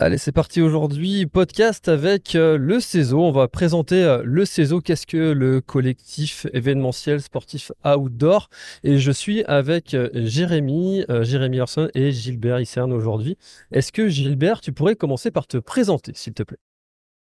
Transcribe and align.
Allez, 0.00 0.18
c'est 0.18 0.32
parti 0.32 0.60
aujourd'hui. 0.60 1.24
Podcast 1.24 1.86
avec 1.86 2.34
euh, 2.34 2.58
le 2.58 2.80
CESO. 2.80 3.22
On 3.22 3.30
va 3.30 3.46
présenter 3.46 4.02
euh, 4.02 4.22
le 4.24 4.44
CESO. 4.44 4.80
Qu'est-ce 4.80 5.06
que 5.06 5.30
le 5.30 5.60
collectif 5.60 6.48
événementiel 6.52 7.22
sportif 7.22 7.70
outdoor 7.84 8.50
Et 8.82 8.98
je 8.98 9.12
suis 9.12 9.44
avec 9.44 9.94
euh, 9.94 10.10
Jérémy, 10.14 11.04
Jérémy 11.20 11.60
Orson 11.60 11.88
et 11.94 12.10
Gilbert 12.10 12.58
Issern 12.58 12.92
aujourd'hui. 12.92 13.38
Est-ce 13.70 13.92
que 13.92 14.08
Gilbert, 14.08 14.60
tu 14.60 14.72
pourrais 14.72 14.96
commencer 14.96 15.30
par 15.30 15.46
te 15.46 15.58
présenter, 15.58 16.10
s'il 16.16 16.34
te 16.34 16.42
plaît? 16.42 16.58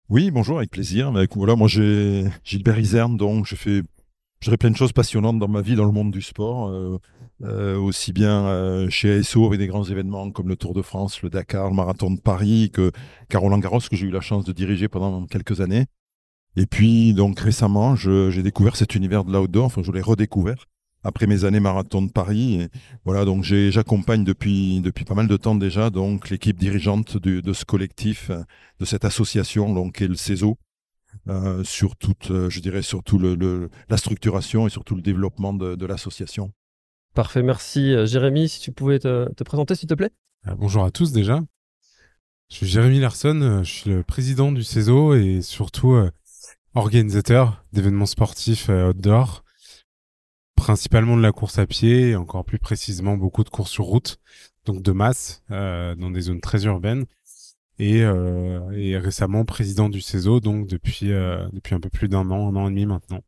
Oui, 0.08 0.32
bonjour, 0.32 0.60
avec 0.60 0.72
plaisir. 0.72 1.12
Voilà, 1.36 1.58
moi 1.58 1.68
j'ai 1.68 2.24
Gilbert 2.46 2.80
Isern, 2.80 3.18
donc 3.18 3.46
je 3.46 3.56
fais 3.56 3.82
je 4.44 4.50
dirais 4.50 4.58
plein 4.58 4.72
de 4.72 4.76
choses 4.76 4.92
passionnantes 4.92 5.40
dans 5.40 5.48
ma 5.48 5.62
vie 5.62 5.76
dans 5.76 5.86
le 5.86 5.94
monde 5.94 6.12
du 6.12 6.22
sport, 6.22 6.68
euh, 6.68 7.00
euh, 7.44 7.78
aussi 7.78 8.12
bien 8.12 8.46
euh, 8.46 8.90
chez 8.90 9.20
ASO 9.20 9.46
avec 9.46 9.58
des 9.58 9.68
grands 9.68 9.86
événements 9.86 10.32
comme 10.32 10.50
le 10.50 10.58
Tour 10.58 10.74
de 10.74 10.82
France, 10.82 11.22
le 11.22 11.30
Dakar, 11.30 11.70
le 11.70 11.76
Marathon 11.76 12.12
de 12.12 12.20
Paris, 12.20 12.70
que 12.74 12.92
Caroline 13.30 13.62
Garros 13.62 13.80
que 13.80 13.96
j'ai 13.96 14.06
eu 14.06 14.12
la 14.12 14.20
chance 14.20 14.44
de 14.44 14.52
diriger 14.52 14.90
pendant 14.90 15.26
quelques 15.28 15.62
années. 15.62 15.86
Et 16.58 16.66
puis 16.66 17.14
donc 17.14 17.40
récemment, 17.40 17.96
j'ai 17.96 18.44
découvert 18.44 18.76
cet 18.76 18.96
univers 18.96 19.24
de 19.24 19.32
l'outdoor, 19.32 19.64
enfin 19.64 19.82
je 19.82 19.94
l'ai 19.94 20.02
redécouvert 20.02 20.66
après 21.06 21.26
mes 21.26 21.46
années 21.46 21.62
Marathon 21.62 22.02
de 22.02 22.12
Paris. 22.12 22.68
Voilà, 23.06 23.24
donc 23.24 23.46
j'accompagne 23.46 24.26
depuis 24.26 24.82
depuis 24.82 25.06
pas 25.06 25.16
mal 25.16 25.30
de 25.30 25.38
temps 25.38 25.56
déjà 25.56 25.90
l'équipe 26.30 26.60
dirigeante 26.60 27.16
de 27.16 27.54
ce 27.54 27.64
collectif, 27.64 28.30
de 28.82 28.84
cette 28.84 29.06
association 29.06 29.90
qui 29.92 30.04
est 30.04 30.10
le 30.10 30.16
CESO 30.16 30.58
euh, 31.30 31.64
sur 31.64 31.96
toute, 31.96 32.32
euh, 32.32 32.50
je 32.50 32.60
dirais, 32.60 32.82
surtout 32.82 33.18
le, 33.18 33.70
la 33.90 33.98
structuration 33.98 34.68
et 34.68 34.70
surtout 34.70 34.96
le 34.96 35.02
développement 35.02 35.54
de, 35.54 35.86
l'association. 35.86 36.52
Parfait, 37.14 37.44
merci. 37.44 37.94
Euh, 37.94 38.06
Jérémy, 38.06 38.50
si 38.50 38.60
tu 38.60 38.72
pouvais 38.72 39.00
te, 39.00 39.44
présenter, 39.44 39.76
s'il 39.76 39.88
te 39.88 39.94
plaît. 39.94 40.12
bonjour 40.58 40.84
à 40.84 40.92
tous 40.92 41.12
déjà. 41.14 41.40
Je 42.50 42.58
suis 42.58 42.68
Jérémy 42.68 43.00
Larson, 43.00 43.62
je 43.64 43.72
suis 43.72 43.90
le 43.90 44.04
président 44.04 44.52
du 44.52 44.64
CESO 44.64 45.16
et 45.16 45.42
surtout 45.42 45.96
organisateur 46.76 47.66
d'événements 47.72 48.06
sportifs 48.06 48.70
outdoor, 48.70 49.44
principalement 50.56 51.18
de 51.18 51.22
la 51.22 51.32
course 51.32 51.58
à 51.58 51.66
pied 51.66 52.10
et 52.10 52.16
encore 52.16 52.46
plus 52.46 52.60
précisément 52.60 53.18
beaucoup 53.18 53.44
de 53.44 53.50
courses 53.50 53.72
sur 53.72 53.86
route, 53.86 54.20
donc 54.66 54.84
de 54.84 54.92
masse 54.92 55.42
dans 55.50 56.12
des 56.12 56.22
zones 56.22 56.42
très 56.42 56.66
urbaines 56.66 57.06
et, 57.80 58.04
euh, 58.04 58.72
et 58.72 58.98
récemment 58.98 59.46
président 59.46 59.90
du 59.90 60.02
CESO, 60.02 60.40
donc 60.40 60.68
depuis, 60.68 61.12
euh, 61.12 61.48
depuis 61.54 61.76
un 61.76 61.80
peu 61.80 61.90
plus 61.90 62.08
d'un 62.08 62.30
an, 62.30 62.50
un 62.50 62.56
an 62.56 62.68
et 62.68 62.70
demi 62.70 62.86
maintenant. 62.86 63.22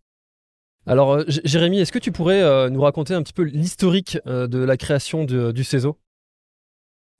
Alors, 0.85 1.13
euh, 1.13 1.23
Jérémy, 1.27 1.79
est-ce 1.79 1.91
que 1.91 1.99
tu 1.99 2.11
pourrais 2.11 2.69
nous 2.69 2.81
raconter 2.81 3.13
un 3.13 3.23
petit 3.23 3.33
peu 3.33 3.43
l'historique 3.43 4.19
de 4.25 4.59
la 4.59 4.77
création 4.77 5.23
du 5.23 5.63
CESO 5.63 5.97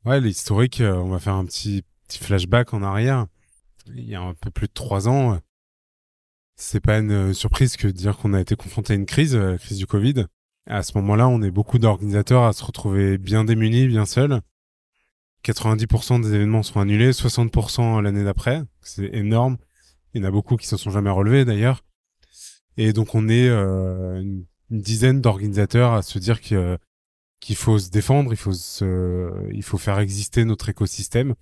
Ouais, 0.06 0.22
l'historique, 0.22 0.82
on 0.86 1.10
va 1.10 1.20
faire 1.20 1.34
un 1.34 1.46
petit, 1.46 1.84
petit 2.08 2.20
flashback 2.20 2.74
en 2.76 2.84
arrière. 2.84 3.26
Il 3.88 4.08
y 4.08 4.14
a 4.14 4.22
un 4.22 4.36
peu 4.36 4.52
plus 4.52 4.68
de 4.68 4.74
trois 4.74 5.08
ans, 5.08 5.40
c'est 6.56 6.80
pas 6.80 7.00
une 7.00 7.34
surprise 7.34 7.76
que 7.76 7.88
de 7.88 7.92
dire 7.92 8.18
qu'on 8.18 8.34
a 8.34 8.42
été 8.42 8.56
confronté 8.56 8.94
à 8.94 8.96
une 8.96 9.06
crise, 9.06 9.36
la 9.36 9.58
crise 9.58 9.78
du 9.78 9.88
Covid. 9.88 10.26
À 10.68 10.84
ce 10.84 10.98
moment-là, 10.98 11.28
on 11.28 11.42
est 11.42 11.52
beaucoup 11.52 11.80
d'organisateurs 11.80 12.44
à 12.44 12.54
se 12.54 12.64
retrouver 12.64 13.18
bien 13.18 13.46
démunis, 13.46 13.88
bien 13.88 14.06
seuls. 14.06 14.42
90% 15.46 16.22
des 16.22 16.34
événements 16.34 16.64
sont 16.64 16.80
annulés, 16.80 17.12
60% 17.12 18.02
l'année 18.02 18.24
d'après. 18.24 18.64
C'est 18.82 19.14
énorme. 19.14 19.58
Il 20.14 20.22
y 20.22 20.26
en 20.26 20.28
a 20.28 20.32
beaucoup 20.32 20.56
qui 20.56 20.68
se 20.68 20.78
sont 20.78 20.90
jamais 20.90 21.10
relevés 21.10 21.46
d'ailleurs. 21.46 21.84
Et 22.78 22.94
donc 22.94 23.16
on 23.16 23.30
est 23.30 23.48
euh, 23.48 24.22
une, 24.22 24.46
dizaine 24.72 25.22
d'organisateurs 25.22 25.94
à 25.94 26.02
se 26.02 26.18
dire 26.18 26.42
qu'il 26.42 27.56
faut 27.56 27.78
se 27.78 27.92
défendre, 27.92 28.34
il 28.34 28.38
faut 28.38 28.54
se, 28.54 29.52
il 29.54 29.62
faut 29.64 29.78
faire 29.78 30.00
exister 30.00 30.44
notre 30.44 30.70
écosystème, 30.70 31.36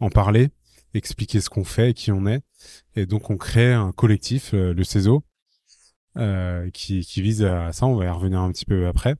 en 0.00 0.08
parler, 0.08 0.48
expliquer 0.94 1.40
ce 1.40 1.50
qu'on 1.50 1.64
fait 1.64 1.90
et 1.90 1.94
qui 1.94 2.10
on 2.10 2.26
est. 2.26 2.40
Et 2.96 3.04
donc 3.04 3.28
on 3.28 3.36
crée 3.36 3.74
un 3.74 3.92
collectif, 3.92 4.54
euh, 4.54 4.72
le 4.72 4.82
CESO, 4.82 5.22
euh, 6.16 6.70
qui, 6.70 7.04
qui 7.04 7.20
vise 7.20 7.44
à 7.44 7.72
ça. 7.72 7.86
On 7.86 7.96
va 7.96 8.06
y 8.06 8.08
revenir 8.08 8.40
un 8.40 8.50
petit 8.50 8.64
peu 8.64 8.86
après, 8.86 9.14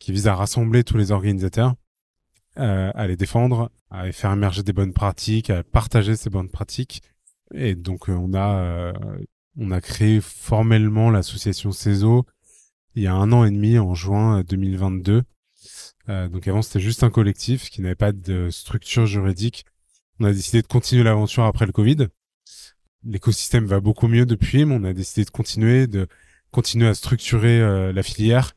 qui 0.00 0.10
vise 0.10 0.26
à 0.26 0.34
rassembler 0.34 0.82
tous 0.82 0.98
les 0.98 1.12
organisateurs 1.12 1.76
euh, 2.58 2.90
à 2.94 3.06
les 3.06 3.16
défendre, 3.16 3.70
à 3.90 4.12
faire 4.12 4.30
émerger 4.30 4.62
des 4.62 4.74
bonnes 4.74 4.92
pratiques, 4.92 5.48
à 5.48 5.62
partager 5.62 6.16
ces 6.16 6.28
bonnes 6.28 6.50
pratiques. 6.50 7.02
Et 7.54 7.74
donc 7.74 8.10
euh, 8.10 8.12
on 8.12 8.34
a 8.34 8.56
euh, 8.56 8.92
on 9.56 9.70
a 9.70 9.80
créé 9.80 10.20
formellement 10.20 11.10
l'association 11.10 11.72
CESO 11.72 12.26
il 12.94 13.04
y 13.04 13.06
a 13.06 13.14
un 13.14 13.32
an 13.32 13.46
et 13.46 13.50
demi 13.50 13.78
en 13.78 13.94
juin 13.94 14.42
2022. 14.42 15.22
donc 16.08 16.46
avant 16.46 16.60
c'était 16.60 16.80
juste 16.80 17.02
un 17.04 17.10
collectif 17.10 17.70
qui 17.70 17.80
n'avait 17.80 17.94
pas 17.94 18.12
de 18.12 18.50
structure 18.50 19.06
juridique. 19.06 19.64
On 20.20 20.26
a 20.26 20.32
décidé 20.32 20.60
de 20.60 20.66
continuer 20.66 21.02
l'aventure 21.04 21.44
après 21.44 21.64
le 21.64 21.72
Covid. 21.72 22.08
L'écosystème 23.04 23.64
va 23.64 23.80
beaucoup 23.80 24.08
mieux 24.08 24.26
depuis, 24.26 24.66
mais 24.66 24.74
on 24.74 24.84
a 24.84 24.92
décidé 24.92 25.24
de 25.24 25.30
continuer, 25.30 25.86
de 25.86 26.06
continuer 26.50 26.86
à 26.86 26.94
structurer 26.94 27.92
la 27.94 28.02
filière 28.02 28.52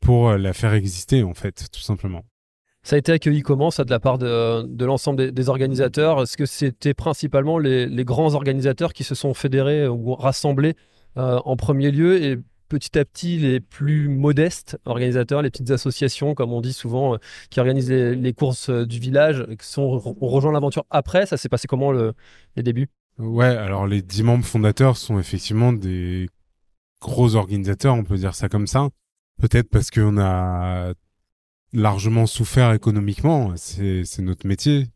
pour 0.00 0.32
la 0.34 0.52
faire 0.52 0.74
exister 0.74 1.24
en 1.24 1.34
fait, 1.34 1.68
tout 1.72 1.80
simplement. 1.80 2.24
Ça 2.84 2.96
a 2.96 2.98
été 2.98 3.12
accueilli 3.12 3.40
comment, 3.40 3.70
ça, 3.70 3.84
de 3.84 3.90
la 3.90 3.98
part 3.98 4.18
de, 4.18 4.84
l'ensemble 4.84 5.32
des, 5.32 5.48
organisateurs? 5.48 6.22
Est-ce 6.22 6.36
que 6.36 6.44
c'était 6.44 6.92
principalement 6.92 7.58
les, 7.58 8.04
grands 8.04 8.34
organisateurs 8.34 8.92
qui 8.92 9.04
se 9.04 9.14
sont 9.14 9.32
fédérés 9.32 9.88
ou 9.88 10.14
rassemblés 10.14 10.76
euh, 11.16 11.40
en 11.46 11.56
premier 11.56 11.90
lieu? 11.90 12.22
Et 12.22 12.38
petit 12.68 12.98
à 12.98 13.06
petit 13.06 13.38
les 13.38 13.60
plus 13.60 14.08
modestes 14.08 14.78
organisateurs, 14.84 15.40
les 15.40 15.50
petites 15.50 15.70
associations, 15.70 16.34
comme 16.34 16.52
on 16.52 16.60
dit 16.60 16.74
souvent, 16.74 17.14
euh, 17.14 17.18
qui 17.48 17.58
organisent 17.58 17.90
les, 17.90 18.32
courses 18.34 18.68
euh, 18.68 18.84
du 18.84 18.98
village, 18.98 19.46
qui 19.58 19.66
sont, 19.66 20.14
ont 20.20 20.28
rejoint 20.28 20.52
l'aventure 20.52 20.84
après 20.90 21.24
Ça 21.24 21.38
s'est 21.38 21.48
passé 21.48 21.66
comment 21.66 21.90
le, 21.90 22.12
les 22.56 22.62
débuts? 22.62 22.90
Ouais, 23.18 23.46
alors 23.46 23.86
les 23.86 24.02
dix 24.02 24.22
membres 24.22 24.44
fondateurs 24.44 24.98
sont 24.98 25.18
effectivement 25.18 25.72
des 25.72 26.28
gros 27.00 27.34
organisateurs, 27.34 27.94
on 27.94 28.04
peut 28.04 28.16
dire 28.16 28.34
ça 28.34 28.50
comme 28.50 28.66
ça. 28.66 28.88
Peut-être 29.40 29.70
parce 29.70 29.90
qu'on 29.90 30.18
a 30.18 30.92
largement 31.74 32.26
souffert 32.26 32.72
économiquement. 32.72 33.52
C'est 33.56 34.20
notre 34.20 34.46
métier. 34.46 34.86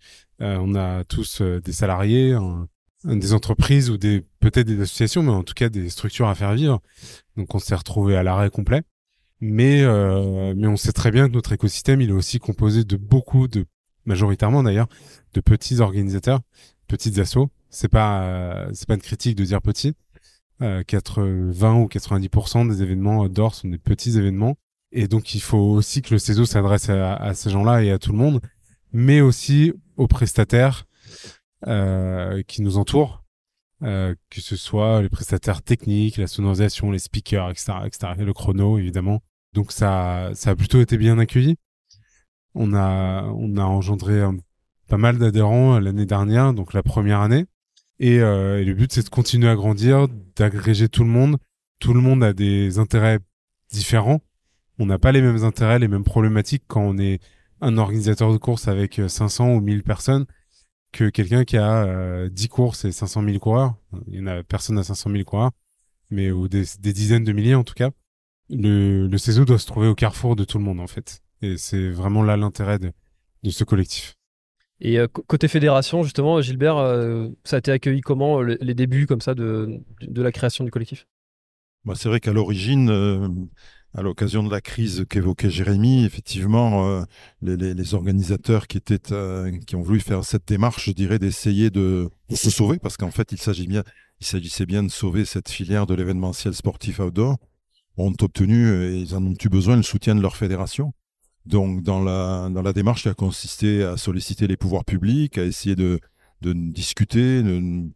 Euh, 0.40 0.56
on 0.60 0.74
a 0.76 1.04
tous 1.04 1.40
euh, 1.40 1.60
des 1.60 1.72
salariés, 1.72 2.36
des 3.04 3.32
entreprises 3.32 3.90
ou 3.90 3.98
des 3.98 4.24
peut-être 4.40 4.66
des 4.66 4.80
associations, 4.80 5.22
mais 5.22 5.32
en 5.32 5.42
tout 5.42 5.54
cas 5.54 5.68
des 5.68 5.90
structures 5.90 6.28
à 6.28 6.34
faire 6.34 6.54
vivre. 6.54 6.80
Donc 7.36 7.54
on 7.54 7.58
s'est 7.58 7.74
retrouvé 7.74 8.16
à 8.16 8.22
l'arrêt 8.22 8.50
complet. 8.50 8.82
Mais 9.40 9.82
euh, 9.82 10.54
mais 10.56 10.66
on 10.66 10.76
sait 10.76 10.92
très 10.92 11.10
bien 11.10 11.28
que 11.28 11.34
notre 11.34 11.52
écosystème 11.52 12.00
il 12.00 12.10
est 12.10 12.14
aussi 12.14 12.38
composé 12.38 12.84
de 12.84 12.96
beaucoup 12.96 13.46
de 13.46 13.66
majoritairement 14.04 14.62
d'ailleurs 14.62 14.88
de 15.34 15.40
petits 15.40 15.80
organisateurs, 15.80 16.40
petites 16.88 17.18
assos. 17.18 17.50
C'est 17.70 17.88
pas 17.88 18.68
c'est 18.72 18.86
pas 18.86 18.94
une 18.94 19.00
critique 19.00 19.36
de 19.36 19.44
dire 19.44 19.60
petit. 19.60 19.94
80 20.60 21.74
ou 21.74 21.86
90% 21.86 22.68
des 22.68 22.82
événements 22.82 23.28
d'or 23.28 23.54
sont 23.54 23.68
des 23.68 23.78
petits 23.78 24.18
événements 24.18 24.56
et 24.90 25.06
donc, 25.06 25.34
il 25.34 25.40
faut 25.40 25.58
aussi 25.58 26.02
que 26.02 26.14
le 26.14 26.18
CESO 26.18 26.46
s'adresse 26.46 26.88
à, 26.88 27.34
ces 27.34 27.50
gens-là 27.50 27.82
et 27.82 27.90
à 27.90 27.98
tout 27.98 28.12
le 28.12 28.18
monde, 28.18 28.40
mais 28.92 29.20
aussi 29.20 29.72
aux 29.96 30.06
prestataires 30.06 30.86
euh, 31.66 32.42
qui 32.46 32.62
nous 32.62 32.78
entourent, 32.78 33.24
euh, 33.82 34.14
que 34.30 34.40
ce 34.40 34.56
soit 34.56 35.02
les 35.02 35.08
prestataires 35.08 35.62
techniques, 35.62 36.16
la 36.16 36.26
sonorisation, 36.26 36.90
les 36.90 36.98
speakers, 36.98 37.50
etc., 37.50 37.72
etc., 37.84 38.12
et 38.18 38.24
le 38.24 38.32
chrono, 38.32 38.78
évidemment. 38.78 39.22
Donc, 39.52 39.72
ça, 39.72 40.30
a 40.44 40.56
plutôt 40.56 40.80
été 40.80 40.96
bien 40.96 41.18
accueilli. 41.18 41.56
On 42.54 42.74
a, 42.74 43.24
on 43.24 43.56
a 43.56 43.64
engendré 43.64 44.22
pas 44.88 44.96
mal 44.96 45.18
d'adhérents 45.18 45.78
l'année 45.78 46.06
dernière, 46.06 46.54
donc 46.54 46.72
la 46.72 46.82
première 46.82 47.20
année. 47.20 47.44
Euh, 48.00 48.58
et 48.58 48.64
le 48.64 48.74
but, 48.74 48.92
c'est 48.92 49.02
de 49.02 49.08
continuer 49.10 49.48
à 49.48 49.54
grandir, 49.54 50.08
d'agréger 50.36 50.88
tout 50.88 51.04
le 51.04 51.10
monde. 51.10 51.36
Tout 51.78 51.92
le 51.92 52.00
monde 52.00 52.24
a 52.24 52.32
des 52.32 52.78
intérêts 52.78 53.18
différents 53.70 54.22
on 54.78 54.86
n'a 54.86 54.98
pas 54.98 55.12
les 55.12 55.20
mêmes 55.20 55.44
intérêts, 55.44 55.78
les 55.78 55.88
mêmes 55.88 56.04
problématiques 56.04 56.64
quand 56.66 56.82
on 56.82 56.98
est 56.98 57.20
un 57.60 57.76
organisateur 57.78 58.32
de 58.32 58.38
course 58.38 58.68
avec 58.68 59.00
500 59.06 59.48
euh, 59.48 59.56
ou 59.56 59.60
1000 59.60 59.82
personnes 59.82 60.26
que 60.92 61.10
quelqu'un 61.10 61.44
qui 61.44 61.56
a 61.56 62.28
10 62.28 62.44
euh, 62.44 62.48
courses 62.48 62.84
et 62.84 62.92
500 62.92 63.22
000 63.24 63.38
coureurs. 63.38 63.74
Il 64.06 64.16
y 64.16 64.20
en 64.20 64.26
a 64.26 64.42
personne 64.42 64.78
à 64.78 64.84
500 64.84 65.10
000 65.10 65.24
coureurs, 65.24 65.50
mais 66.10 66.30
ou 66.30 66.48
des, 66.48 66.64
dizaines 66.78 67.24
de 67.24 67.32
milliers 67.32 67.54
en 67.54 67.64
tout 67.64 67.74
cas. 67.74 67.90
Le, 68.50 69.06
le 69.06 69.18
CESO 69.18 69.44
doit 69.44 69.58
se 69.58 69.66
trouver 69.66 69.88
au 69.88 69.94
carrefour 69.94 70.36
de 70.36 70.44
tout 70.44 70.58
le 70.58 70.64
monde 70.64 70.80
en 70.80 70.86
fait. 70.86 71.20
Et 71.42 71.56
c'est 71.56 71.90
vraiment 71.90 72.22
là 72.22 72.36
l'intérêt 72.36 72.78
de, 72.78 72.92
ce 73.50 73.64
collectif. 73.64 74.14
Et 74.80 74.98
euh, 74.98 75.08
côté 75.08 75.48
fédération, 75.48 76.04
justement, 76.04 76.40
Gilbert, 76.40 76.76
ça 77.44 77.56
a 77.56 77.58
été 77.58 77.72
accueilli 77.72 78.00
comment 78.00 78.40
les 78.40 78.74
débuts 78.74 79.06
comme 79.06 79.20
ça 79.20 79.34
de, 79.34 79.80
de 80.00 80.22
la 80.22 80.32
création 80.32 80.64
du 80.64 80.70
collectif? 80.70 81.06
Bah, 81.84 81.94
C'est 81.96 82.08
vrai 82.08 82.20
qu'à 82.20 82.32
l'origine, 82.32 83.48
à 83.98 84.02
l'occasion 84.02 84.44
de 84.44 84.50
la 84.50 84.60
crise 84.60 85.04
qu'évoquait 85.10 85.50
Jérémy, 85.50 86.04
effectivement, 86.04 86.86
euh, 86.86 87.02
les, 87.42 87.94
organisateurs 87.94 88.68
qui 88.68 88.78
étaient, 88.78 89.12
euh, 89.12 89.50
qui 89.66 89.74
ont 89.74 89.82
voulu 89.82 89.98
faire 89.98 90.24
cette 90.24 90.46
démarche, 90.46 90.86
je 90.86 90.92
dirais, 90.92 91.18
d'essayer 91.18 91.70
de, 91.70 92.08
se 92.32 92.48
sauver, 92.48 92.78
parce 92.78 92.96
qu'en 92.96 93.10
fait, 93.10 93.32
il 93.32 93.38
s'agit 93.38 93.66
bien, 93.66 93.82
il 94.20 94.26
s'agissait 94.26 94.66
bien 94.66 94.84
de 94.84 94.88
sauver 94.88 95.24
cette 95.24 95.48
filière 95.48 95.84
de 95.84 95.94
l'événementiel 95.94 96.54
sportif 96.54 97.00
outdoor, 97.00 97.38
ont 97.96 98.14
obtenu, 98.20 98.70
et 98.84 98.98
ils 98.98 99.16
en 99.16 99.26
ont 99.26 99.34
eu 99.34 99.48
besoin, 99.48 99.74
le 99.74 99.82
soutien 99.82 100.14
de 100.14 100.20
leur 100.20 100.36
fédération. 100.36 100.92
Donc, 101.44 101.82
dans 101.82 102.00
la, 102.00 102.50
dans 102.50 102.62
la 102.62 102.72
démarche 102.72 103.02
qui 103.02 103.08
a 103.08 103.14
consisté 103.14 103.82
à 103.82 103.96
solliciter 103.96 104.46
les 104.46 104.56
pouvoirs 104.56 104.84
publics, 104.84 105.38
à 105.38 105.44
essayer 105.44 105.74
de, 105.74 105.98
de 106.42 106.52
discuter, 106.52 107.42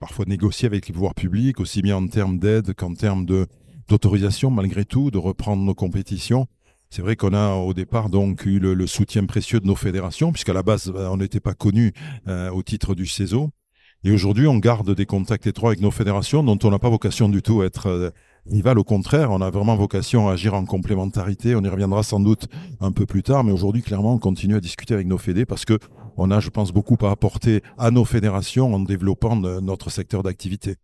parfois 0.01 0.25
de 0.25 0.31
négocier 0.31 0.67
avec 0.67 0.89
les 0.89 0.93
pouvoirs 0.93 1.15
publics, 1.15 1.61
aussi 1.61 1.81
bien 1.81 1.95
en 1.95 2.09
termes 2.09 2.41
d'aide 2.41 2.75
qu'en 2.75 2.95
termes 2.95 3.25
de, 3.25 3.47
d'autorisation, 3.89 4.51
malgré 4.51 4.85
tout, 4.85 5.11
de 5.11 5.19
reprendre 5.19 5.63
nos 5.63 5.75
compétitions. 5.75 6.47
C'est 6.91 7.03
vrai 7.03 7.17
qu'on 7.17 7.33
a 7.33 7.55
au 7.55 7.73
départ 7.73 8.11
donc 8.11 8.45
eu 8.45 8.59
le, 8.59 8.87
soutien 8.87 9.25
précieux 9.25 9.61
de 9.61 9.67
nos 9.67 9.77
fédérations, 9.77 10.31
puisqu'à 10.31 10.53
la 10.53 10.63
base, 10.63 10.93
on 10.95 11.17
n'était 11.17 11.41
pas 11.41 11.55
connu 11.55 11.93
euh, 12.29 12.51
au 12.51 12.63
titre 12.63 12.95
du 12.95 13.07
CESO. 13.07 13.51
Et 14.05 14.11
aujourd'hui, 14.11 14.47
on 14.47 14.59
garde 14.59 14.95
des 14.95 15.07
contacts 15.07 15.47
étroits 15.47 15.71
avec 15.71 15.81
nos 15.81 15.91
fédérations 15.91 16.43
dont 16.43 16.59
on 16.65 16.71
n'a 16.71 16.79
pas 16.79 16.91
vocation 16.91 17.29
du 17.29 17.41
tout 17.41 17.63
à 17.63 17.67
être 17.67 17.87
euh, 17.87 18.11
rival. 18.47 18.79
Au 18.79 18.85
contraire, 18.85 19.31
on 19.31 19.41
a 19.41 19.49
vraiment 19.49 19.77
vocation 19.77 20.29
à 20.29 20.33
agir 20.33 20.55
en 20.55 20.65
complémentarité. 20.65 21.55
On 21.55 21.63
y 21.63 21.69
reviendra 21.69 22.03
sans 22.03 22.21
doute 22.21 22.49
un 22.81 22.93
peu 22.93 23.07
plus 23.07 23.23
tard, 23.23 23.45
mais 23.45 23.53
aujourd'hui, 23.53 23.81
clairement, 23.81 24.15
on 24.15 24.19
continue 24.19 24.57
à 24.57 24.61
discuter 24.61 24.93
avec 24.93 25.07
nos 25.07 25.19
fédés 25.19 25.47
parce 25.47 25.65
que 25.65 25.79
on 26.19 26.31
a, 26.31 26.41
je 26.41 26.51
pense, 26.51 26.73
beaucoup 26.73 26.99
à 27.07 27.11
apporter 27.11 27.63
à 27.79 27.91
nos 27.91 28.05
fédérations 28.05 28.75
en 28.75 28.81
développant 28.81 29.37
notre 29.37 29.89
secteur 29.89 30.23
d'activité. 30.23 30.77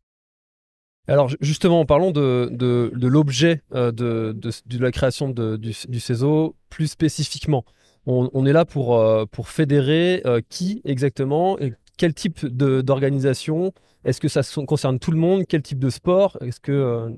Alors 1.08 1.30
justement, 1.40 1.86
parlons 1.86 2.10
de, 2.10 2.50
de, 2.52 2.90
l'objet 3.06 3.62
euh, 3.74 3.90
de, 3.92 4.78
la 4.78 4.92
création 4.92 5.30
du, 5.30 5.72
CESO 5.72 6.54
plus 6.68 6.88
spécifiquement. 6.88 7.64
On, 8.06 8.46
est 8.46 8.52
là 8.52 8.64
pour, 8.64 8.98
euh, 8.98 9.24
fédérer 9.44 10.22
euh, 10.24 10.40
qui 10.48 10.80
exactement 10.84 11.58
quel 11.96 12.14
type 12.14 12.46
d'organisation? 12.46 13.72
Est-ce 14.04 14.20
que 14.20 14.28
ça 14.28 14.42
concerne 14.66 14.98
tout 14.98 15.10
le 15.10 15.18
monde? 15.18 15.44
Quel 15.48 15.62
type 15.62 15.78
de 15.78 15.90
sport? 15.90 16.38
Est-ce 16.40 16.60
que 16.60 17.12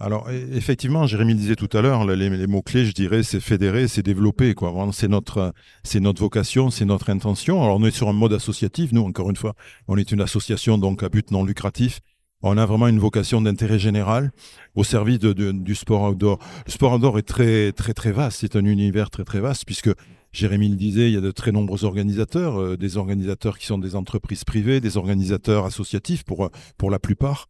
alors 0.00 0.30
effectivement, 0.30 1.08
Jérémy 1.08 1.32
le 1.32 1.40
disait 1.40 1.56
tout 1.56 1.76
à 1.76 1.82
l'heure, 1.82 2.06
les, 2.06 2.46
mots 2.46 2.62
clés, 2.62 2.84
je 2.84 2.92
dirais, 2.92 3.24
c'est 3.24 3.40
fédérer, 3.40 3.88
c'est 3.88 4.04
développer, 4.04 4.54
quoi. 4.54 4.72
C'est 4.92 5.08
notre, 5.08 5.52
c'est 5.82 5.98
notre 5.98 6.20
vocation, 6.20 6.70
c'est 6.70 6.84
notre 6.84 7.10
intention. 7.10 7.64
Alors 7.64 7.78
on 7.80 7.84
est 7.84 7.90
sur 7.90 8.08
un 8.08 8.12
mode 8.12 8.32
associatif. 8.32 8.92
Nous, 8.92 9.02
encore 9.02 9.28
une 9.28 9.34
fois, 9.34 9.54
on 9.88 9.96
est 9.96 10.12
une 10.12 10.20
association 10.20 10.78
donc 10.78 11.02
à 11.02 11.08
but 11.08 11.32
non 11.32 11.42
lucratif. 11.42 12.00
On 12.42 12.56
a 12.56 12.66
vraiment 12.66 12.86
une 12.86 13.00
vocation 13.00 13.40
d'intérêt 13.40 13.80
général 13.80 14.30
au 14.76 14.84
service 14.84 15.18
du 15.18 15.74
sport 15.74 16.02
outdoor. 16.08 16.38
Le 16.66 16.70
sport 16.70 16.94
outdoor 16.94 17.18
est 17.18 17.22
très 17.22 17.72
très 17.72 17.94
très 17.94 18.12
vaste. 18.12 18.38
C'est 18.40 18.54
un 18.54 18.64
univers 18.64 19.10
très 19.10 19.24
très 19.24 19.40
vaste 19.40 19.64
puisque 19.66 19.90
Jérémy 20.32 20.68
le 20.68 20.76
disait, 20.76 21.08
il 21.08 21.14
y 21.14 21.16
a 21.16 21.20
de 21.20 21.30
très 21.30 21.52
nombreux 21.52 21.84
organisateurs, 21.84 22.60
euh, 22.60 22.76
des 22.76 22.96
organisateurs 22.96 23.58
qui 23.58 23.66
sont 23.66 23.78
des 23.78 23.96
entreprises 23.96 24.44
privées, 24.44 24.80
des 24.80 24.96
organisateurs 24.96 25.64
associatifs 25.64 26.22
pour, 26.22 26.44
euh, 26.44 26.50
pour 26.76 26.90
la 26.90 26.98
plupart. 26.98 27.48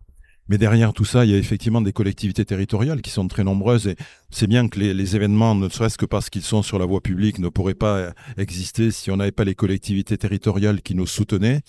Mais 0.49 0.57
derrière 0.57 0.95
tout 0.95 1.05
ça, 1.05 1.27
il 1.27 1.31
y 1.31 1.35
a 1.35 1.37
effectivement 1.37 1.83
des 1.83 1.93
collectivités 1.93 2.45
territoriales 2.45 3.03
qui 3.03 3.11
sont 3.11 3.29
très 3.29 3.45
nombreuses 3.45 3.87
et 3.87 3.97
c'est 4.31 4.47
bien 4.47 4.69
que 4.69 4.81
les, 4.81 4.95
les 4.95 5.17
événements, 5.17 5.55
ne 5.55 5.69
serait-ce 5.69 5.99
que 5.99 6.07
parce 6.07 6.31
qu'ils 6.31 6.43
sont 6.43 6.63
sur 6.63 6.79
la 6.79 6.87
voie 6.87 7.03
publique, 7.03 7.39
ne 7.39 7.51
pourraient 7.51 7.75
pas 7.75 7.97
euh, 7.99 8.11
exister 8.39 8.91
si 8.91 9.11
on 9.11 9.17
n'avait 9.17 9.33
pas 9.33 9.45
les 9.45 9.55
collectivités 9.55 10.17
territoriales 10.17 10.81
qui 10.81 10.95
nous 10.95 11.07
soutenaient. 11.07 11.61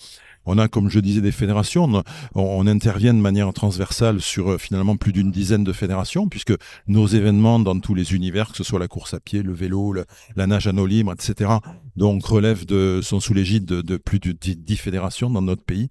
On 0.46 0.58
a, 0.58 0.68
comme 0.68 0.90
je 0.90 1.00
disais, 1.00 1.20
des 1.20 1.32
fédérations. 1.32 2.02
On, 2.34 2.66
intervient 2.66 3.14
de 3.14 3.18
manière 3.18 3.52
transversale 3.52 4.20
sur 4.20 4.52
euh, 4.52 4.58
finalement 4.58 4.96
plus 4.96 5.12
d'une 5.12 5.30
dizaine 5.30 5.64
de 5.64 5.72
fédérations, 5.72 6.28
puisque 6.28 6.52
nos 6.86 7.06
événements 7.06 7.58
dans 7.58 7.78
tous 7.78 7.94
les 7.94 8.14
univers, 8.14 8.50
que 8.50 8.56
ce 8.56 8.64
soit 8.64 8.78
la 8.78 8.88
course 8.88 9.14
à 9.14 9.20
pied, 9.20 9.42
le 9.42 9.52
vélo, 9.52 9.94
la 10.36 10.46
nage 10.46 10.66
à 10.66 10.72
eau 10.72 10.86
libre, 10.86 11.12
etc., 11.12 11.50
donc 11.96 12.24
relèvent 12.24 12.66
de, 12.66 13.00
sont 13.02 13.20
sous 13.20 13.34
l'égide 13.34 13.64
de, 13.64 13.96
plus 13.96 14.20
de 14.20 14.32
dix 14.32 14.76
fédérations 14.76 15.30
dans 15.30 15.42
notre 15.42 15.64
pays. 15.64 15.88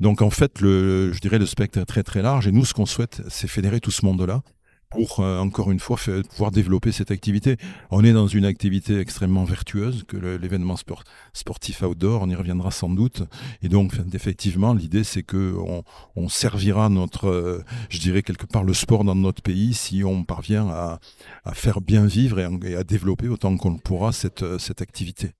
Donc 0.00 0.22
en 0.22 0.30
fait, 0.30 0.60
le, 0.60 1.12
je 1.12 1.20
dirais 1.20 1.38
le 1.38 1.46
spectre 1.46 1.78
est 1.78 1.84
très 1.84 2.02
très 2.02 2.22
large 2.22 2.48
et 2.48 2.52
nous 2.52 2.64
ce 2.64 2.74
qu'on 2.74 2.86
souhaite, 2.86 3.22
c'est 3.28 3.48
fédérer 3.48 3.80
tout 3.80 3.92
ce 3.92 4.04
monde-là 4.04 4.42
pour, 4.94 5.20
euh, 5.20 5.38
encore 5.38 5.70
une 5.70 5.80
fois, 5.80 5.98
pouvoir 6.30 6.50
développer 6.50 6.92
cette 6.92 7.10
activité. 7.10 7.56
On 7.90 8.04
est 8.04 8.12
dans 8.12 8.26
une 8.26 8.44
activité 8.44 8.98
extrêmement 8.98 9.44
vertueuse, 9.44 10.04
que 10.06 10.16
l'événement 10.16 10.76
sport, 10.76 11.04
sportif 11.32 11.82
outdoor, 11.82 12.22
on 12.22 12.30
y 12.30 12.34
reviendra 12.34 12.70
sans 12.70 12.88
doute. 12.88 13.22
Et 13.62 13.68
donc, 13.68 13.94
effectivement, 14.12 14.72
l'idée, 14.72 15.04
c'est 15.04 15.22
que 15.22 15.54
on, 16.16 16.28
servira 16.28 16.88
notre, 16.88 17.28
euh, 17.28 17.62
je 17.90 17.98
dirais 17.98 18.22
quelque 18.22 18.46
part, 18.46 18.64
le 18.64 18.74
sport 18.74 19.04
dans 19.04 19.14
notre 19.14 19.42
pays 19.42 19.74
si 19.74 20.02
on 20.04 20.24
parvient 20.24 20.68
à, 20.68 20.98
faire 21.52 21.80
bien 21.80 22.06
vivre 22.06 22.38
et, 22.38 22.76
à 22.76 22.84
développer 22.84 23.28
autant 23.28 23.56
qu'on 23.56 23.72
le 23.72 23.78
pourra 23.78 24.12
cette, 24.12 24.58
cette 24.58 24.80
activité. 24.80 25.32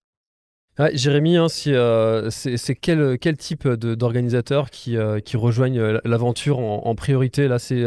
Jérémy, 0.93 1.37
hein, 1.37 1.47
euh, 1.69 2.31
c'est 2.31 2.75
quel, 2.75 3.37
type 3.37 3.69
d'organisateurs 3.69 4.71
qui, 4.71 4.97
euh, 4.97 5.21
qui 5.21 5.37
rejoignent 5.37 5.79
euh, 5.79 6.01
l'aventure 6.05 6.59
en, 6.59 6.95
priorité? 6.97 7.47
Là, 7.47 7.59
c'est 7.59 7.85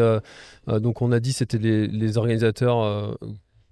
donc 0.67 1.01
on 1.01 1.11
a 1.11 1.19
dit 1.19 1.33
c'était 1.33 1.57
les, 1.57 2.17
organisateurs, 2.17 3.17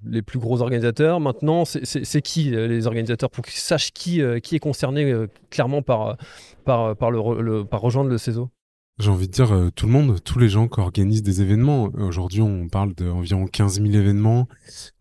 les 0.04 0.22
plus 0.22 0.40
gros 0.40 0.62
organisateurs. 0.62 1.20
Maintenant, 1.20 1.64
c'est 1.66 2.22
qui 2.22 2.52
les 2.52 2.88
organisateurs? 2.88 3.30
Pour 3.30 3.46
qu'ils 3.46 3.60
sachent 3.60 3.92
qui, 3.92 4.22
qui 4.44 4.56
est 4.56 4.60
concerné 4.60 5.14
clairement 5.50 5.82
par, 5.82 6.18
par 6.66 6.96
rejoindre 7.82 8.10
le 8.10 8.18
CESO 8.18 8.50
j'ai 8.98 9.10
envie 9.10 9.28
de 9.28 9.34
dire 9.34 9.54
tout 9.76 9.88
le 9.88 9.92
monde, 9.92 10.24
tous 10.24 10.40
les 10.40 10.48
gens 10.48 10.70
qui 10.70 10.80
organisent 10.80 11.22
des 11.22 11.42
événements. 11.42 11.90
Aujourd'hui, 11.98 12.42
on 12.42 12.70
parle 12.70 12.94
d'environ 12.94 13.46
15 13.46 13.82
000 13.82 13.88
événements, 13.94 14.48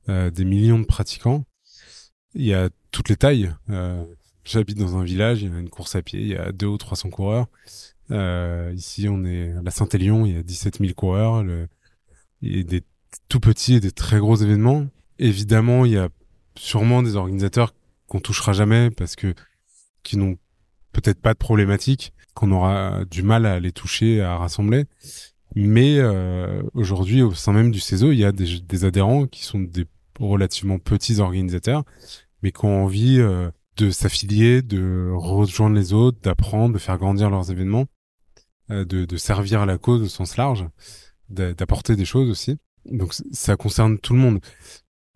des 0.08 0.44
millions 0.44 0.80
de 0.80 0.84
pratiquants. 0.84 1.44
Il 2.34 2.44
y 2.44 2.54
a 2.54 2.70
toutes 2.94 3.08
les 3.08 3.16
tailles. 3.16 3.52
Euh, 3.70 4.04
J'habite 4.44 4.78
dans 4.78 4.96
un 4.96 5.04
village, 5.04 5.42
il 5.42 5.50
y 5.50 5.54
a 5.54 5.58
une 5.58 5.70
course 5.70 5.96
à 5.96 6.02
pied, 6.02 6.20
il 6.20 6.28
y 6.28 6.36
a 6.36 6.52
deux 6.52 6.66
ou 6.66 6.76
300 6.76 7.10
coureurs. 7.10 7.46
Euh, 8.10 8.72
ici, 8.76 9.08
on 9.08 9.24
est 9.24 9.52
à 9.52 9.62
la 9.62 9.70
Saint-Élion, 9.70 10.26
il 10.26 10.34
y 10.34 10.38
a 10.38 10.42
17 10.42 10.78
000 10.80 10.92
coureurs. 10.92 11.42
Il 12.42 12.56
y 12.56 12.60
a 12.60 12.62
des 12.62 12.82
tout 13.28 13.40
petits 13.40 13.74
et 13.74 13.80
des 13.80 13.90
très 13.90 14.18
gros 14.18 14.36
événements. 14.36 14.86
Évidemment, 15.18 15.86
il 15.86 15.92
y 15.92 15.96
a 15.96 16.08
sûrement 16.56 17.02
des 17.02 17.16
organisateurs 17.16 17.74
qu'on 18.06 18.20
touchera 18.20 18.52
jamais 18.52 18.90
parce 18.90 19.16
que 19.16 19.34
qui 20.02 20.18
n'ont 20.18 20.36
peut-être 20.92 21.20
pas 21.20 21.32
de 21.32 21.38
problématique, 21.38 22.12
qu'on 22.34 22.52
aura 22.52 23.04
du 23.06 23.22
mal 23.22 23.46
à 23.46 23.60
les 23.60 23.72
toucher, 23.72 24.20
à 24.20 24.36
rassembler. 24.36 24.84
Mais 25.56 25.96
euh, 25.98 26.62
aujourd'hui, 26.74 27.22
au 27.22 27.32
sein 27.32 27.52
même 27.54 27.70
du 27.70 27.80
CESO, 27.80 28.12
il 28.12 28.18
y 28.18 28.24
a 28.26 28.32
des 28.32 28.84
adhérents 28.84 29.26
qui 29.26 29.42
sont 29.42 29.60
des 29.60 29.86
relativement 30.20 30.78
petits 30.78 31.18
organisateurs 31.20 31.84
mais 32.44 32.52
qui 32.52 32.66
ont 32.66 32.84
envie 32.84 33.18
euh, 33.20 33.50
de 33.78 33.90
s'affilier, 33.90 34.60
de 34.60 35.10
rejoindre 35.16 35.74
les 35.74 35.94
autres, 35.94 36.18
d'apprendre, 36.22 36.74
de 36.74 36.78
faire 36.78 36.98
grandir 36.98 37.30
leurs 37.30 37.50
événements, 37.50 37.86
euh, 38.70 38.84
de, 38.84 39.16
servir 39.16 39.62
à 39.62 39.66
la 39.66 39.78
cause 39.78 40.02
au 40.02 40.08
sens 40.08 40.36
large, 40.36 40.66
d'apporter 41.30 41.96
des 41.96 42.04
choses 42.04 42.28
aussi. 42.28 42.58
Donc 42.84 43.14
ça 43.32 43.56
concerne 43.56 43.98
tout 43.98 44.12
le 44.12 44.18
monde. 44.18 44.40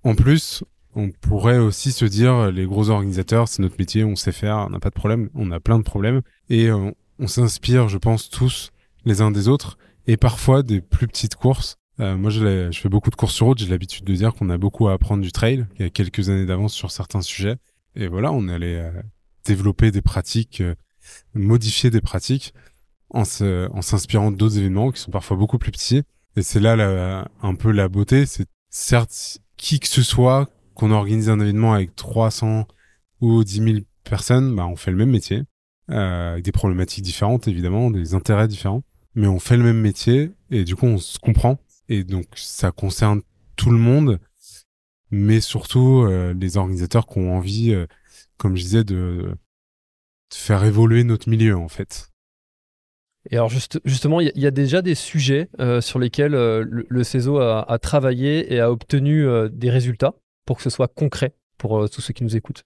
En 0.04 0.14
plus, 0.14 0.64
on 0.94 1.10
pourrait 1.10 1.58
aussi 1.58 1.92
se 1.92 2.06
dire, 2.06 2.50
les 2.50 2.64
gros 2.64 2.88
organisateurs, 2.88 3.46
c'est 3.46 3.60
notre 3.60 3.76
métier, 3.78 4.04
on 4.04 4.16
sait 4.16 4.32
faire, 4.32 4.56
on 4.66 4.70
n'a 4.70 4.80
pas 4.80 4.88
de 4.88 4.94
problème, 4.94 5.28
on 5.34 5.50
a 5.50 5.60
plein 5.60 5.78
de 5.78 5.84
problèmes, 5.84 6.22
et 6.48 6.70
euh, 6.70 6.90
on 7.18 7.26
s'inspire, 7.26 7.88
je 7.88 7.98
pense, 7.98 8.30
tous 8.30 8.70
les 9.04 9.20
uns 9.20 9.30
des 9.30 9.48
autres, 9.48 9.76
et 10.06 10.16
parfois 10.16 10.62
des 10.62 10.80
plus 10.80 11.06
petites 11.06 11.36
courses 11.36 11.76
euh, 12.00 12.16
moi, 12.16 12.30
je, 12.30 12.70
fais 12.72 12.88
beaucoup 12.88 13.10
de 13.10 13.16
courses 13.16 13.34
sur 13.34 13.46
route. 13.46 13.58
J'ai 13.58 13.66
l'habitude 13.66 14.04
de 14.04 14.14
dire 14.14 14.34
qu'on 14.34 14.50
a 14.50 14.58
beaucoup 14.58 14.88
à 14.88 14.92
apprendre 14.92 15.22
du 15.22 15.32
trail. 15.32 15.66
Il 15.78 15.82
y 15.82 15.84
a 15.84 15.90
quelques 15.90 16.28
années 16.28 16.46
d'avance 16.46 16.72
sur 16.72 16.90
certains 16.90 17.22
sujets. 17.22 17.56
Et 17.96 18.06
voilà, 18.06 18.32
on 18.32 18.48
allait 18.48 18.76
euh, 18.76 18.90
développer 19.44 19.90
des 19.90 20.02
pratiques, 20.02 20.60
euh, 20.60 20.74
modifier 21.34 21.90
des 21.90 22.00
pratiques 22.00 22.54
en 23.10 23.24
s'inspirant 23.24 24.30
d'autres 24.30 24.58
événements 24.58 24.90
qui 24.90 25.00
sont 25.00 25.10
parfois 25.10 25.36
beaucoup 25.36 25.58
plus 25.58 25.72
petits. 25.72 26.02
Et 26.36 26.42
c'est 26.42 26.60
là 26.60 27.26
un 27.42 27.54
peu 27.54 27.72
la 27.72 27.88
beauté. 27.88 28.26
C'est 28.26 28.46
certes 28.68 29.38
qui 29.56 29.80
que 29.80 29.88
ce 29.88 30.02
soit 30.02 30.50
qu'on 30.74 30.90
organise 30.90 31.30
un 31.30 31.40
événement 31.40 31.72
avec 31.72 31.96
300 31.96 32.66
ou 33.22 33.42
10 33.42 33.62
000 33.62 33.78
personnes, 34.04 34.54
bah, 34.54 34.66
on 34.66 34.76
fait 34.76 34.90
le 34.90 34.98
même 34.98 35.10
métier. 35.10 35.42
avec 35.88 36.44
des 36.44 36.52
problématiques 36.52 37.02
différentes, 37.02 37.48
évidemment, 37.48 37.90
des 37.90 38.12
intérêts 38.12 38.46
différents. 38.46 38.82
Mais 39.14 39.26
on 39.26 39.38
fait 39.38 39.56
le 39.56 39.64
même 39.64 39.80
métier 39.80 40.30
et 40.50 40.64
du 40.64 40.76
coup, 40.76 40.84
on 40.84 40.98
se 40.98 41.18
comprend 41.18 41.58
et 41.88 42.04
donc 42.04 42.26
ça 42.34 42.70
concerne 42.70 43.22
tout 43.56 43.70
le 43.70 43.78
monde, 43.78 44.18
mais 45.10 45.40
surtout 45.40 46.02
euh, 46.02 46.34
les 46.34 46.56
organisateurs 46.56 47.06
qui 47.06 47.18
ont 47.18 47.36
envie, 47.36 47.72
euh, 47.72 47.86
comme 48.36 48.56
je 48.56 48.62
disais, 48.62 48.84
de, 48.84 49.34
faire 50.32 50.64
évoluer 50.64 51.04
notre 51.04 51.28
milieu 51.28 51.56
en 51.56 51.68
fait. 51.68 52.10
Et 53.30 53.36
alors 53.36 53.50
justement, 53.84 54.20
il 54.20 54.30
y, 54.34 54.46
a 54.46 54.50
déjà 54.50 54.80
des 54.80 54.94
sujets 54.94 55.48
euh, 55.58 55.80
sur 55.80 55.98
lesquels 55.98 56.32
le, 56.32 57.04
CESO 57.04 57.38
a, 57.38 57.78
travaillé 57.78 58.54
et 58.54 58.60
a 58.60 58.70
obtenu 58.70 59.26
des 59.50 59.70
résultats 59.70 60.14
pour 60.46 60.56
que 60.56 60.62
ce 60.62 60.70
soit 60.70 60.88
concret 60.88 61.34
pour 61.58 61.90
tous 61.90 62.00
ceux 62.00 62.14
qui 62.14 62.24
nous 62.24 62.36
écoutent. 62.36 62.64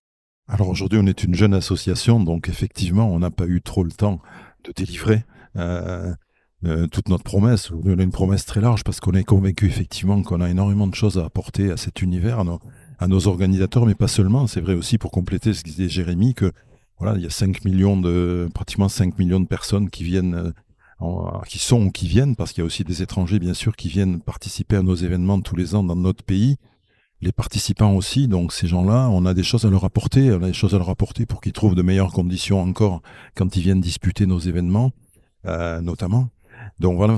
Alors 0.48 0.68
aujourd'hui, 0.68 0.98
on 1.02 1.06
est 1.06 1.24
une 1.24 1.34
jeune 1.34 1.54
association, 1.54 2.20
donc 2.20 2.48
effectivement, 2.48 3.10
on 3.10 3.18
n'a 3.18 3.30
pas 3.30 3.46
eu 3.46 3.62
trop 3.62 3.84
le 3.84 3.92
temps 3.92 4.20
de 4.64 4.72
délivrer. 4.72 5.24
Euh, 5.56 6.12
toute 6.90 7.08
notre 7.08 7.24
promesse. 7.24 7.70
On 7.72 7.98
a 7.98 8.02
une 8.02 8.12
promesse 8.12 8.44
très 8.46 8.60
large 8.60 8.84
parce 8.84 9.00
qu'on 9.00 9.12
est 9.12 9.24
convaincu 9.24 9.66
effectivement 9.66 10.22
qu'on 10.22 10.40
a 10.40 10.48
énormément 10.48 10.86
de 10.86 10.94
choses 10.94 11.18
à 11.18 11.24
apporter 11.24 11.70
à 11.70 11.76
cet 11.76 12.02
univers, 12.02 12.38
à 12.98 13.08
nos, 13.08 13.26
organisateurs, 13.26 13.84
mais 13.84 13.94
pas 13.94 14.08
seulement. 14.08 14.46
C'est 14.46 14.60
vrai 14.60 14.74
aussi 14.74 14.98
pour 14.98 15.10
compléter 15.10 15.54
ce 15.54 15.62
que 15.62 15.68
disait 15.68 15.88
Jérémy 15.88 16.34
que 16.34 16.52
voilà, 16.98 17.16
il 17.16 17.22
y 17.24 17.26
a 17.26 17.30
5 17.30 17.64
millions 17.64 18.00
de, 18.00 18.48
pratiquement 18.54 18.88
5 18.88 19.18
millions 19.18 19.40
de 19.40 19.46
personnes 19.46 19.90
qui 19.90 20.04
viennent, 20.04 20.52
euh, 21.00 21.40
qui 21.48 21.58
sont 21.58 21.86
ou 21.86 21.90
qui 21.90 22.06
viennent, 22.06 22.36
parce 22.36 22.52
qu'il 22.52 22.62
y 22.62 22.62
a 22.62 22.66
aussi 22.66 22.84
des 22.84 23.02
étrangers 23.02 23.40
bien 23.40 23.54
sûr 23.54 23.74
qui 23.74 23.88
viennent 23.88 24.20
participer 24.20 24.76
à 24.76 24.82
nos 24.82 24.94
événements 24.94 25.40
tous 25.40 25.56
les 25.56 25.74
ans 25.74 25.82
dans 25.82 25.96
notre 25.96 26.22
pays. 26.22 26.56
les 27.20 27.32
participants 27.32 27.94
aussi. 27.94 28.28
Donc 28.28 28.52
ces 28.52 28.66
gens-là, 28.68 29.08
on 29.10 29.26
a 29.26 29.34
des 29.34 29.44
choses 29.44 29.64
à 29.64 29.70
leur 29.70 29.84
apporter, 29.84 30.32
on 30.32 30.42
a 30.42 30.46
des 30.46 30.52
choses 30.52 30.74
à 30.74 30.78
leur 30.78 30.90
apporter 30.90 31.26
pour 31.26 31.40
qu'ils 31.40 31.52
trouvent 31.52 31.74
de 31.74 31.82
meilleures 31.82 32.12
conditions 32.12 32.60
encore 32.60 33.00
quand 33.36 33.56
ils 33.56 33.62
viennent 33.62 33.80
disputer 33.80 34.26
nos 34.26 34.40
événements, 34.40 34.92
euh, 35.46 35.80
notamment. 35.80 36.30
Donc 36.82 36.96
voilà, 36.96 37.16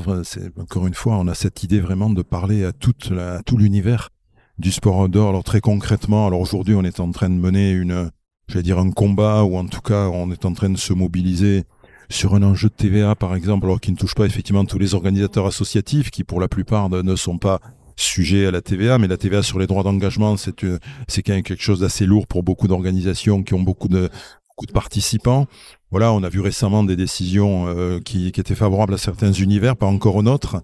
encore 0.60 0.86
une 0.86 0.92
fois, 0.92 1.16
on 1.16 1.26
a 1.26 1.34
cette 1.34 1.62
idée 1.62 1.80
vraiment 1.80 2.10
de 2.10 2.20
parler 2.20 2.64
à, 2.64 2.72
tout 2.72 3.56
l'univers 3.56 4.10
du 4.58 4.70
sport 4.70 4.98
outdoor. 4.98 5.30
Alors 5.30 5.42
très 5.42 5.62
concrètement, 5.62 6.26
alors 6.26 6.40
aujourd'hui, 6.40 6.74
on 6.74 6.84
est 6.84 7.00
en 7.00 7.10
train 7.12 7.30
de 7.30 7.34
mener 7.34 7.70
une, 7.70 8.10
un 8.54 8.90
combat, 8.90 9.42
ou 9.42 9.56
en 9.56 9.64
tout 9.64 9.80
cas, 9.80 10.08
on 10.08 10.30
est 10.30 10.44
en 10.44 10.52
train 10.52 10.68
de 10.68 10.76
se 10.76 10.92
mobiliser 10.92 11.64
sur 12.10 12.34
un 12.34 12.42
enjeu 12.42 12.68
de 12.68 12.74
TVA, 12.74 13.14
par 13.14 13.34
exemple, 13.34 13.64
alors 13.64 13.80
qui 13.80 13.90
ne 13.90 13.96
touche 13.96 14.14
pas 14.14 14.26
effectivement 14.26 14.66
tous 14.66 14.78
les 14.78 14.94
organisateurs 14.94 15.46
associatifs, 15.46 16.10
qui 16.10 16.24
pour 16.24 16.40
la 16.40 16.48
plupart 16.48 16.90
ne 16.90 17.16
sont 17.16 17.38
pas 17.38 17.62
sujets 17.96 18.44
à 18.44 18.50
la 18.50 18.60
TVA, 18.60 18.98
mais 18.98 19.08
la 19.08 19.16
TVA 19.16 19.42
sur 19.42 19.58
les 19.58 19.66
droits 19.66 19.82
d'engagement, 19.82 20.36
c'est 20.36 20.62
euh, 20.64 20.78
c'est 21.08 21.22
quand 21.22 21.32
même 21.32 21.42
quelque 21.42 21.62
chose 21.62 21.80
d'assez 21.80 22.04
lourd 22.04 22.26
pour 22.26 22.42
beaucoup 22.42 22.68
d'organisations 22.68 23.42
qui 23.42 23.54
ont 23.54 23.62
beaucoup 23.62 23.88
de 23.88 24.10
participants. 24.74 25.46
Voilà, 25.94 26.12
on 26.12 26.24
a 26.24 26.28
vu 26.28 26.40
récemment 26.40 26.82
des 26.82 26.96
décisions 26.96 27.68
euh, 27.68 28.00
qui, 28.00 28.26
étaient 28.26 28.56
favorables 28.56 28.94
à 28.94 28.98
certains 28.98 29.30
univers, 29.30 29.76
pas 29.76 29.86
encore 29.86 30.16
aux 30.16 30.24
nôtres. 30.24 30.56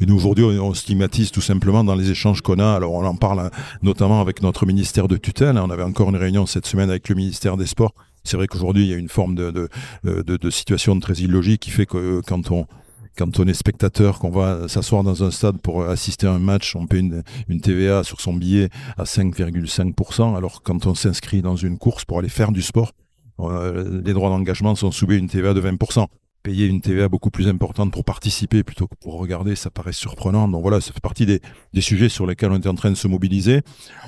Et 0.00 0.06
nous, 0.06 0.16
aujourd'hui, 0.16 0.44
on, 0.44 0.72
stigmatise 0.72 1.30
tout 1.30 1.42
simplement 1.42 1.84
dans 1.84 1.94
les 1.94 2.10
échanges 2.10 2.40
qu'on 2.40 2.58
a. 2.58 2.72
Alors, 2.72 2.94
on 2.94 3.04
en 3.04 3.14
parle 3.14 3.40
hein, 3.40 3.50
notamment 3.82 4.22
avec 4.22 4.40
notre 4.40 4.64
ministère 4.64 5.06
de 5.06 5.18
tutelle. 5.18 5.58
On 5.58 5.68
avait 5.68 5.82
encore 5.82 6.08
une 6.08 6.16
réunion 6.16 6.46
cette 6.46 6.64
semaine 6.64 6.88
avec 6.88 7.10
le 7.10 7.16
ministère 7.16 7.58
des 7.58 7.66
Sports. 7.66 7.92
C'est 8.24 8.38
vrai 8.38 8.46
qu'aujourd'hui, 8.46 8.84
il 8.84 8.88
y 8.88 8.94
a 8.94 8.96
une 8.96 9.10
forme 9.10 9.34
de, 9.34 9.68
de 10.04 10.50
situation 10.50 10.98
très 11.00 11.16
illogique 11.16 11.60
qui 11.60 11.70
fait 11.70 11.84
que 11.84 11.98
euh, 11.98 12.22
quand 12.26 12.50
on, 12.50 13.44
est 13.44 13.52
spectateur, 13.52 14.18
qu'on 14.18 14.30
va 14.30 14.68
s'asseoir 14.68 15.04
dans 15.04 15.22
un 15.22 15.30
stade 15.30 15.58
pour 15.58 15.84
assister 15.84 16.26
à 16.26 16.32
un 16.32 16.38
match, 16.38 16.74
on 16.74 16.86
paie 16.86 17.00
une, 17.00 17.22
une 17.48 17.60
TVA 17.60 18.04
sur 18.04 18.22
son 18.22 18.32
billet 18.32 18.70
à 18.96 19.04
5,5%, 19.04 20.34
alors 20.34 20.62
quand 20.62 20.86
on 20.86 20.94
s'inscrit 20.94 21.42
dans 21.42 21.56
une 21.56 21.76
course 21.76 22.06
pour 22.06 22.20
aller 22.20 22.30
faire 22.30 22.52
du 22.52 22.62
sport, 22.62 22.92
euh, 22.92 23.07
les 23.38 24.12
droits 24.12 24.30
d'engagement 24.30 24.74
sont 24.74 24.90
soumis 24.90 25.14
à 25.14 25.18
une 25.18 25.28
TVA 25.28 25.54
de 25.54 25.60
20%. 25.60 26.06
Payer 26.44 26.66
une 26.66 26.80
TVA 26.80 27.08
beaucoup 27.08 27.30
plus 27.30 27.48
importante 27.48 27.92
pour 27.92 28.04
participer 28.04 28.62
plutôt 28.62 28.86
que 28.86 28.94
pour 29.00 29.18
regarder, 29.18 29.56
ça 29.56 29.70
paraît 29.70 29.92
surprenant. 29.92 30.46
Donc 30.46 30.62
voilà, 30.62 30.80
ça 30.80 30.92
fait 30.92 31.00
partie 31.00 31.26
des, 31.26 31.40
sujets 31.80 32.08
sur 32.08 32.26
lesquels 32.26 32.52
on 32.52 32.60
est 32.60 32.66
en 32.68 32.74
train 32.74 32.90
de 32.90 32.96
se 32.96 33.08
mobiliser. 33.08 33.62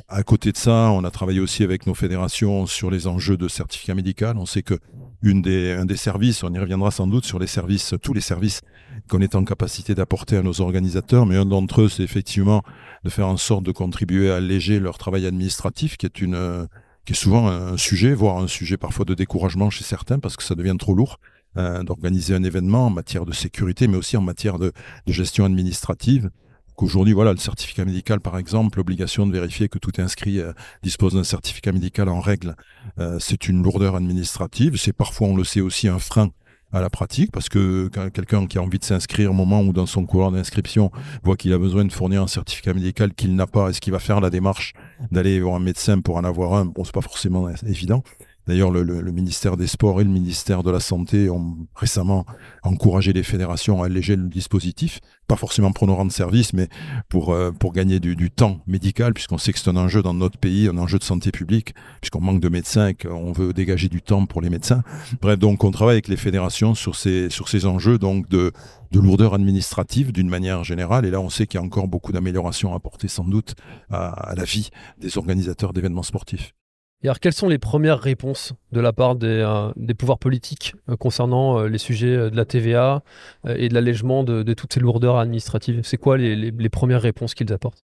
À 0.08 0.22
côté 0.22 0.52
de 0.52 0.56
ça, 0.56 0.90
on 0.92 1.02
a 1.04 1.10
travaillé 1.10 1.40
aussi 1.40 1.64
avec 1.64 1.86
nos 1.86 1.94
fédérations 1.94 2.66
sur 2.66 2.90
les 2.90 3.08
enjeux 3.08 3.36
de 3.36 3.48
certificat 3.48 3.94
médical. 3.94 4.36
On 4.38 4.46
sait 4.46 4.62
que 4.62 4.78
des, 5.22 5.72
un 5.72 5.84
des 5.84 5.96
services, 5.96 6.44
on 6.44 6.52
y 6.52 6.58
reviendra 6.58 6.90
sans 6.90 7.06
doute 7.06 7.24
sur 7.24 7.38
les 7.38 7.46
services, 7.46 7.94
tous 8.00 8.14
les 8.14 8.20
services 8.20 8.62
qu'on 9.08 9.20
est 9.20 9.34
en 9.34 9.44
capacité 9.44 9.94
d'apporter 9.94 10.36
à 10.36 10.42
nos 10.42 10.60
organisateurs, 10.60 11.26
mais 11.26 11.36
un 11.36 11.46
d'entre 11.46 11.82
eux, 11.82 11.88
c'est 11.88 12.02
effectivement 12.02 12.62
de 13.04 13.10
faire 13.10 13.26
en 13.26 13.36
sorte 13.36 13.64
de 13.64 13.72
contribuer 13.72 14.30
à 14.30 14.36
alléger 14.36 14.78
leur 14.78 14.98
travail 14.98 15.26
administratif, 15.26 15.96
qui 15.96 16.06
est 16.06 16.20
une 16.20 16.68
qui 17.04 17.12
est 17.12 17.16
souvent 17.16 17.48
un 17.48 17.76
sujet, 17.76 18.14
voire 18.14 18.38
un 18.38 18.48
sujet 18.48 18.76
parfois 18.76 19.04
de 19.04 19.14
découragement 19.14 19.70
chez 19.70 19.84
certains 19.84 20.18
parce 20.18 20.36
que 20.36 20.42
ça 20.42 20.54
devient 20.54 20.76
trop 20.78 20.94
lourd 20.94 21.18
euh, 21.56 21.82
d'organiser 21.82 22.32
un 22.32 22.44
événement 22.44 22.86
en 22.86 22.90
matière 22.90 23.26
de 23.26 23.32
sécurité, 23.32 23.88
mais 23.88 23.96
aussi 23.96 24.16
en 24.16 24.20
matière 24.20 24.60
de, 24.60 24.72
gestion 25.08 25.44
administrative. 25.44 26.30
Aujourd'hui, 26.76 27.12
voilà, 27.12 27.32
le 27.32 27.38
certificat 27.38 27.84
médical, 27.84 28.20
par 28.20 28.38
exemple, 28.38 28.78
l'obligation 28.78 29.26
de 29.26 29.32
vérifier 29.32 29.68
que 29.68 29.80
tout 29.80 29.90
inscrit 29.98 30.38
euh, 30.38 30.52
dispose 30.84 31.14
d'un 31.14 31.24
certificat 31.24 31.72
médical 31.72 32.08
en 32.08 32.20
règle, 32.20 32.54
euh, 33.00 33.18
c'est 33.18 33.48
une 33.48 33.64
lourdeur 33.64 33.96
administrative. 33.96 34.76
C'est 34.76 34.92
parfois, 34.92 35.26
on 35.26 35.36
le 35.36 35.42
sait 35.42 35.60
aussi, 35.60 35.88
un 35.88 35.98
frein 35.98 36.30
à 36.72 36.80
la 36.80 36.90
pratique, 36.90 37.32
parce 37.32 37.48
que 37.48 37.88
quelqu'un 38.10 38.46
qui 38.46 38.58
a 38.58 38.62
envie 38.62 38.78
de 38.78 38.84
s'inscrire 38.84 39.30
au 39.30 39.34
moment 39.34 39.60
où 39.62 39.72
dans 39.72 39.86
son 39.86 40.06
courant 40.06 40.30
d'inscription 40.30 40.90
voit 41.22 41.36
qu'il 41.36 41.52
a 41.52 41.58
besoin 41.58 41.84
de 41.84 41.92
fournir 41.92 42.22
un 42.22 42.28
certificat 42.28 42.74
médical 42.74 43.12
qu'il 43.12 43.34
n'a 43.34 43.46
pas, 43.46 43.70
est-ce 43.70 43.80
qu'il 43.80 43.92
va 43.92 43.98
faire 43.98 44.20
la 44.20 44.30
démarche 44.30 44.74
d'aller 45.10 45.40
voir 45.40 45.56
un 45.56 45.60
médecin 45.60 46.00
pour 46.00 46.16
en 46.16 46.24
avoir 46.24 46.54
un? 46.54 46.66
Bon, 46.66 46.84
c'est 46.84 46.94
pas 46.94 47.00
forcément 47.00 47.48
évident. 47.66 48.02
D'ailleurs, 48.46 48.70
le, 48.70 49.12
ministère 49.12 49.56
des 49.56 49.66
Sports 49.66 50.00
et 50.00 50.04
le 50.04 50.10
ministère 50.10 50.62
de 50.62 50.70
la 50.70 50.80
Santé 50.80 51.30
ont 51.30 51.56
récemment 51.74 52.24
encouragé 52.62 53.12
les 53.12 53.22
fédérations 53.22 53.82
à 53.82 53.86
alléger 53.86 54.16
le 54.16 54.28
dispositif, 54.28 55.00
pas 55.28 55.36
forcément 55.36 55.72
pour 55.72 55.86
nous 55.86 55.94
rendre 55.94 56.10
service, 56.10 56.52
mais 56.52 56.68
pour, 57.08 57.32
euh, 57.32 57.52
pour 57.52 57.72
gagner 57.72 58.00
du, 58.00 58.30
temps 58.30 58.60
médical, 58.66 59.14
puisqu'on 59.14 59.38
sait 59.38 59.52
que 59.52 59.58
c'est 59.58 59.70
un 59.70 59.76
enjeu 59.76 60.02
dans 60.02 60.14
notre 60.14 60.38
pays, 60.38 60.68
un 60.68 60.78
enjeu 60.78 60.98
de 60.98 61.04
santé 61.04 61.30
publique, 61.30 61.74
puisqu'on 62.00 62.20
manque 62.20 62.40
de 62.40 62.48
médecins 62.48 62.88
et 62.88 62.94
qu'on 62.94 63.32
veut 63.32 63.52
dégager 63.52 63.88
du 63.88 64.02
temps 64.02 64.26
pour 64.26 64.40
les 64.40 64.50
médecins. 64.50 64.82
Bref, 65.20 65.38
donc 65.38 65.62
on 65.62 65.70
travaille 65.70 65.94
avec 65.94 66.08
les 66.08 66.16
fédérations 66.16 66.74
sur 66.74 66.96
ces, 66.96 67.30
sur 67.30 67.48
ces 67.48 67.66
enjeux 67.66 67.98
donc 67.98 68.28
de, 68.28 68.52
de 68.90 69.00
lourdeur 69.00 69.34
administrative 69.34 70.12
d'une 70.12 70.28
manière 70.28 70.64
générale. 70.64 71.04
Et 71.04 71.10
là, 71.10 71.20
on 71.20 71.30
sait 71.30 71.46
qu'il 71.46 71.60
y 71.60 71.62
a 71.62 71.66
encore 71.66 71.88
beaucoup 71.88 72.12
d'améliorations 72.12 72.72
à 72.72 72.76
apporter 72.76 73.08
sans 73.08 73.24
doute 73.24 73.54
à 73.90 74.34
la 74.36 74.44
vie 74.44 74.70
des 74.98 75.18
organisateurs 75.18 75.72
d'événements 75.72 76.02
sportifs. 76.02 76.52
Alors, 77.02 77.18
quelles 77.18 77.32
sont 77.32 77.48
les 77.48 77.58
premières 77.58 77.98
réponses 77.98 78.52
de 78.72 78.80
la 78.80 78.92
part 78.92 79.16
des, 79.16 79.26
euh, 79.26 79.94
pouvoirs 79.94 80.18
politiques 80.18 80.74
euh, 80.90 80.96
concernant 80.96 81.58
euh, 81.58 81.66
les 81.66 81.78
sujets 81.78 82.30
de 82.30 82.36
la 82.36 82.44
TVA 82.44 83.02
et 83.48 83.70
de 83.70 83.74
l'allègement 83.74 84.22
de, 84.22 84.52
toutes 84.52 84.74
ces 84.74 84.80
lourdeurs 84.80 85.16
administratives? 85.16 85.80
C'est 85.82 85.96
quoi 85.96 86.18
les, 86.18 86.68
premières 86.68 87.00
réponses 87.00 87.34
qu'ils 87.34 87.52
apportent? 87.52 87.82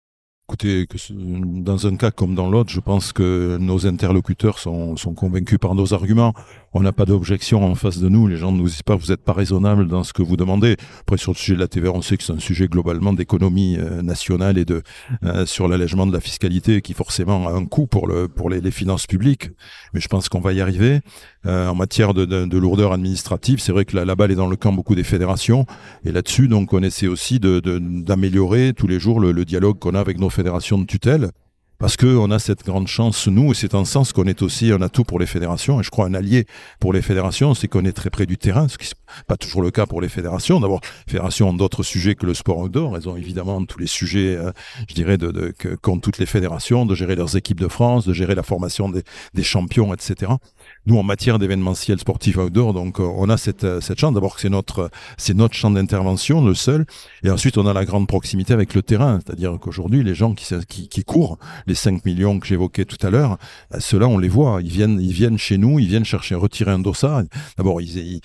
Écoutez, 0.49 0.87
dans 1.11 1.87
un 1.87 1.97
cas 1.97 2.11
comme 2.11 2.35
dans 2.35 2.49
l'autre, 2.49 2.71
je 2.71 2.79
pense 2.79 3.13
que 3.13 3.57
nos 3.59 3.87
interlocuteurs 3.87 4.59
sont 4.59 4.95
convaincus 5.17 5.59
par 5.59 5.75
nos 5.75 5.93
arguments. 5.93 6.35
On 6.79 6.83
n'a 6.83 6.93
pas 6.93 7.07
d'objection 7.07 7.65
en 7.65 7.75
face 7.75 8.01
de 8.01 8.11
nous. 8.11 8.27
Les 8.27 8.37
gens 8.37 8.53
ne 8.53 8.59
nous 8.59 8.69
disent 8.69 8.83
pas 8.83 8.97
vous 8.97 9.07
n'êtes 9.07 9.25
pas 9.25 9.33
raisonnable 9.33 9.89
dans 9.89 10.05
ce 10.05 10.13
que 10.13 10.21
vous 10.21 10.37
demandez. 10.37 10.77
Après, 11.01 11.17
sur 11.17 11.33
le 11.33 11.37
sujet 11.39 11.55
de 11.55 11.61
la 11.61 11.69
TVA, 11.69 11.91
on 11.91 12.03
sait 12.03 12.19
que 12.19 12.23
c'est 12.23 12.35
un 12.35 12.39
sujet 12.39 12.69
globalement 12.69 13.15
d'économie 13.15 13.79
euh, 13.79 14.03
nationale 14.03 14.59
et 14.59 14.67
de 14.67 14.83
euh, 15.25 15.47
sur 15.47 15.69
l'allègement 15.69 16.07
de 16.07 16.13
la 16.13 16.21
fiscalité 16.21 16.83
qui 16.83 16.93
forcément 16.93 17.49
a 17.49 17.53
un 17.53 17.65
coût 17.65 17.87
pour 17.87 18.07
le 18.07 18.29
pour 18.29 18.51
les, 18.51 18.71
finances 18.71 19.07
publiques. 19.07 19.49
Mais 19.95 20.01
je 20.01 20.09
pense 20.09 20.29
qu'on 20.29 20.41
va 20.41 20.53
y 20.53 20.61
arriver. 20.61 21.01
Euh, 21.47 21.69
en 21.69 21.75
matière 21.75 22.13
de, 22.13 22.27
de, 22.27 22.45
de 22.45 22.59
lourdeur 22.59 22.93
administrative, 22.93 23.59
c'est 23.59 23.73
vrai 23.73 23.87
que 23.87 23.97
la, 23.97 24.05
la, 24.05 24.15
balle 24.15 24.33
est 24.33 24.35
dans 24.35 24.49
le 24.49 24.57
camp 24.57 24.75
beaucoup 24.75 24.95
des 24.95 25.05
fédérations. 25.05 25.65
Et 26.05 26.13
là-dessus, 26.13 26.47
donc, 26.47 26.75
on 26.75 26.83
essaie 26.83 27.07
aussi 27.07 27.41
d'améliorer 27.41 28.75
tous 28.77 28.87
les 28.87 29.01
jours 29.01 29.19
le, 29.19 29.33
le 29.33 29.47
dialogue 29.47 29.79
qu'on 29.79 29.95
a 29.95 30.01
avec 30.01 30.19
nos 30.19 30.29
fédérations 30.29 30.79
de 30.79 30.85
tutelle 30.85 31.31
parce 31.79 31.97
qu'on 31.97 32.31
a 32.31 32.39
cette 32.39 32.65
grande 32.65 32.89
chance, 32.89 33.27
nous, 33.27 33.53
et 33.53 33.55
c'est 33.55 33.75
en 33.75 33.85
sens 33.85 34.13
qu'on 34.13 34.25
est 34.25 34.43
aussi 34.43 34.73
un 34.73 34.81
atout 34.83 35.05
pour 35.05 35.19
les 35.19 35.27
fédérations, 35.27 35.81
et 35.81 35.83
je 35.83 35.91
crois 35.91 36.07
un 36.07 36.15
allié 36.15 36.47
pour 36.81 36.93
les 36.93 37.03
fédérations, 37.03 37.55
c'est 37.55 37.69
qu'on 37.69 37.85
est 37.85 37.93
très 37.93 38.11
près 38.11 38.27
du 38.27 38.39
terrain, 38.39 38.69
ce 38.69 38.79
qui 38.79 38.87
n'est 38.87 39.25
pas 39.27 39.37
toujours 39.37 39.63
le 39.63 39.71
cas 39.71 39.87
pour 39.87 40.01
les 40.01 40.09
fédérations. 40.09 40.61
D'abord, 40.61 40.81
les 41.07 41.13
fédérations 41.13 41.51
ont 41.51 41.55
d'autres 41.55 41.83
sujets 41.83 42.15
que 42.15 42.27
le 42.27 42.35
sport 42.35 42.59
outdoor, 42.59 42.97
elles 42.97 43.09
ont 43.09 43.17
évidemment 43.17 43.65
tous 43.65 43.79
les 43.79 43.87
sujets, 43.87 44.37
euh, 44.37 44.53
je 44.89 44.95
dirais, 44.95 45.19
de, 45.19 45.31
de, 45.31 45.55
qu'ont 45.83 45.99
toutes 45.99 46.19
les 46.19 46.27
fédérations, 46.27 46.87
de 46.87 46.95
gérer 46.95 47.15
leurs 47.15 47.37
équipes 47.37 47.61
de 47.61 47.69
France, 47.69 48.07
de 48.07 48.13
gérer 48.13 48.35
la 48.35 48.43
formation 48.43 48.89
des, 48.89 49.03
des 49.35 49.43
champions, 49.43 49.93
etc. 49.93 50.33
Nous, 50.87 50.97
en 50.97 51.03
matière 51.03 51.39
d'événementiel 51.39 51.99
sportif 51.99 52.37
outdoor, 52.37 52.73
donc 52.73 53.01
euh, 53.01 53.05
on 53.17 53.29
a 53.29 53.37
cette, 53.37 53.65
euh, 53.65 53.81
cette 53.81 53.99
chance. 53.99 54.15
D'abord 54.15 54.37
que 54.37 54.41
c'est 54.41 54.49
notre, 54.49 54.91
c'est 55.17 55.35
notre 55.35 55.55
champ 55.55 55.71
d'intervention, 55.71 56.45
le 56.45 56.55
seul, 56.55 56.87
et 57.25 57.31
ensuite 57.31 57.59
on 57.59 57.67
a 57.67 57.73
la 57.73 57.85
grande 57.85 58.07
proximité 58.07 58.53
avec 58.53 58.75
le 58.75 58.83
terrain, 58.83 59.19
c'est-à-dire 59.25 59.59
qu'aujourd'hui, 59.61 60.05
les 60.05 60.15
gens 60.15 60.35
qui, 60.35 60.47
qui, 60.69 60.89
qui 60.89 61.05
courent, 61.05 61.39
les 61.67 61.75
5 61.75 62.05
millions 62.05 62.39
que 62.39 62.47
j'évoquais 62.47 62.85
tout 62.85 63.05
à 63.05 63.11
l'heure, 63.11 63.37
euh, 63.75 63.79
ceux-là, 63.81 64.07
on 64.07 64.19
les 64.19 64.29
voit, 64.29 64.61
ils 64.63 64.71
viennent, 64.71 65.01
ils 65.01 65.13
viennent 65.13 65.39
chez 65.39 65.59
nous, 65.59 65.79
ils 65.79 65.89
viennent 65.89 66.05
chercher, 66.05 66.35
retirer 66.35 66.71
un 66.71 66.79
dossard. 66.79 67.23
D'abord, 67.57 67.81
ils, 67.81 67.97
ils, 67.97 68.21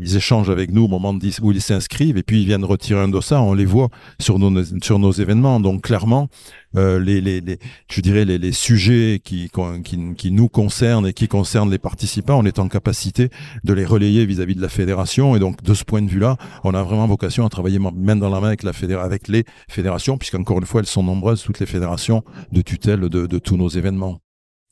ils, 0.00 0.16
échangent 0.16 0.50
avec 0.50 0.72
nous 0.72 0.84
au 0.84 0.88
moment 0.88 1.16
où 1.42 1.52
ils 1.52 1.62
s'inscrivent, 1.62 2.16
et 2.16 2.22
puis 2.22 2.40
ils 2.40 2.46
viennent 2.46 2.64
retirer 2.64 3.00
un 3.00 3.08
dossard, 3.08 3.44
on 3.44 3.54
les 3.54 3.64
voit 3.64 3.88
sur 4.18 4.38
nos, 4.38 4.64
sur 4.82 4.98
nos 4.98 5.12
événements. 5.12 5.60
Donc 5.60 5.82
clairement, 5.82 6.28
euh, 6.76 6.98
les, 6.98 7.20
les, 7.20 7.40
les, 7.40 7.58
je 7.90 8.00
dirais 8.00 8.24
les, 8.24 8.38
les 8.38 8.52
sujets 8.52 9.20
qui, 9.22 9.50
qui, 9.84 10.14
qui, 10.16 10.30
nous 10.30 10.48
concernent 10.48 11.06
et 11.06 11.12
qui 11.12 11.28
concernent 11.28 11.70
les 11.70 11.78
participants, 11.92 12.38
on 12.38 12.46
est 12.46 12.58
en 12.58 12.68
capacité 12.68 13.28
de 13.64 13.72
les 13.74 13.84
relayer 13.84 14.24
vis-à-vis 14.24 14.54
de 14.54 14.62
la 14.62 14.70
fédération. 14.70 15.36
Et 15.36 15.38
donc, 15.38 15.62
de 15.62 15.74
ce 15.74 15.84
point 15.84 16.00
de 16.00 16.08
vue-là, 16.08 16.38
on 16.64 16.72
a 16.72 16.82
vraiment 16.82 17.06
vocation 17.06 17.44
à 17.44 17.50
travailler 17.50 17.78
main 17.78 18.16
dans 18.16 18.30
la 18.30 18.40
main 18.40 18.48
avec, 18.48 18.62
la 18.62 18.72
fédération, 18.72 19.04
avec 19.04 19.28
les 19.28 19.44
fédérations, 19.68 20.16
puisqu'encore 20.16 20.58
une 20.58 20.64
fois, 20.64 20.80
elles 20.80 20.86
sont 20.86 21.02
nombreuses, 21.02 21.42
toutes 21.42 21.60
les 21.60 21.66
fédérations 21.66 22.24
de 22.50 22.62
tutelle 22.62 23.00
de, 23.00 23.26
de 23.26 23.38
tous 23.38 23.58
nos 23.58 23.68
événements. 23.68 24.20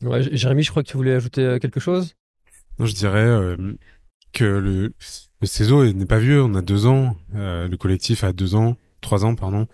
Ouais, 0.03 0.23
Jérémy, 0.35 0.63
je 0.63 0.71
crois 0.71 0.83
que 0.83 0.89
tu 0.89 0.97
voulais 0.97 1.13
ajouter 1.13 1.43
euh, 1.43 1.59
quelque 1.59 1.79
chose? 1.79 2.15
Non, 2.79 2.87
je 2.87 2.95
dirais 2.95 3.19
euh, 3.19 3.77
que 4.33 4.45
le, 4.45 4.95
le 5.43 5.47
CESO 5.47 5.93
n'est 5.93 6.07
pas 6.07 6.19
vieux, 6.19 6.43
on 6.43 6.55
a 6.55 6.63
deux 6.63 6.87
ans, 6.87 7.17
euh, 7.35 7.69
le 7.69 7.77
collectif 7.77 8.25
a 8.25 8.33
deux 8.33 8.55
ans, 8.55 8.77
trois 9.03 9.27
ans, 9.27 9.35
pardon, 9.35 9.67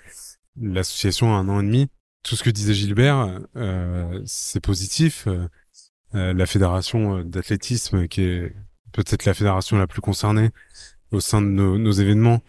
l'association 0.61 1.33
a 1.33 1.39
un 1.39 1.49
an 1.49 1.61
et 1.61 1.65
demi 1.65 1.87
tout 2.27 2.35
ce 2.35 2.43
que 2.43 2.51
disait 2.51 2.75
Gilbert, 2.75 3.39
euh, 3.55 4.21
c'est 4.27 4.59
positif. 4.59 5.29
Euh, 6.15 6.33
la 6.33 6.47
fédération 6.47 7.23
d'athlétisme, 7.25 8.07
qui 8.09 8.23
est 8.23 8.55
peut-être 8.93 9.25
la 9.25 9.35
fédération 9.35 9.77
la 9.77 9.87
plus 9.87 10.01
concernée 10.01 10.51
au 11.11 11.21
sein 11.21 11.43
de 11.43 11.47
nos, 11.47 11.79
nos 11.79 11.93
événements, 11.93 12.41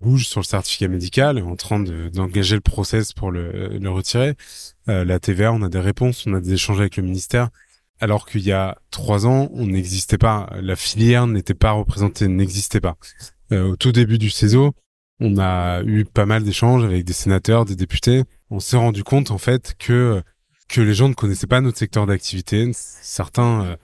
bouge 0.00 0.26
sur 0.26 0.40
le 0.40 0.44
certificat 0.44 0.88
médical, 0.88 1.38
en 1.42 1.56
train 1.56 1.80
d'engager 1.80 2.54
le 2.54 2.60
process 2.60 3.12
pour 3.12 3.30
le, 3.30 3.78
le 3.78 3.90
retirer. 3.90 4.34
Euh, 4.88 5.04
la 5.04 5.18
TVA, 5.18 5.52
on 5.52 5.62
a 5.62 5.68
des 5.68 5.78
réponses, 5.78 6.24
on 6.26 6.34
a 6.34 6.40
des 6.40 6.54
échanges 6.54 6.80
avec 6.80 6.96
le 6.96 7.02
ministère. 7.02 7.50
Alors 8.00 8.26
qu'il 8.26 8.40
y 8.40 8.52
a 8.52 8.78
trois 8.90 9.26
ans, 9.26 9.50
on 9.52 9.66
n'existait 9.66 10.16
pas, 10.16 10.48
la 10.62 10.74
filière 10.74 11.26
n'était 11.26 11.54
pas 11.54 11.72
représentée, 11.72 12.28
n'existait 12.28 12.80
pas. 12.80 12.96
Euh, 13.52 13.72
au 13.72 13.76
tout 13.76 13.92
début 13.92 14.16
du 14.16 14.30
CESO, 14.30 14.72
on 15.20 15.36
a 15.38 15.82
eu 15.82 16.06
pas 16.06 16.24
mal 16.24 16.42
d'échanges 16.42 16.82
avec 16.82 17.04
des 17.04 17.12
sénateurs, 17.12 17.66
des 17.66 17.76
députés. 17.76 18.24
On 18.48 18.58
s'est 18.58 18.78
rendu 18.78 19.04
compte 19.04 19.30
en 19.30 19.36
fait 19.36 19.74
que 19.78 20.22
que 20.70 20.80
les 20.80 20.94
gens 20.94 21.08
ne 21.08 21.14
connaissaient 21.14 21.48
pas 21.48 21.60
notre 21.60 21.78
secteur 21.78 22.06
d'activité. 22.06 22.70
Certains 22.72 23.64
euh, 23.64 23.76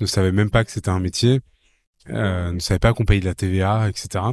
ne 0.00 0.06
savaient 0.06 0.32
même 0.32 0.50
pas 0.50 0.64
que 0.64 0.70
c'était 0.70 0.90
un 0.90 1.00
métier, 1.00 1.40
euh, 2.10 2.52
ne 2.52 2.58
savaient 2.58 2.78
pas 2.78 2.92
qu'on 2.92 3.04
payait 3.04 3.20
de 3.20 3.24
la 3.24 3.34
TVA, 3.34 3.88
etc. 3.88 4.24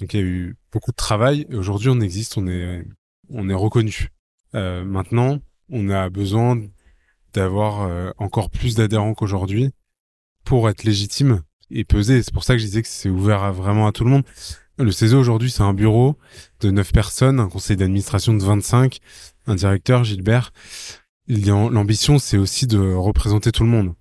Donc 0.00 0.14
il 0.14 0.20
y 0.20 0.22
a 0.22 0.26
eu 0.26 0.56
beaucoup 0.72 0.92
de 0.92 0.96
travail. 0.96 1.46
Et 1.50 1.56
aujourd'hui, 1.56 1.90
on 1.90 2.00
existe, 2.00 2.38
on 2.38 2.46
est, 2.46 2.86
on 3.28 3.48
est 3.50 3.54
reconnu. 3.54 4.08
Euh, 4.54 4.82
maintenant, 4.84 5.40
on 5.70 5.90
a 5.90 6.08
besoin 6.08 6.58
d'avoir 7.34 7.82
euh, 7.82 8.10
encore 8.16 8.50
plus 8.50 8.74
d'adhérents 8.74 9.12
qu'aujourd'hui 9.12 9.70
pour 10.44 10.70
être 10.70 10.84
légitime 10.84 11.42
et 11.70 11.84
peser. 11.84 12.22
C'est 12.22 12.32
pour 12.32 12.44
ça 12.44 12.54
que 12.54 12.60
je 12.60 12.64
disais 12.64 12.82
que 12.82 12.88
c'est 12.88 13.10
ouvert 13.10 13.52
vraiment 13.52 13.86
à 13.86 13.92
tout 13.92 14.04
le 14.04 14.10
monde. 14.10 14.24
Le 14.78 14.92
CESE 14.92 15.14
aujourd'hui, 15.14 15.50
c'est 15.50 15.62
un 15.62 15.74
bureau 15.74 16.16
de 16.60 16.70
9 16.70 16.92
personnes, 16.92 17.40
un 17.40 17.48
conseil 17.48 17.76
d'administration 17.76 18.32
de 18.32 18.42
25, 18.42 19.00
un 19.48 19.54
directeur, 19.56 20.04
Gilbert. 20.04 20.52
L'ambition, 21.28 22.18
c'est 22.18 22.38
aussi 22.38 22.66
de 22.66 22.78
représenter 22.78 23.52
tout 23.52 23.62
le 23.62 23.68
monde. 23.68 23.94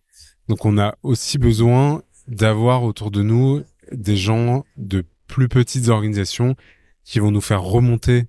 Donc 0.48 0.66
on 0.66 0.78
a 0.78 0.96
aussi 1.04 1.38
besoin 1.38 2.02
d'avoir 2.28 2.84
autour 2.84 3.12
de 3.12 3.22
nous 3.22 3.64
des 3.92 4.16
gens 4.16 4.66
de 4.78 5.04
plus 5.28 5.50
petites 5.50 5.90
organisations 5.90 6.56
qui 7.04 7.20
vont 7.20 7.32
nous 7.32 7.42
faire 7.42 7.62
remonter 7.62 8.26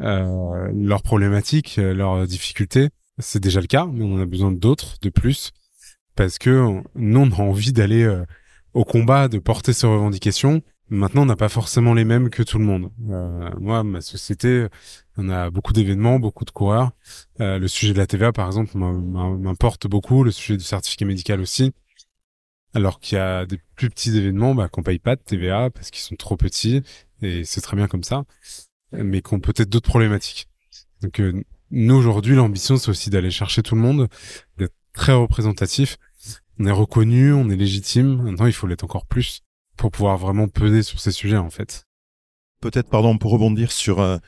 euh, 0.00 0.70
leurs 0.72 1.02
problématiques, 1.02 1.76
leurs 1.76 2.26
difficultés. 2.26 2.88
C'est 3.18 3.40
déjà 3.40 3.60
le 3.60 3.66
cas, 3.66 3.86
mais 3.86 4.04
on 4.04 4.14
en 4.14 4.20
a 4.20 4.26
besoin 4.26 4.52
d'autres, 4.52 4.96
de 5.00 5.08
plus, 5.08 5.52
parce 6.16 6.38
que 6.38 6.82
nous, 6.94 7.20
on 7.20 7.30
a 7.30 7.40
envie 7.40 7.72
d'aller 7.72 8.02
euh, 8.02 8.24
au 8.74 8.84
combat, 8.84 9.28
de 9.28 9.38
porter 9.38 9.72
ces 9.72 9.86
revendications. 9.86 10.62
Maintenant, 10.88 11.22
on 11.22 11.26
n'a 11.26 11.36
pas 11.36 11.48
forcément 11.48 11.94
les 11.94 12.04
mêmes 12.04 12.30
que 12.30 12.44
tout 12.44 12.58
le 12.58 12.64
monde. 12.64 12.90
Euh, 13.10 13.50
moi, 13.58 13.82
ma 13.82 14.00
société, 14.00 14.68
on 15.16 15.28
a 15.28 15.50
beaucoup 15.50 15.72
d'événements, 15.72 16.20
beaucoup 16.20 16.44
de 16.44 16.50
coureurs. 16.50 16.92
Euh, 17.40 17.58
le 17.58 17.66
sujet 17.66 17.92
de 17.92 17.98
la 17.98 18.06
TVA, 18.06 18.32
par 18.32 18.46
exemple, 18.46 18.76
m'importe 18.76 19.88
beaucoup. 19.88 20.22
Le 20.22 20.30
sujet 20.30 20.56
du 20.56 20.64
certificat 20.64 21.04
médical 21.04 21.40
aussi. 21.40 21.72
Alors 22.72 23.00
qu'il 23.00 23.16
y 23.16 23.20
a 23.20 23.46
des 23.46 23.58
plus 23.74 23.88
petits 23.90 24.16
événements 24.16 24.54
bah, 24.54 24.68
qu'on 24.68 24.82
paye 24.82 24.98
pas 24.98 25.16
de 25.16 25.22
TVA 25.22 25.70
parce 25.70 25.90
qu'ils 25.90 26.02
sont 26.02 26.14
trop 26.14 26.36
petits 26.36 26.82
et 27.22 27.42
c'est 27.44 27.62
très 27.62 27.74
bien 27.74 27.88
comme 27.88 28.02
ça, 28.04 28.24
mais 28.92 29.22
qu'on 29.22 29.40
peut-être 29.40 29.70
d'autres 29.70 29.88
problématiques. 29.88 30.46
Donc 31.00 31.18
euh, 31.20 31.42
nous 31.70 31.94
aujourd'hui, 31.94 32.36
l'ambition 32.36 32.76
c'est 32.76 32.90
aussi 32.90 33.08
d'aller 33.08 33.30
chercher 33.30 33.62
tout 33.62 33.76
le 33.76 33.80
monde, 33.80 34.08
d'être 34.58 34.74
très 34.92 35.14
représentatif. 35.14 35.96
On 36.58 36.66
est 36.66 36.70
reconnu, 36.70 37.32
on 37.32 37.48
est 37.48 37.56
légitime. 37.56 38.22
Maintenant, 38.22 38.46
il 38.46 38.52
faut 38.52 38.66
l'être 38.66 38.84
encore 38.84 39.06
plus 39.06 39.42
pour 39.76 39.90
pouvoir 39.90 40.18
vraiment 40.18 40.48
peser 40.48 40.82
sur 40.82 41.00
ces 41.00 41.12
sujets 41.12 41.36
en 41.36 41.50
fait. 41.50 41.86
Peut-être, 42.60 42.88
pardon, 42.88 43.18
pour 43.18 43.30
rebondir 43.32 43.70
sur 43.70 44.00
euh, 44.00 44.18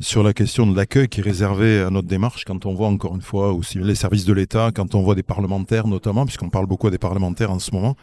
sur 0.00 0.22
la 0.22 0.32
question 0.32 0.66
de 0.66 0.76
l'accueil 0.76 1.08
qui 1.08 1.20
est 1.20 1.22
réservé 1.22 1.80
à 1.80 1.90
notre 1.90 2.08
démarche 2.08 2.44
quand 2.44 2.66
on 2.66 2.74
voit 2.74 2.88
encore 2.88 3.14
une 3.14 3.22
fois 3.22 3.52
aussi 3.52 3.78
les 3.78 3.94
services 3.94 4.24
de 4.24 4.32
l'État, 4.32 4.72
quand 4.74 4.94
on 4.94 5.02
voit 5.02 5.14
des 5.14 5.22
parlementaires 5.22 5.86
notamment, 5.86 6.26
puisqu'on 6.26 6.50
parle 6.50 6.66
beaucoup 6.66 6.88
à 6.88 6.90
des 6.90 6.98
parlementaires 6.98 7.52
en 7.52 7.58
ce 7.58 7.70
moment, 7.70 7.96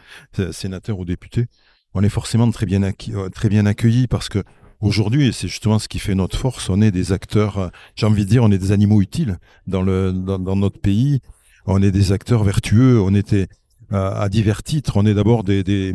sénateurs 0.52 0.98
ou 0.98 1.04
députés, 1.04 1.46
on 1.94 2.02
est 2.02 2.08
forcément 2.08 2.50
très 2.50 2.66
bien, 2.66 2.82
euh, 2.82 3.28
très 3.28 3.48
bien 3.48 3.66
accueillis 3.66 4.06
parce 4.06 4.28
que 4.28 4.42
aujourd'hui, 4.80 5.28
et 5.28 5.32
c'est 5.32 5.48
justement 5.48 5.78
ce 5.78 5.88
qui 5.88 5.98
fait 5.98 6.14
notre 6.14 6.38
force, 6.38 6.70
on 6.70 6.80
est 6.80 6.90
des 6.90 7.12
acteurs, 7.12 7.58
euh, 7.58 7.68
j'ai 7.94 8.06
envie 8.06 8.24
de 8.24 8.30
dire, 8.30 8.42
on 8.42 8.50
est 8.50 8.58
des 8.58 8.72
animaux 8.72 9.02
utiles 9.02 9.38
dans, 9.66 9.82
le, 9.82 10.12
dans, 10.12 10.56
notre 10.56 10.80
pays, 10.80 11.20
on 11.66 11.82
est 11.82 11.92
des 11.92 12.12
acteurs 12.12 12.42
vertueux, 12.42 13.00
on 13.00 13.14
était 13.14 13.48
à, 13.90 14.30
divers 14.30 14.62
titres, 14.62 14.96
on 14.96 15.04
est 15.04 15.12
d'abord 15.12 15.44
des 15.44 15.94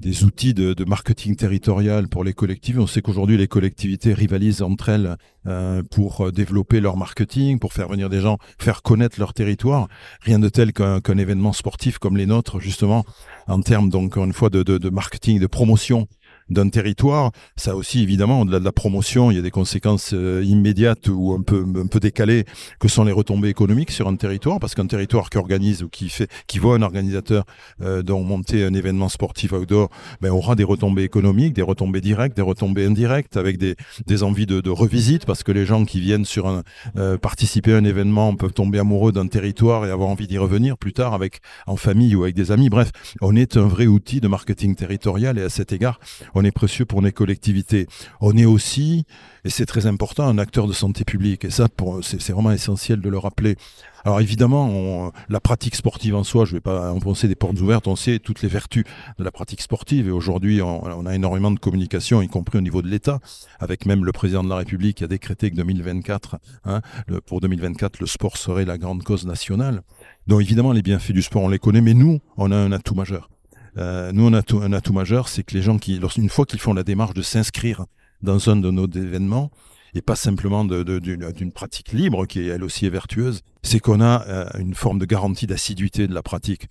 des 0.00 0.24
outils 0.24 0.54
de, 0.54 0.84
marketing 0.84 1.34
territorial 1.34 2.08
pour 2.08 2.22
les 2.22 2.32
collectivités. 2.32 2.82
On 2.82 2.86
sait 2.86 3.02
qu'aujourd'hui, 3.02 3.36
les 3.36 3.48
collectivités 3.48 4.14
rivalisent 4.14 4.62
entre 4.62 4.88
elles 4.90 5.16
euh, 5.46 5.82
pour 5.90 6.26
euh, 6.26 6.32
développer 6.32 6.80
leur 6.80 6.96
marketing, 6.96 7.58
pour 7.58 7.72
faire 7.72 7.88
venir 7.88 8.08
des 8.08 8.20
gens, 8.20 8.38
faire 8.58 8.82
connaître 8.82 9.18
leur 9.18 9.34
territoire. 9.34 9.88
Rien 10.20 10.38
de 10.38 10.48
tel 10.48 10.72
qu'un 10.72 11.18
événement 11.18 11.52
sportif 11.52 11.98
comme 11.98 12.16
les 12.16 12.26
nôtres, 12.26 12.60
justement, 12.60 13.04
en 13.48 13.60
termes, 13.60 13.90
donc, 13.90 14.16
une 14.16 14.32
fois, 14.32 14.50
de, 14.50 14.62
de, 14.62 14.78
de 14.78 14.88
marketing, 14.88 15.40
de 15.40 15.46
promotion 15.46 16.06
d'un 16.50 16.68
territoire. 16.68 17.32
Ça 17.56 17.76
aussi, 17.76 18.02
évidemment, 18.02 18.42
au-delà 18.42 18.60
de 18.60 18.64
la 18.64 18.72
promotion, 18.72 19.30
il 19.30 19.36
y 19.36 19.38
a 19.38 19.42
des 19.42 19.50
conséquences 19.50 20.10
euh, 20.14 20.42
immédiates 20.44 21.08
ou 21.08 21.32
un 21.32 21.42
peu, 21.42 21.64
un 21.76 21.86
peu 21.86 22.00
décalées 22.00 22.44
que 22.78 22.88
sont 22.88 23.04
les 23.04 23.12
retombées 23.12 23.48
économiques 23.48 23.90
sur 23.90 24.08
un 24.08 24.16
territoire, 24.16 24.60
parce 24.60 24.74
qu'un 24.74 24.86
territoire 24.86 25.30
qui 25.30 25.38
organise 25.38 25.82
ou 25.82 25.88
qui 25.88 26.08
fait, 26.08 26.28
qui 26.46 26.58
voit 26.58 26.76
un 26.76 26.82
organisateur 26.82 27.44
euh, 27.82 28.02
monter 28.28 28.64
un 28.64 28.74
événement 28.74 29.08
sportif 29.08 29.52
outdoor, 29.52 29.90
ben, 30.20 30.30
aura 30.30 30.54
des 30.54 30.64
retombées 30.64 31.02
économiques, 31.02 31.54
des 31.54 31.62
retombées 31.62 32.00
directes, 32.00 32.36
des 32.36 32.42
retombées 32.42 32.84
indirectes, 32.84 33.36
avec 33.36 33.58
des, 33.58 33.76
des 34.06 34.22
envies 34.22 34.46
de, 34.46 34.60
de 34.60 34.70
revisite, 34.70 35.24
parce 35.24 35.42
que 35.42 35.52
les 35.52 35.66
gens 35.66 35.84
qui 35.84 36.00
viennent 36.00 36.24
sur 36.24 36.46
un, 36.46 36.62
euh, 36.96 37.16
participer 37.18 37.72
à 37.72 37.76
un 37.76 37.84
événement 37.84 38.34
peuvent 38.34 38.52
tomber 38.52 38.78
amoureux 38.78 39.12
d'un 39.12 39.26
territoire 39.26 39.86
et 39.86 39.90
avoir 39.90 40.08
envie 40.08 40.26
d'y 40.26 40.38
revenir 40.38 40.76
plus 40.76 40.92
tard 40.92 41.14
avec 41.14 41.40
en 41.66 41.76
famille 41.76 42.14
ou 42.14 42.22
avec 42.24 42.34
des 42.34 42.50
amis. 42.50 42.68
Bref, 42.68 42.90
on 43.20 43.36
est 43.36 43.56
un 43.56 43.66
vrai 43.66 43.86
outil 43.86 44.20
de 44.20 44.28
marketing 44.28 44.74
territorial 44.74 45.38
et 45.38 45.42
à 45.42 45.48
cet 45.48 45.72
égard, 45.72 46.00
on 46.38 46.44
est 46.44 46.52
précieux 46.52 46.84
pour 46.84 47.02
les 47.02 47.12
collectivités. 47.12 47.86
On 48.20 48.36
est 48.36 48.44
aussi, 48.44 49.04
et 49.44 49.50
c'est 49.50 49.66
très 49.66 49.86
important, 49.86 50.26
un 50.26 50.38
acteur 50.38 50.66
de 50.66 50.72
santé 50.72 51.04
publique. 51.04 51.44
Et 51.44 51.50
ça, 51.50 51.68
c'est 52.02 52.30
vraiment 52.30 52.52
essentiel 52.52 53.00
de 53.00 53.08
le 53.08 53.18
rappeler. 53.18 53.56
Alors 54.04 54.20
évidemment, 54.20 55.12
la 55.28 55.40
pratique 55.40 55.74
sportive 55.74 56.14
en 56.14 56.24
soi, 56.24 56.44
je 56.44 56.52
ne 56.52 56.56
vais 56.56 56.60
pas 56.60 56.92
enfoncer 56.92 57.28
des 57.28 57.34
portes 57.34 57.60
ouvertes, 57.60 57.88
on 57.88 57.96
sait 57.96 58.20
toutes 58.20 58.42
les 58.42 58.48
vertus 58.48 58.84
de 59.18 59.24
la 59.24 59.30
pratique 59.30 59.60
sportive. 59.60 60.08
Et 60.08 60.10
aujourd'hui, 60.10 60.62
on, 60.62 61.06
a 61.06 61.14
énormément 61.14 61.50
de 61.50 61.58
communication, 61.58 62.22
y 62.22 62.28
compris 62.28 62.58
au 62.58 62.62
niveau 62.62 62.80
de 62.80 62.88
l'État, 62.88 63.18
avec 63.58 63.86
même 63.86 64.04
le 64.04 64.12
président 64.12 64.44
de 64.44 64.48
la 64.48 64.56
République 64.56 64.98
qui 64.98 65.04
a 65.04 65.08
décrété 65.08 65.50
que 65.50 65.56
2024, 65.56 66.36
hein, 66.64 66.80
pour 67.26 67.40
2024, 67.40 68.00
le 68.00 68.06
sport 68.06 68.36
serait 68.36 68.64
la 68.64 68.78
grande 68.78 69.02
cause 69.02 69.26
nationale. 69.26 69.82
Donc 70.26 70.40
évidemment, 70.40 70.72
les 70.72 70.82
bienfaits 70.82 71.12
du 71.12 71.22
sport, 71.22 71.42
on 71.42 71.48
les 71.48 71.58
connaît, 71.58 71.80
mais 71.80 71.94
nous, 71.94 72.20
on 72.36 72.52
a 72.52 72.56
un 72.56 72.72
atout 72.72 72.94
majeur. 72.94 73.28
Euh, 73.76 74.12
nous, 74.12 74.26
on 74.26 74.32
a 74.32 74.42
un 74.62 74.72
atout 74.72 74.92
majeur, 74.92 75.28
c'est 75.28 75.42
que 75.42 75.54
les 75.54 75.62
gens 75.62 75.78
qui, 75.78 76.00
une 76.16 76.28
fois 76.28 76.46
qu'ils 76.46 76.60
font 76.60 76.74
la 76.74 76.82
démarche 76.82 77.14
de 77.14 77.22
s'inscrire 77.22 77.86
dans 78.22 78.48
un 78.48 78.56
de 78.56 78.70
nos 78.70 78.86
événements, 78.86 79.50
et 79.94 80.02
pas 80.02 80.16
simplement 80.16 80.64
d'une 80.64 81.52
pratique 81.52 81.92
libre 81.92 82.26
qui 82.26 82.48
elle 82.48 82.62
aussi 82.62 82.86
est 82.86 82.90
vertueuse, 82.90 83.42
c'est 83.62 83.80
qu'on 83.80 84.00
a 84.00 84.24
euh, 84.26 84.46
une 84.58 84.74
forme 84.74 84.98
de 84.98 85.06
garantie 85.06 85.46
d'assiduité 85.46 86.06
de 86.06 86.14
la 86.14 86.22
pratique. 86.22 86.68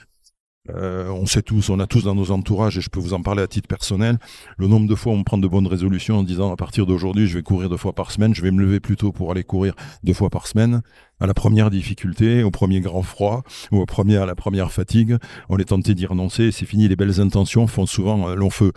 Euh, 0.75 1.09
on 1.09 1.25
sait 1.25 1.41
tous, 1.41 1.69
on 1.69 1.79
a 1.79 1.87
tous 1.87 2.03
dans 2.03 2.15
nos 2.15 2.31
entourages, 2.31 2.77
et 2.77 2.81
je 2.81 2.89
peux 2.89 2.99
vous 2.99 3.13
en 3.13 3.21
parler 3.21 3.41
à 3.41 3.47
titre 3.47 3.67
personnel, 3.67 4.17
le 4.57 4.67
nombre 4.67 4.87
de 4.87 4.95
fois 4.95 5.13
où 5.13 5.15
on 5.15 5.23
prend 5.23 5.37
de 5.37 5.47
bonnes 5.47 5.67
résolutions 5.67 6.17
en 6.17 6.23
disant 6.23 6.51
à 6.51 6.55
partir 6.55 6.85
d'aujourd'hui, 6.85 7.27
je 7.27 7.35
vais 7.35 7.43
courir 7.43 7.69
deux 7.69 7.77
fois 7.77 7.93
par 7.93 8.11
semaine, 8.11 8.33
je 8.35 8.41
vais 8.41 8.51
me 8.51 8.61
lever 8.61 8.79
plus 8.79 8.95
tôt 8.95 9.11
pour 9.11 9.31
aller 9.31 9.43
courir 9.43 9.73
deux 10.03 10.13
fois 10.13 10.29
par 10.29 10.47
semaine. 10.47 10.81
À 11.19 11.25
la 11.25 11.33
première 11.33 11.71
difficulté, 11.71 12.43
au 12.43 12.51
premier 12.51 12.79
grand 12.79 13.01
froid, 13.01 13.43
ou 13.71 13.79
au 13.79 13.85
premier, 13.85 14.17
à 14.17 14.25
la 14.25 14.35
première 14.35 14.71
fatigue, 14.71 15.17
on 15.49 15.57
est 15.57 15.65
tenté 15.65 15.95
d'y 15.95 16.05
renoncer, 16.05 16.51
c'est 16.51 16.65
fini, 16.65 16.87
les 16.87 16.95
belles 16.95 17.19
intentions 17.19 17.65
font 17.67 17.85
souvent 17.85 18.29
euh, 18.29 18.35
long 18.35 18.49
feu. 18.49 18.71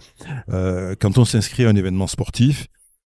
Euh, 0.49 0.95
quand 0.99 1.19
on 1.19 1.25
s'inscrit 1.25 1.65
à 1.65 1.69
un 1.69 1.77
événement 1.77 2.07
sportif, 2.07 2.69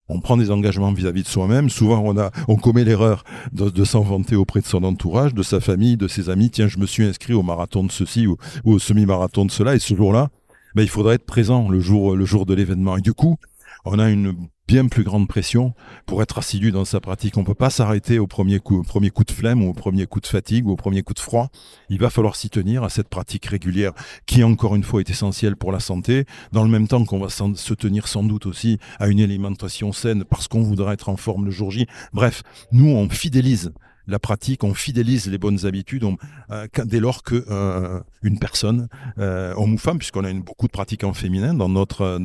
on 0.10 0.20
prend 0.20 0.38
des 0.38 0.52
engagements 0.52 0.92
vis-à-vis 0.92 1.24
de 1.24 1.28
soi-même. 1.28 1.70
Souvent, 1.70 2.02
on 2.04 2.18
a, 2.18 2.32
on 2.48 2.56
commet 2.56 2.84
l'erreur 2.84 3.24
de, 3.52 3.84
s'en 3.84 4.02
vanter 4.02 4.36
auprès 4.36 4.60
de 4.60 4.66
son 4.66 4.84
entourage, 4.84 5.34
de 5.34 5.44
sa 5.44 5.60
famille, 5.60 5.98
de 5.98 6.08
ses 6.08 6.30
amis. 6.30 6.50
Tiens, 6.50 6.68
je 6.68 6.80
me 6.80 6.86
suis 6.86 7.04
inscrit 7.04 7.34
au 7.34 7.44
marathon 7.44 7.84
de 7.84 7.92
ceci 7.92 8.28
ou, 8.28 8.38
au 8.66 8.80
semi-marathon 8.80 9.46
de 9.46 9.52
cela. 9.52 9.76
Et 9.76 9.80
ce 9.80 9.96
jour-là, 9.96 10.30
ben, 10.76 10.82
il 10.82 10.90
faudra 10.90 11.14
être 11.14 11.26
présent 11.26 11.70
le 11.70 11.80
jour, 11.80 12.16
le 12.16 12.26
jour 12.26 12.46
de 12.46 12.54
l'événement. 12.54 12.98
Et 12.98 13.02
du 13.02 13.14
coup, 13.14 13.38
on 13.86 14.00
a 14.00 14.10
une 14.10 14.36
bien 14.70 14.88
plus 14.88 15.04
grande 15.04 15.28
pression 15.28 15.74
pour 16.06 16.22
être 16.22 16.38
assidu 16.38 16.72
dans 16.72 16.86
sa 16.86 17.00
pratique. 17.00 17.38
On 17.38 17.44
peut 17.44 17.56
pas 17.56 17.72
s'arrêter 17.72 18.20
au 18.20 18.28
premier 18.28 18.60
coup, 18.60 18.78
au 18.78 18.84
premier 18.84 19.10
coup 19.10 19.24
de 19.24 19.32
flemme 19.32 19.64
ou 19.64 19.70
au 19.72 19.74
premier 19.74 20.06
coup 20.06 20.20
de 20.20 20.28
fatigue 20.28 20.68
ou 20.68 20.70
au 20.70 20.76
premier 20.76 21.02
coup 21.02 21.16
de 21.16 21.20
froid. 21.20 21.50
Il 21.90 21.98
va 21.98 22.12
falloir 22.12 22.36
s'y 22.36 22.52
tenir 22.52 22.84
à 22.84 22.90
cette 22.90 23.10
pratique 23.10 23.48
régulière 23.48 23.94
qui, 24.28 24.44
encore 24.44 24.76
une 24.76 24.84
fois, 24.84 25.00
est 25.00 25.10
essentielle 25.10 25.56
pour 25.56 25.72
la 25.72 25.80
santé. 25.80 26.26
Dans 26.52 26.64
le 26.64 26.70
même 26.70 26.88
temps 26.88 27.04
qu'on 27.04 27.18
va 27.18 27.30
se 27.30 27.74
tenir 27.74 28.08
sans 28.08 28.22
doute 28.22 28.46
aussi 28.46 28.78
à 29.00 29.08
une 29.08 29.22
alimentation 29.22 29.92
saine 29.92 30.24
parce 30.24 30.48
qu'on 30.48 30.62
voudra 30.62 30.94
être 30.94 31.10
en 31.10 31.18
forme 31.18 31.46
le 31.46 31.52
jour 31.52 31.72
J. 31.72 31.88
Bref, 32.14 32.44
nous, 32.72 32.92
on 32.92 33.10
fidélise 33.10 33.74
la 34.10 34.20
pratique, 34.20 34.64
on 34.64 34.74
fidélise 34.74 35.28
les 35.28 35.38
bonnes 35.38 35.66
habitudes 35.66 36.04
euh, 36.52 36.68
dès 36.86 37.00
lors 37.00 37.24
que 37.24 37.46
euh, 37.50 38.00
une 38.24 38.40
personne, 38.40 38.88
euh, 39.18 39.54
homme 39.56 39.74
ou 39.74 39.78
femme, 39.78 39.98
puisqu'on 39.98 40.24
a 40.24 40.34
beaucoup 40.34 40.68
de 40.68 40.72
pratiques 40.72 41.04
en 41.04 41.14
féminin 41.14 41.54
dans 41.54 41.70
notre, 41.70 42.20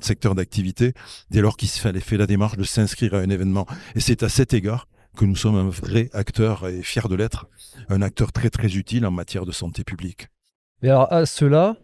secteur 0.00 0.34
d'activité, 0.34 0.92
dès 1.30 1.40
lors 1.40 1.56
qu'il 1.56 1.68
fait, 1.68 1.98
fait 2.00 2.16
la 2.16 2.26
démarche 2.26 2.56
de 2.56 2.64
s'inscrire 2.64 3.14
à 3.14 3.18
un 3.18 3.30
événement. 3.30 3.66
Et 3.94 4.00
c'est 4.00 4.22
à 4.22 4.28
cet 4.28 4.54
égard 4.54 4.88
que 5.16 5.24
nous 5.24 5.36
sommes 5.36 5.56
un 5.56 5.68
vrai 5.68 6.10
acteur 6.12 6.68
et 6.68 6.82
fiers 6.82 7.08
de 7.08 7.14
l'être, 7.14 7.46
un 7.88 8.02
acteur 8.02 8.32
très 8.32 8.50
très 8.50 8.76
utile 8.76 9.06
en 9.06 9.10
matière 9.10 9.46
de 9.46 9.52
santé 9.52 9.82
publique. 9.82 10.28
Et 10.82 10.90
alors 10.90 11.10
à 11.10 11.24
cela, 11.24 11.76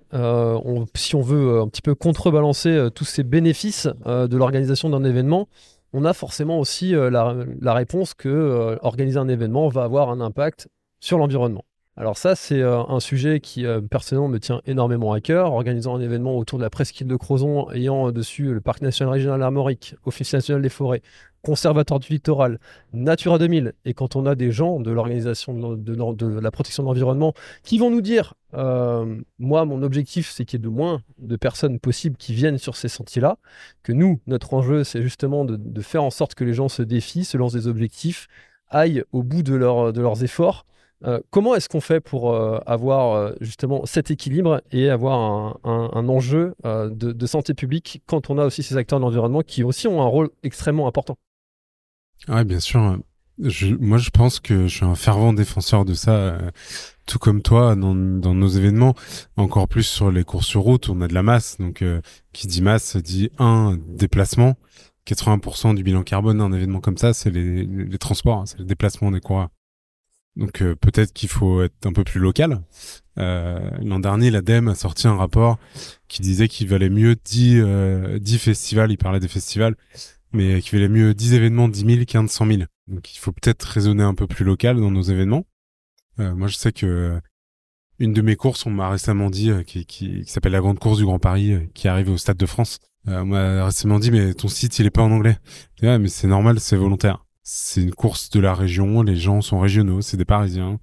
si 0.94 1.14
on 1.16 1.22
veut 1.22 1.60
un 1.60 1.68
petit 1.68 1.80
peu 1.80 1.94
contrebalancer 1.94 2.88
tous 2.94 3.06
ces 3.06 3.22
bénéfices 3.22 3.88
de 4.04 4.36
l'organisation 4.36 4.90
d'un 4.90 5.04
événement, 5.04 5.48
on 5.92 6.04
a 6.04 6.12
forcément 6.12 6.58
aussi 6.58 6.94
euh, 6.94 7.10
la, 7.10 7.74
réponse 7.74 8.14
que 8.14 8.28
euh, 8.28 8.76
organiser 8.82 9.18
un 9.18 9.28
événement 9.28 9.68
va 9.68 9.84
avoir 9.84 10.10
un 10.10 10.20
impact 10.20 10.68
sur 11.00 11.18
l'environnement. 11.18 11.64
Alors 11.94 12.16
ça, 12.16 12.34
c'est 12.36 12.62
euh, 12.62 12.82
un 12.88 13.00
sujet 13.00 13.40
qui 13.40 13.66
euh, 13.66 13.82
personnellement 13.82 14.28
me 14.28 14.40
tient 14.40 14.62
énormément 14.64 15.12
à 15.12 15.20
cœur. 15.20 15.52
Organisant 15.52 15.94
un 15.94 16.00
événement 16.00 16.38
autour 16.38 16.58
de 16.58 16.64
la 16.64 16.70
presqu'île 16.70 17.06
de 17.06 17.16
Crozon, 17.16 17.70
ayant 17.70 18.08
euh, 18.08 18.12
dessus 18.12 18.54
le 18.54 18.62
parc 18.62 18.80
national 18.80 19.12
régional 19.12 19.42
armorique, 19.42 19.94
Office 20.06 20.32
national 20.32 20.62
des 20.62 20.70
forêts, 20.70 21.02
conservatoire 21.42 22.00
du 22.00 22.08
littoral, 22.10 22.58
Natura 22.94 23.36
2000, 23.38 23.74
et 23.84 23.92
quand 23.92 24.16
on 24.16 24.24
a 24.24 24.34
des 24.34 24.52
gens 24.52 24.80
de 24.80 24.90
l'organisation 24.90 25.52
de, 25.76 26.40
la 26.40 26.50
protection 26.50 26.82
de 26.82 26.88
l'environnement 26.88 27.34
qui 27.62 27.78
vont 27.78 27.90
nous 27.90 28.00
dire, 28.00 28.34
moi, 28.52 29.64
mon 29.64 29.82
objectif, 29.82 30.30
c'est 30.30 30.44
qu'il 30.44 30.60
y 30.60 30.62
ait 30.62 30.64
de 30.64 30.68
moins 30.68 31.02
de 31.18 31.34
personnes 31.34 31.80
possibles 31.80 32.16
qui 32.16 32.32
viennent 32.32 32.58
sur 32.58 32.76
ces 32.76 32.88
sentiers-là, 32.88 33.38
que 33.82 33.92
nous, 33.92 34.20
notre 34.28 34.54
enjeu, 34.54 34.84
c'est 34.84 35.02
justement 35.02 35.44
de, 35.44 35.80
faire 35.82 36.04
en 36.04 36.10
sorte 36.10 36.36
que 36.36 36.44
les 36.44 36.54
gens 36.54 36.68
se 36.68 36.82
défient, 36.82 37.24
se 37.24 37.36
lancent 37.36 37.54
des 37.54 37.66
objectifs, 37.66 38.28
aillent 38.68 39.02
au 39.10 39.24
bout 39.24 39.42
de 39.42 39.56
leurs 39.56 40.22
efforts 40.22 40.64
euh, 41.04 41.20
comment 41.30 41.54
est-ce 41.54 41.68
qu'on 41.68 41.80
fait 41.80 42.00
pour 42.00 42.32
euh, 42.32 42.58
avoir 42.66 43.14
euh, 43.14 43.32
justement 43.40 43.84
cet 43.86 44.10
équilibre 44.10 44.62
et 44.70 44.88
avoir 44.88 45.58
un, 45.64 46.08
enjeu 46.08 46.54
de, 46.64 47.26
santé 47.26 47.54
publique 47.54 48.02
quand 48.06 48.30
on 48.30 48.38
a 48.38 48.44
aussi 48.44 48.62
ces 48.62 48.76
acteurs 48.76 48.98
de 48.98 49.04
l'environnement 49.04 49.42
qui 49.42 49.64
aussi 49.64 49.86
ont 49.86 50.02
un 50.02 50.06
rôle 50.06 50.30
extrêmement 50.42 50.86
important? 50.86 51.16
Oui, 52.28 52.44
bien 52.44 52.60
sûr. 52.60 52.98
moi, 53.80 53.98
je 53.98 54.10
pense 54.10 54.38
que 54.38 54.66
je 54.66 54.76
suis 54.76 54.84
un 54.84 54.94
fervent 54.94 55.32
défenseur 55.32 55.84
de 55.84 55.94
ça, 55.94 56.38
tout 57.06 57.18
comme 57.18 57.42
toi, 57.42 57.74
dans, 57.74 57.94
nos 57.94 58.48
événements. 58.48 58.94
Encore 59.36 59.68
plus 59.68 59.84
sur 59.84 60.10
les 60.10 60.24
courses 60.24 60.46
sur 60.46 60.62
route, 60.62 60.88
on 60.88 61.00
a 61.00 61.08
de 61.08 61.14
la 61.14 61.22
masse. 61.22 61.58
Donc, 61.58 61.84
qui 62.32 62.46
dit 62.46 62.62
masse 62.62 62.96
dit 62.96 63.30
un 63.38 63.78
déplacement. 63.88 64.56
80% 65.06 65.74
du 65.74 65.82
bilan 65.82 66.02
carbone 66.02 66.38
d'un 66.38 66.52
événement 66.52 66.80
comme 66.80 66.96
ça, 66.96 67.12
c'est 67.12 67.30
les, 67.30 67.98
transports, 67.98 68.38
hein, 68.38 68.46
c'est 68.46 68.58
le 68.58 68.64
déplacement 68.64 69.10
des 69.10 69.20
coureurs. 69.20 69.48
Donc 70.36 70.62
euh, 70.62 70.74
peut-être 70.74 71.12
qu'il 71.12 71.28
faut 71.28 71.62
être 71.62 71.86
un 71.86 71.92
peu 71.92 72.04
plus 72.04 72.20
local. 72.20 72.62
Euh, 73.18 73.70
L'an 73.82 74.00
dernier, 74.00 74.30
l'ADEME 74.30 74.68
a 74.68 74.74
sorti 74.74 75.06
un 75.06 75.16
rapport 75.16 75.58
qui 76.08 76.22
disait 76.22 76.48
qu'il 76.48 76.68
valait 76.68 76.88
mieux 76.88 77.16
10, 77.22 77.60
euh, 77.60 78.18
10 78.18 78.38
festivals, 78.38 78.90
il 78.90 78.96
parlait 78.96 79.20
des 79.20 79.28
festivals, 79.28 79.76
mais 80.32 80.62
qu'il 80.62 80.78
valait 80.78 80.88
mieux 80.88 81.14
10 81.14 81.34
événements 81.34 81.68
10 81.68 81.80
000 81.80 82.04
qu'un 82.06 82.24
de 82.24 82.30
100 82.30 82.46
000. 82.46 82.62
Donc 82.88 83.14
il 83.14 83.18
faut 83.18 83.32
peut-être 83.32 83.62
raisonner 83.62 84.02
un 84.02 84.14
peu 84.14 84.26
plus 84.26 84.44
local 84.44 84.80
dans 84.80 84.90
nos 84.90 85.02
événements. 85.02 85.44
Euh, 86.18 86.34
moi 86.34 86.48
je 86.48 86.56
sais 86.56 86.72
que 86.72 87.20
une 87.98 88.14
de 88.14 88.22
mes 88.22 88.36
courses, 88.36 88.66
on 88.66 88.70
m'a 88.70 88.88
récemment 88.88 89.30
dit, 89.30 89.50
euh, 89.50 89.62
qui, 89.62 90.24
s'appelle 90.26 90.52
la 90.52 90.60
Grande 90.60 90.78
Course 90.78 90.98
du 90.98 91.04
Grand 91.04 91.18
Paris, 91.18 91.70
qui 91.74 91.88
arrive 91.88 92.10
au 92.10 92.16
Stade 92.16 92.38
de 92.38 92.46
France, 92.46 92.80
on 93.06 93.26
m'a 93.26 93.66
récemment 93.66 93.98
dit, 93.98 94.10
mais 94.10 94.32
ton 94.34 94.48
site, 94.48 94.78
il 94.78 94.86
est 94.86 94.90
pas 94.90 95.02
en 95.02 95.10
anglais. 95.12 95.36
Ouais, 95.82 95.98
mais 95.98 96.08
c'est 96.08 96.26
normal, 96.26 96.58
c'est 96.58 96.76
volontaire 96.76 97.24
c'est 97.42 97.82
une 97.82 97.94
course 97.94 98.30
de 98.30 98.40
la 98.40 98.54
région, 98.54 99.02
les 99.02 99.16
gens 99.16 99.40
sont 99.40 99.60
régionaux, 99.60 100.00
c'est 100.00 100.16
des 100.16 100.24
Parisiens. 100.24 100.78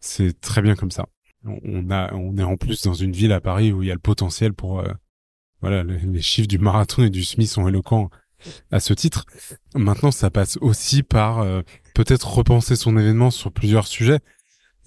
C'est 0.00 0.40
très 0.40 0.62
bien 0.62 0.74
comme 0.74 0.90
ça. 0.90 1.06
On 1.44 1.90
a, 1.90 2.12
on 2.14 2.36
est 2.36 2.42
en 2.42 2.56
plus 2.56 2.82
dans 2.82 2.94
une 2.94 3.12
ville 3.12 3.32
à 3.32 3.40
Paris 3.40 3.72
où 3.72 3.82
il 3.82 3.88
y 3.88 3.90
a 3.90 3.94
le 3.94 4.00
potentiel 4.00 4.52
pour, 4.52 4.80
euh, 4.80 4.92
voilà, 5.60 5.84
les, 5.84 6.20
chiffres 6.20 6.48
du 6.48 6.58
marathon 6.58 7.04
et 7.04 7.10
du 7.10 7.24
SMI 7.24 7.46
sont 7.46 7.66
éloquents 7.66 8.10
à 8.70 8.80
ce 8.80 8.92
titre. 8.92 9.24
Maintenant, 9.74 10.10
ça 10.10 10.30
passe 10.30 10.58
aussi 10.60 11.02
par 11.02 11.38
euh, 11.38 11.62
peut-être 11.94 12.28
repenser 12.28 12.76
son 12.76 12.96
événement 12.98 13.30
sur 13.30 13.52
plusieurs 13.52 13.86
sujets. 13.86 14.20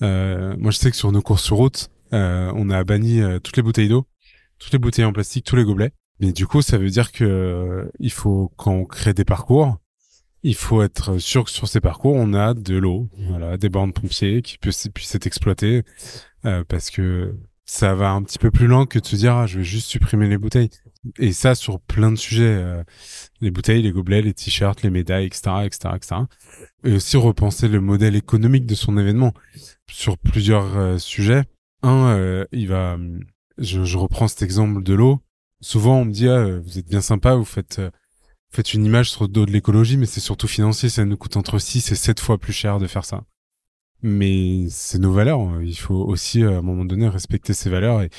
Euh, 0.02 0.56
moi, 0.58 0.72
je 0.72 0.78
sais 0.78 0.92
que 0.92 0.98
sur 0.98 1.12
nos 1.12 1.22
courses 1.22 1.44
sur 1.44 1.58
route, 1.58 1.90
on 2.12 2.70
a 2.70 2.84
banni 2.84 3.22
toutes 3.44 3.58
les 3.58 3.64
bouteilles 3.64 3.90
d'eau, 3.90 4.06
toutes 4.58 4.74
les 4.74 4.80
bouteilles 4.80 5.06
en 5.06 5.14
plastique, 5.14 5.46
tous 5.46 5.56
les 5.56 5.64
gobelets. 5.64 5.94
Mais 6.20 6.34
du 6.34 6.46
coup, 6.46 6.62
ça 6.62 6.78
veut 6.78 6.90
dire 6.90 7.12
que 7.12 7.90
il 8.00 8.12
faut 8.12 8.52
quand 8.58 8.74
on 8.74 8.86
crée 8.86 9.14
des 9.14 9.26
parcours, 9.26 9.78
il 10.44 10.56
faut 10.56 10.82
être 10.82 11.18
sûr 11.18 11.44
que 11.44 11.52
sur 11.52 11.68
ces 11.68 11.82
parcours, 11.82 12.16
on 12.16 12.34
a 12.34 12.54
de 12.54 12.78
l'eau, 12.78 13.10
voilà, 13.30 13.58
des 13.58 13.70
bandes 13.70 13.94
pompiers 13.94 14.42
qui 14.42 14.58
puissent, 14.58 14.86
être 14.86 15.28
exploitées, 15.28 15.84
euh, 16.46 16.64
parce 16.68 16.90
que 16.90 17.36
ça 17.66 17.94
va 17.94 18.12
un 18.12 18.24
petit 18.24 18.40
peu 18.40 18.50
plus 18.50 18.68
loin 18.68 18.86
que 18.86 19.00
de 19.00 19.06
se 19.06 19.16
dire 19.16 19.36
ah, 19.36 19.46
je 19.46 19.60
vais 19.60 19.64
juste 19.64 19.88
supprimer 19.88 20.28
les 20.28 20.38
bouteilles. 20.38 20.70
Et 21.18 21.34
ça 21.34 21.56
sur 21.56 21.80
plein 21.80 22.12
de 22.12 22.18
sujets, 22.18 22.44
euh, 22.46 22.84
les 23.42 23.52
bouteilles, 23.52 23.82
les 23.82 23.92
gobelets, 23.92 24.22
les 24.22 24.34
t-shirts, 24.34 24.82
les 24.82 24.90
médailles, 24.90 25.26
etc., 25.26 25.52
etc., 25.66 25.90
etc. 25.96 26.16
Et 26.84 26.94
aussi 26.94 27.18
repenser 27.18 27.68
le 27.68 27.82
modèle 27.82 28.16
économique 28.16 28.66
de 28.66 28.76
son 28.76 28.98
événement 28.98 29.34
sur 29.90 30.18
plusieurs 30.18 30.78
euh, 30.78 30.98
sujets. 30.98 31.44
Un, 31.82 32.46
il 32.52 32.68
va, 32.68 32.98
je, 33.58 33.86
je, 33.86 33.98
reprends 33.98 34.28
cet 34.28 34.42
exemple 34.42 34.84
de 34.84 34.94
l'eau. 34.94 35.22
Souvent 35.62 36.00
on 36.00 36.06
me 36.06 36.12
dit 36.12 36.28
ah, 36.28 36.60
vous 36.60 36.78
êtes 36.78 36.90
bien 36.90 37.02
sympa, 37.02 37.36
vous 37.36 37.46
faites 37.46 37.82
faites 38.52 38.74
une 38.74 38.86
image 38.86 39.12
sur 39.12 39.24
le 39.24 39.30
dos 39.30 39.46
de 39.46 39.52
l'écologie, 39.52 39.98
mais 39.98 40.06
c'est 40.06 40.20
surtout 40.20 40.48
financier. 40.48 40.90
Ça 40.90 41.06
nous 41.06 41.18
coûte 41.18 41.38
entre 41.38 41.60
6 41.60 41.92
et 41.92 41.96
7 41.96 42.20
fois 42.20 42.38
plus 42.38 42.54
cher 42.54 42.80
de 42.80 42.88
faire 42.88 43.06
ça. 43.06 43.24
Mais 44.02 44.68
c'est 44.70 45.00
nos 45.00 45.12
valeurs. 45.12 45.62
Il 45.62 45.78
faut 45.78 45.96
aussi, 45.96 46.44
à 46.44 46.50
un 46.50 46.62
moment 46.62 46.86
donné, 46.86 47.08
respecter 47.08 47.54
ces 47.54 47.70
valeurs 47.70 48.02
et, 48.02 48.10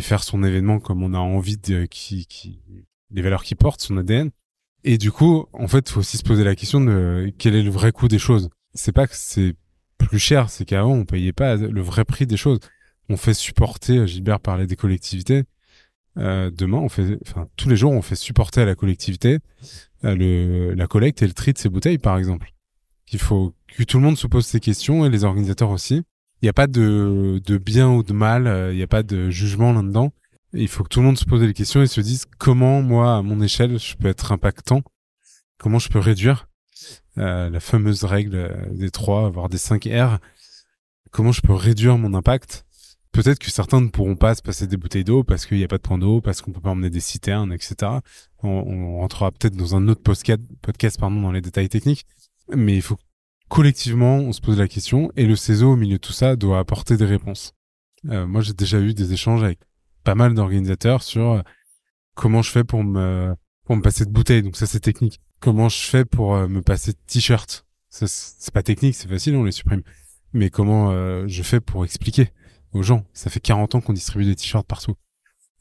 faire 0.00 0.22
son 0.22 0.42
événement 0.44 0.78
comme 0.78 1.02
on 1.02 1.14
a 1.14 1.18
envie 1.18 1.56
de, 1.56 1.86
qui, 1.86 2.26
qui, 2.26 2.60
les 3.10 3.22
valeurs 3.22 3.44
qui 3.44 3.54
portent, 3.54 3.80
son 3.80 3.96
ADN. 3.96 4.30
Et 4.84 4.98
du 4.98 5.10
coup, 5.10 5.46
en 5.52 5.68
fait, 5.68 5.88
faut 5.88 6.00
aussi 6.00 6.18
se 6.18 6.22
poser 6.22 6.44
la 6.44 6.54
question 6.54 6.80
de 6.80 7.32
quel 7.38 7.54
est 7.54 7.62
le 7.62 7.70
vrai 7.70 7.92
coût 7.92 8.08
des 8.08 8.18
choses? 8.18 8.50
C'est 8.74 8.92
pas 8.92 9.06
que 9.06 9.16
c'est 9.16 9.54
plus 9.98 10.18
cher, 10.18 10.50
c'est 10.50 10.64
qu'avant, 10.64 10.92
on 10.92 11.04
payait 11.04 11.32
pas 11.32 11.56
le 11.56 11.80
vrai 11.80 12.04
prix 12.04 12.26
des 12.26 12.36
choses. 12.36 12.60
On 13.08 13.16
fait 13.16 13.34
supporter, 13.34 14.06
Gilbert 14.06 14.40
parlait 14.40 14.66
des 14.66 14.76
collectivités, 14.76 15.44
euh, 16.18 16.50
demain, 16.50 16.78
on 16.78 16.88
fait, 16.88 17.18
enfin, 17.26 17.48
tous 17.56 17.68
les 17.68 17.76
jours, 17.76 17.92
on 17.92 18.02
fait 18.02 18.16
supporter 18.16 18.62
à 18.62 18.64
la 18.64 18.74
collectivité 18.74 19.38
euh, 20.04 20.14
le, 20.14 20.74
la 20.74 20.86
collecte 20.86 21.22
et 21.22 21.26
le 21.26 21.32
tri 21.32 21.52
de 21.52 21.58
ces 21.58 21.68
bouteilles, 21.68 21.98
par 21.98 22.18
exemple. 22.18 22.52
Il 23.12 23.18
faut 23.18 23.54
que 23.76 23.82
tout 23.82 23.98
le 23.98 24.04
monde 24.04 24.16
se 24.16 24.26
pose 24.26 24.46
ces 24.46 24.60
questions 24.60 25.04
et 25.04 25.10
les 25.10 25.24
organisateurs 25.24 25.70
aussi. 25.70 26.02
Il 26.42 26.44
n'y 26.44 26.48
a 26.48 26.54
pas 26.54 26.66
de, 26.66 27.40
de 27.44 27.58
bien 27.58 27.90
ou 27.90 28.02
de 28.02 28.12
mal, 28.12 28.46
euh, 28.46 28.72
il 28.72 28.76
n'y 28.76 28.82
a 28.82 28.88
pas 28.88 29.02
de 29.02 29.30
jugement 29.30 29.72
là-dedans. 29.72 30.12
Il 30.52 30.68
faut 30.68 30.84
que 30.84 30.88
tout 30.88 31.00
le 31.00 31.06
monde 31.06 31.18
se 31.18 31.24
pose 31.24 31.42
les 31.42 31.52
questions 31.52 31.82
et 31.82 31.86
se 31.86 32.00
dise 32.00 32.24
comment, 32.38 32.82
moi, 32.82 33.16
à 33.16 33.22
mon 33.22 33.40
échelle, 33.42 33.78
je 33.78 33.96
peux 33.96 34.08
être 34.08 34.32
impactant, 34.32 34.82
comment 35.58 35.78
je 35.78 35.88
peux 35.88 35.98
réduire 35.98 36.48
euh, 37.18 37.50
la 37.50 37.60
fameuse 37.60 38.04
règle 38.04 38.70
des 38.72 38.90
trois, 38.90 39.28
voire 39.28 39.48
des 39.48 39.58
5 39.58 39.84
R, 39.84 40.18
comment 41.10 41.32
je 41.32 41.40
peux 41.40 41.52
réduire 41.52 41.98
mon 41.98 42.14
impact? 42.14 42.65
Peut-être 43.12 43.38
que 43.38 43.50
certains 43.50 43.80
ne 43.80 43.88
pourront 43.88 44.16
pas 44.16 44.34
se 44.34 44.42
passer 44.42 44.66
des 44.66 44.76
bouteilles 44.76 45.04
d'eau 45.04 45.24
parce 45.24 45.46
qu'il 45.46 45.56
n'y 45.58 45.64
a 45.64 45.68
pas 45.68 45.78
de 45.78 45.82
point 45.82 45.98
d'eau, 45.98 46.20
parce 46.20 46.42
qu'on 46.42 46.52
peut 46.52 46.60
pas 46.60 46.70
emmener 46.70 46.90
des 46.90 47.00
citernes, 47.00 47.52
etc. 47.52 47.92
On, 48.42 48.98
rentrera 48.98 49.32
peut-être 49.32 49.56
dans 49.56 49.74
un 49.74 49.88
autre 49.88 50.02
podcast, 50.02 50.40
podcast 50.62 51.00
pardon, 51.00 51.20
dans 51.22 51.32
les 51.32 51.40
détails 51.40 51.68
techniques. 51.68 52.04
Mais 52.54 52.76
il 52.76 52.82
faut 52.82 52.98
collectivement, 53.48 54.16
on 54.16 54.32
se 54.32 54.40
pose 54.40 54.58
la 54.58 54.68
question 54.68 55.10
et 55.16 55.24
le 55.24 55.36
CESO 55.36 55.72
au 55.72 55.76
milieu 55.76 55.96
de 55.96 56.00
tout 56.00 56.12
ça 56.12 56.36
doit 56.36 56.58
apporter 56.58 56.96
des 56.96 57.04
réponses. 57.04 57.54
Euh, 58.08 58.26
moi, 58.26 58.40
j'ai 58.40 58.52
déjà 58.52 58.80
eu 58.80 58.94
des 58.94 59.12
échanges 59.12 59.42
avec 59.42 59.58
pas 60.04 60.14
mal 60.14 60.34
d'organisateurs 60.34 61.02
sur 61.02 61.32
euh, 61.32 61.40
comment 62.14 62.42
je 62.42 62.50
fais 62.50 62.64
pour 62.64 62.84
me 62.84 63.34
pour 63.64 63.76
me 63.76 63.82
passer 63.82 64.04
de 64.04 64.10
bouteilles. 64.10 64.42
Donc 64.42 64.56
ça, 64.56 64.66
c'est 64.66 64.80
technique. 64.80 65.20
Comment 65.40 65.68
je 65.68 65.78
fais 65.78 66.04
pour 66.04 66.36
euh, 66.36 66.48
me 66.48 66.62
passer 66.62 66.92
de 66.92 66.98
t-shirt? 67.06 67.66
C'est 67.88 68.52
pas 68.52 68.62
technique, 68.62 68.94
c'est 68.94 69.08
facile, 69.08 69.36
on 69.36 69.44
les 69.44 69.52
supprime. 69.52 69.82
Mais 70.34 70.50
comment 70.50 70.90
je 71.26 71.42
fais 71.42 71.60
pour 71.60 71.82
expliquer? 71.86 72.30
Aux 72.72 72.82
gens. 72.82 73.04
Ça 73.12 73.30
fait 73.30 73.40
40 73.40 73.76
ans 73.76 73.80
qu'on 73.80 73.92
distribue 73.92 74.24
des 74.24 74.36
t-shirts 74.36 74.66
partout. 74.66 74.94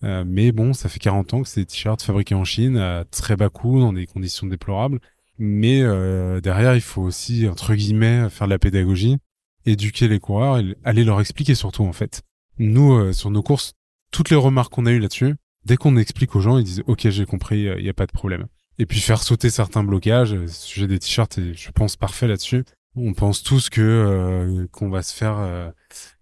Euh, 0.03 0.23
mais 0.25 0.51
bon, 0.51 0.73
ça 0.73 0.89
fait 0.89 0.99
40 0.99 1.33
ans 1.33 1.41
que 1.41 1.47
c'est 1.47 1.61
des 1.61 1.65
t-shirts 1.65 2.01
fabriqués 2.01 2.35
en 2.35 2.43
Chine 2.43 2.77
à 2.77 3.05
très 3.05 3.35
bas 3.35 3.49
coût, 3.49 3.79
dans 3.79 3.93
des 3.93 4.05
conditions 4.05 4.47
déplorables. 4.47 4.99
Mais 5.37 5.81
euh, 5.81 6.41
derrière, 6.41 6.75
il 6.75 6.81
faut 6.81 7.01
aussi, 7.01 7.47
entre 7.47 7.73
guillemets, 7.75 8.29
faire 8.29 8.47
de 8.47 8.53
la 8.53 8.59
pédagogie, 8.59 9.17
éduquer 9.65 10.07
les 10.07 10.19
coureurs 10.19 10.59
et 10.59 10.75
aller 10.83 11.03
leur 11.03 11.19
expliquer 11.19 11.55
surtout, 11.55 11.83
en 11.83 11.93
fait. 11.93 12.21
Nous, 12.57 12.93
euh, 12.93 13.13
sur 13.13 13.31
nos 13.31 13.43
courses, 13.43 13.73
toutes 14.11 14.29
les 14.29 14.35
remarques 14.35 14.73
qu'on 14.73 14.85
a 14.85 14.91
eues 14.91 14.99
là-dessus, 14.99 15.35
dès 15.65 15.75
qu'on 15.75 15.97
explique 15.97 16.35
aux 16.35 16.41
gens, 16.41 16.57
ils 16.57 16.63
disent 16.63 16.83
«Ok, 16.87 17.09
j'ai 17.09 17.25
compris, 17.25 17.63
il 17.63 17.83
n'y 17.83 17.89
a 17.89 17.93
pas 17.93 18.05
de 18.05 18.11
problème.» 18.11 18.45
Et 18.77 18.85
puis 18.85 18.99
faire 18.99 19.23
sauter 19.23 19.49
certains 19.49 19.83
blocages, 19.83 20.33
le 20.33 20.47
sujet 20.47 20.87
des 20.87 20.99
t-shirts 20.99 21.37
est, 21.37 21.53
je 21.53 21.71
pense, 21.71 21.95
parfait 21.95 22.27
là-dessus. 22.27 22.63
On 22.95 23.13
pense 23.13 23.43
tous 23.43 23.69
que 23.69 24.67
qu'on 24.71 24.89
va 24.89 25.01
se 25.01 25.13
faire 25.13 25.73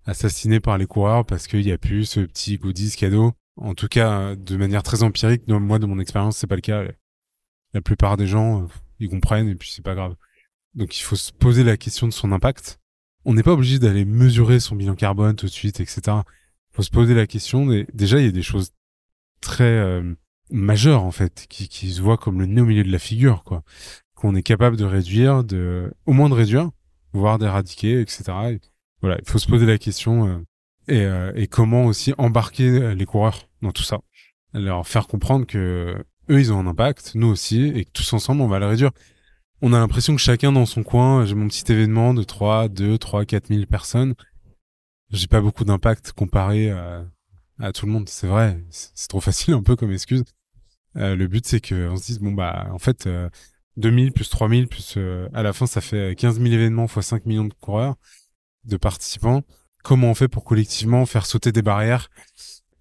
assassiné 0.05 0.59
par 0.59 0.77
les 0.77 0.85
coureurs 0.85 1.25
parce 1.25 1.47
qu'il 1.47 1.61
y 1.61 1.71
a 1.71 1.77
plus 1.77 2.05
ce 2.05 2.19
petit 2.21 2.57
goodies 2.57 2.95
cadeau. 2.95 3.33
En 3.55 3.75
tout 3.75 3.87
cas, 3.87 4.35
de 4.35 4.57
manière 4.57 4.83
très 4.83 5.03
empirique, 5.03 5.47
moi, 5.47 5.79
de 5.79 5.85
mon 5.85 5.99
expérience, 5.99 6.37
c'est 6.37 6.47
pas 6.47 6.55
le 6.55 6.61
cas. 6.61 6.83
La 7.73 7.81
plupart 7.81 8.17
des 8.17 8.27
gens, 8.27 8.63
euh, 8.63 8.67
ils 8.99 9.09
comprennent 9.09 9.47
et 9.47 9.55
puis 9.55 9.71
c'est 9.71 9.83
pas 9.83 9.95
grave. 9.95 10.15
Donc, 10.73 10.97
il 10.97 11.03
faut 11.03 11.15
se 11.15 11.31
poser 11.31 11.63
la 11.63 11.77
question 11.77 12.07
de 12.07 12.13
son 12.13 12.31
impact. 12.31 12.79
On 13.25 13.33
n'est 13.33 13.43
pas 13.43 13.53
obligé 13.53 13.79
d'aller 13.79 14.05
mesurer 14.05 14.59
son 14.59 14.75
bilan 14.75 14.95
carbone 14.95 15.35
tout 15.35 15.45
de 15.45 15.51
suite, 15.51 15.79
etc. 15.79 16.01
Il 16.07 16.75
faut 16.75 16.83
se 16.83 16.89
poser 16.89 17.13
la 17.13 17.27
question. 17.27 17.67
Déjà, 17.93 18.19
il 18.19 18.25
y 18.25 18.29
a 18.29 18.31
des 18.31 18.41
choses 18.41 18.71
très 19.39 19.63
euh, 19.63 20.13
majeures 20.49 21.03
en 21.03 21.11
fait, 21.11 21.45
qui, 21.47 21.67
qui 21.67 21.91
se 21.91 22.01
voient 22.01 22.17
comme 22.17 22.39
le 22.39 22.47
nez 22.47 22.61
au 22.61 22.65
milieu 22.65 22.83
de 22.83 22.91
la 22.91 22.99
figure, 22.99 23.43
quoi. 23.43 23.63
Qu'on 24.15 24.35
est 24.35 24.43
capable 24.43 24.77
de 24.77 24.85
réduire, 24.85 25.43
de, 25.43 25.93
au 26.05 26.13
moins 26.13 26.29
de 26.29 26.33
réduire, 26.33 26.71
voire 27.13 27.37
d'éradiquer, 27.37 28.01
etc. 28.01 28.59
Voilà, 29.03 29.17
il 29.21 29.29
faut 29.29 29.37
se 29.37 29.47
poser 29.47 29.65
la 29.65 29.77
question 29.77 30.27
euh, 30.27 30.37
et, 30.87 31.01
euh, 31.01 31.33
et, 31.35 31.47
comment 31.47 31.83
aussi 31.87 32.13
embarquer 32.17 32.69
euh, 32.69 32.95
les 32.95 33.05
coureurs 33.05 33.49
dans 33.61 33.73
tout 33.73 33.83
ça. 33.83 33.99
Leur 34.53 34.87
faire 34.87 35.07
comprendre 35.07 35.45
que 35.45 36.05
eux, 36.29 36.39
ils 36.39 36.53
ont 36.53 36.59
un 36.59 36.67
impact, 36.67 37.11
nous 37.15 37.27
aussi, 37.27 37.65
et 37.75 37.83
que 37.83 37.91
tous 37.91 38.13
ensemble, 38.13 38.41
on 38.41 38.47
va 38.47 38.59
le 38.59 38.67
réduire. 38.67 38.91
On 39.61 39.73
a 39.73 39.79
l'impression 39.79 40.15
que 40.15 40.21
chacun 40.21 40.53
dans 40.53 40.65
son 40.65 40.83
coin, 40.83 41.25
j'ai 41.25 41.35
mon 41.35 41.49
petit 41.49 41.69
événement 41.69 42.13
de 42.13 42.23
3, 42.23 42.69
2, 42.69 42.97
3, 42.97 43.25
4 43.25 43.47
000 43.49 43.65
personnes. 43.65 44.15
j'ai 45.11 45.27
pas 45.27 45.41
beaucoup 45.41 45.65
d'impact 45.65 46.13
comparé 46.13 46.71
à, 46.71 47.73
tout 47.73 47.85
le 47.85 47.91
monde. 47.91 48.07
C'est 48.07 48.27
vrai, 48.27 48.63
c'est 48.69 49.09
trop 49.09 49.19
facile 49.19 49.53
un 49.53 49.63
peu 49.63 49.75
comme 49.75 49.91
excuse. 49.91 50.23
Euh, 50.95 51.17
le 51.17 51.27
but, 51.27 51.45
c'est 51.45 51.59
qu'on 51.59 51.97
se 51.97 52.05
dise, 52.05 52.19
bon, 52.19 52.31
bah, 52.31 52.69
en 52.71 52.79
fait, 52.79 53.09
2000 53.75 54.13
plus 54.13 54.29
3000 54.29 54.67
plus, 54.69 54.97
à 55.33 55.43
la 55.43 55.51
fin, 55.51 55.65
ça 55.65 55.81
fait 55.81 56.15
15 56.17 56.39
000 56.39 56.53
événements 56.53 56.87
fois 56.87 57.01
5 57.01 57.25
millions 57.25 57.45
de 57.45 57.53
coureurs, 57.53 57.97
de 58.65 58.77
participants. 58.77 59.43
Comment 59.83 60.11
on 60.11 60.15
fait 60.15 60.27
pour 60.27 60.43
collectivement 60.43 61.05
faire 61.05 61.25
sauter 61.25 61.51
des 61.51 61.61
barrières 61.61 62.09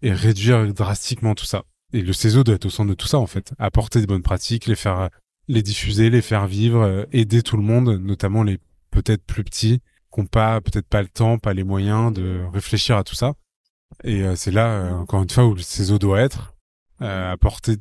et 0.03 0.13
réduire 0.13 0.73
drastiquement 0.73 1.35
tout 1.35 1.45
ça? 1.45 1.65
Et 1.93 2.01
le 2.01 2.13
CESO 2.13 2.45
doit 2.45 2.55
être 2.55 2.67
au 2.67 2.71
centre 2.71 2.91
de 2.91 2.95
tout 2.95 3.09
ça, 3.09 3.19
en 3.19 3.27
fait. 3.27 3.53
Apporter 3.59 4.01
des 4.01 4.07
bonnes 4.07 4.23
pratiques, 4.23 4.67
les 4.67 4.77
faire, 4.77 5.11
les 5.49 5.63
diffuser, 5.63 6.11
les 6.11 6.23
faire 6.23 6.47
vivre, 6.47 7.07
aider 7.13 7.43
tout 7.43 7.57
le 7.57 7.63
monde, 7.63 7.99
notamment 8.01 8.43
les 8.43 8.59
peut-être 8.91 9.25
plus 9.25 9.43
petits, 9.43 9.81
qui 10.13 10.21
n'ont 10.21 10.27
pas, 10.27 10.61
peut-être 10.61 10.87
pas 10.87 11.03
le 11.03 11.09
temps, 11.09 11.39
pas 11.39 11.55
les 11.55 11.65
moyens 11.65 12.13
de 12.13 12.45
réfléchir 12.53 12.97
à 12.97 13.03
tout 13.03 13.17
ça. 13.17 13.35
Et 14.05 14.23
euh, 14.23 14.37
c'est 14.37 14.51
là, 14.53 14.69
euh, 14.69 14.91
encore 14.93 15.23
une 15.23 15.31
fois, 15.31 15.47
où 15.47 15.55
le 15.55 15.63
CESO 15.63 15.99
doit 15.99 16.21
être, 16.21 16.55
euh, 17.01 17.33
apporter, 17.33 17.77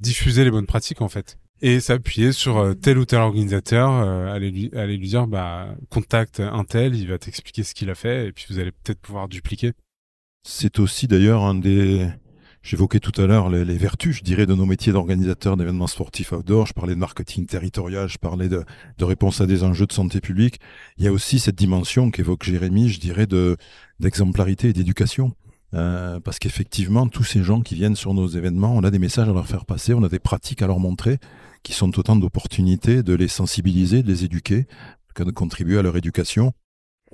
diffuser 0.00 0.44
les 0.44 0.50
bonnes 0.50 0.66
pratiques, 0.66 1.00
en 1.00 1.08
fait. 1.08 1.38
Et 1.64 1.78
s'appuyer 1.80 2.32
sur 2.32 2.74
tel 2.82 2.98
ou 2.98 3.04
tel 3.04 3.20
organisateur, 3.20 3.90
aller, 3.90 4.50
lui, 4.50 4.70
aller 4.74 4.96
lui 4.96 5.08
dire, 5.08 5.28
bah, 5.28 5.74
contacte 5.90 6.40
un 6.40 6.64
tel, 6.64 6.96
il 6.96 7.08
va 7.08 7.18
t'expliquer 7.18 7.62
ce 7.62 7.72
qu'il 7.72 7.88
a 7.88 7.94
fait, 7.94 8.26
et 8.26 8.32
puis 8.32 8.46
vous 8.50 8.58
allez 8.58 8.72
peut-être 8.72 9.00
pouvoir 9.00 9.28
dupliquer. 9.28 9.72
C'est 10.42 10.80
aussi 10.80 11.06
d'ailleurs 11.06 11.44
un 11.44 11.54
des, 11.54 12.08
J'évoquais 12.62 13.00
tout 13.00 13.20
à 13.20 13.26
l'heure 13.26 13.50
les, 13.50 13.76
vertus, 13.76 14.18
je 14.18 14.22
dirais, 14.22 14.46
de 14.46 14.54
nos 14.54 14.66
métiers 14.66 14.92
d'organisateur 14.92 15.56
d'événements 15.56 15.88
sportifs 15.88 16.30
outdoor. 16.30 16.66
Je 16.66 16.72
parlais 16.72 16.94
de 16.94 16.98
marketing 17.00 17.44
territorial, 17.44 18.08
je 18.08 18.18
parlais 18.18 18.48
de, 18.48 18.64
de, 18.98 19.04
réponse 19.04 19.40
à 19.40 19.46
des 19.46 19.64
enjeux 19.64 19.86
de 19.86 19.92
santé 19.92 20.20
publique. 20.20 20.60
Il 20.96 21.04
y 21.04 21.08
a 21.08 21.12
aussi 21.12 21.40
cette 21.40 21.56
dimension 21.56 22.12
qu'évoque 22.12 22.44
Jérémy, 22.44 22.88
je 22.88 23.00
dirais, 23.00 23.26
de 23.26 23.56
d'exemplarité 23.98 24.68
et 24.68 24.72
d'éducation. 24.72 25.32
Euh, 25.74 26.20
parce 26.20 26.38
qu'effectivement, 26.38 27.08
tous 27.08 27.24
ces 27.24 27.42
gens 27.42 27.62
qui 27.62 27.74
viennent 27.74 27.96
sur 27.96 28.12
nos 28.14 28.26
événements, 28.26 28.74
on 28.74 28.84
a 28.84 28.90
des 28.90 28.98
messages 28.98 29.28
à 29.28 29.32
leur 29.32 29.46
faire 29.46 29.64
passer, 29.64 29.94
on 29.94 30.02
a 30.02 30.08
des 30.08 30.18
pratiques 30.18 30.62
à 30.62 30.66
leur 30.66 30.78
montrer, 30.78 31.18
qui 31.62 31.72
sont 31.72 31.98
autant 31.98 32.16
d'opportunités 32.16 33.02
de 33.02 33.14
les 33.14 33.28
sensibiliser, 33.28 34.02
de 34.02 34.08
les 34.08 34.24
éduquer, 34.24 34.66
de 35.16 35.30
contribuer 35.30 35.78
à 35.78 35.82
leur 35.82 35.96
éducation 35.96 36.52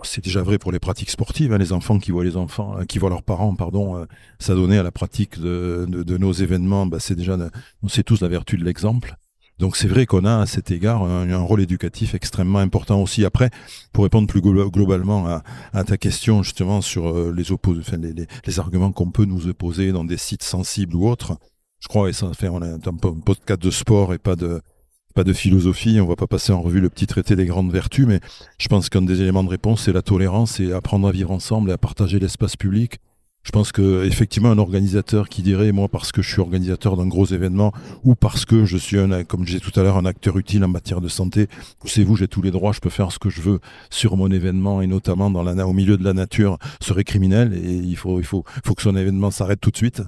c'est 0.05 0.23
déjà 0.23 0.43
vrai 0.43 0.59
pour 0.59 0.73
les 0.73 0.79
pratiques 0.79 1.11
sportives, 1.11 1.53
hein, 1.53 1.59
les 1.59 1.73
enfants 1.73 1.99
qui 1.99 2.11
voient 2.11 2.25
les 2.25 2.37
enfants, 2.37 2.79
euh, 2.79 2.85
qui 2.85 2.99
voient 2.99 3.11
leurs 3.11 3.23
parents, 3.23 3.55
pardon, 3.55 3.97
euh, 3.97 4.07
s'adonner 4.39 4.79
à 4.79 4.83
la 4.83 4.93
pratique 4.93 5.39
de, 5.39 5.87
nos 6.19 6.33
événements, 6.33 6.87
bah, 6.87 7.01
c'est 7.01 7.15
déjà, 7.15 7.37
on 7.83 7.89
sait 7.89 8.03
tous 8.03 8.21
la 8.21 8.29
vertu 8.29 8.57
de 8.57 8.65
l'exemple. 8.65 9.17
Donc 9.59 9.77
c'est 9.77 9.89
vrai 9.89 10.07
qu'on 10.07 10.25
a 10.25 10.39
à 10.41 10.47
cet 10.47 10.71
égard 10.71 11.03
un, 11.03 11.37
rôle 11.39 11.61
éducatif 11.61 12.15
extrêmement 12.15 12.61
important 12.61 13.03
aussi. 13.03 13.25
Après, 13.25 13.51
pour 13.93 14.05
répondre 14.05 14.29
plus 14.29 14.41
globalement 14.41 15.27
à, 15.73 15.85
ta 15.85 15.97
question 15.97 16.43
justement 16.43 16.81
sur 16.81 17.09
euh, 17.09 17.35
les, 17.37 17.51
enfin, 17.53 17.99
arguments 18.59 18.93
qu'on 18.93 19.11
peut 19.11 19.25
nous 19.25 19.49
opposer 19.49 19.93
dans 19.93 20.05
des 20.05 20.17
sites 20.17 20.45
sensibles 20.45 20.95
ou 20.95 21.09
autres, 21.09 21.37
je 21.81 21.89
crois, 21.89 22.09
et 22.09 22.13
ça 22.13 22.33
fait 22.35 22.49
on 22.49 22.63
a 22.63 22.69
un 22.69 22.81
podcast 23.25 23.61
de 23.61 23.71
sport 23.71 24.15
et 24.15 24.19
pas 24.19 24.37
de 24.37 24.61
pas 25.15 25.25
de 25.25 25.33
philosophie, 25.33 26.01
on 26.01 26.07
va 26.07 26.15
pas 26.15 26.29
passer 26.29 26.53
en 26.53 26.61
revue 26.61 26.81
le 26.81 26.91
petit 26.91 27.09
traité 27.09 27.35
des 27.35 27.47
grandes 27.47 27.73
vertus, 27.73 28.07
mais 28.07 28.21
je 28.59 28.69
pense 28.69 28.89
qu'un 28.89 29.03
des 29.03 29.21
éléments 29.21 29.43
de 29.43 29.49
réponse, 29.49 29.83
c'est 29.83 29.93
la 29.93 30.03
tolérance 30.03 30.61
et 30.61 30.73
apprendre 30.73 31.09
à 31.09 31.11
vivre 31.11 31.33
ensemble 31.33 31.71
et 31.71 31.73
à 31.73 31.79
partager 31.79 32.21
l'espace 32.21 32.55
public. 32.55 33.01
Je 33.45 33.51
pense 33.51 33.73
que 33.73 34.05
effectivement 34.05 34.51
un 34.51 34.59
organisateur 34.59 35.29
qui 35.29 35.43
dirait 35.43 35.73
moi 35.73 35.89
parce 35.89 36.13
que 36.13 36.21
je 36.21 36.31
suis 36.31 36.41
organisateur 36.41 36.97
d'un 36.97 37.07
gros 37.07 37.25
événement 37.25 37.73
ou 38.05 38.15
parce 38.15 38.45
que 38.45 38.67
je 38.67 38.77
suis 38.77 38.99
un 38.99 39.25
comme 39.25 39.47
je 39.47 39.53
disais 39.53 39.61
tout 39.61 39.79
à 39.81 39.83
l'heure 39.83 39.97
un 39.97 40.05
acteur 40.05 40.37
utile 40.37 40.65
en 40.65 40.69
matière 40.69 41.01
de 41.01 41.09
santé, 41.09 41.49
c'est 41.87 42.03
vous 42.03 42.17
j'ai 42.17 42.29
tous 42.29 42.43
les 42.43 42.51
droits, 42.51 42.73
je 42.73 42.81
peux 42.81 42.91
faire 42.91 43.11
ce 43.11 43.19
que 43.19 43.31
je 43.31 43.41
veux 43.41 43.61
sur 43.89 44.17
mon 44.17 44.31
événement 44.31 44.83
et 44.83 44.87
notamment 44.87 45.31
dans 45.31 45.43
la 45.43 45.67
au 45.67 45.73
milieu 45.73 45.97
de 45.97 46.05
la 46.05 46.13
nature 46.13 46.59
serait 46.81 47.05
criminel 47.05 47.55
et 47.55 47.75
il 47.75 47.97
faut 47.97 48.21
il 48.21 48.27
faut 48.27 48.45
faut 48.65 48.75
que 48.75 48.83
son 48.83 48.97
événement 48.97 49.31
s'arrête 49.31 49.61
tout 49.61 49.71
de 49.71 49.77
suite. 49.77 50.03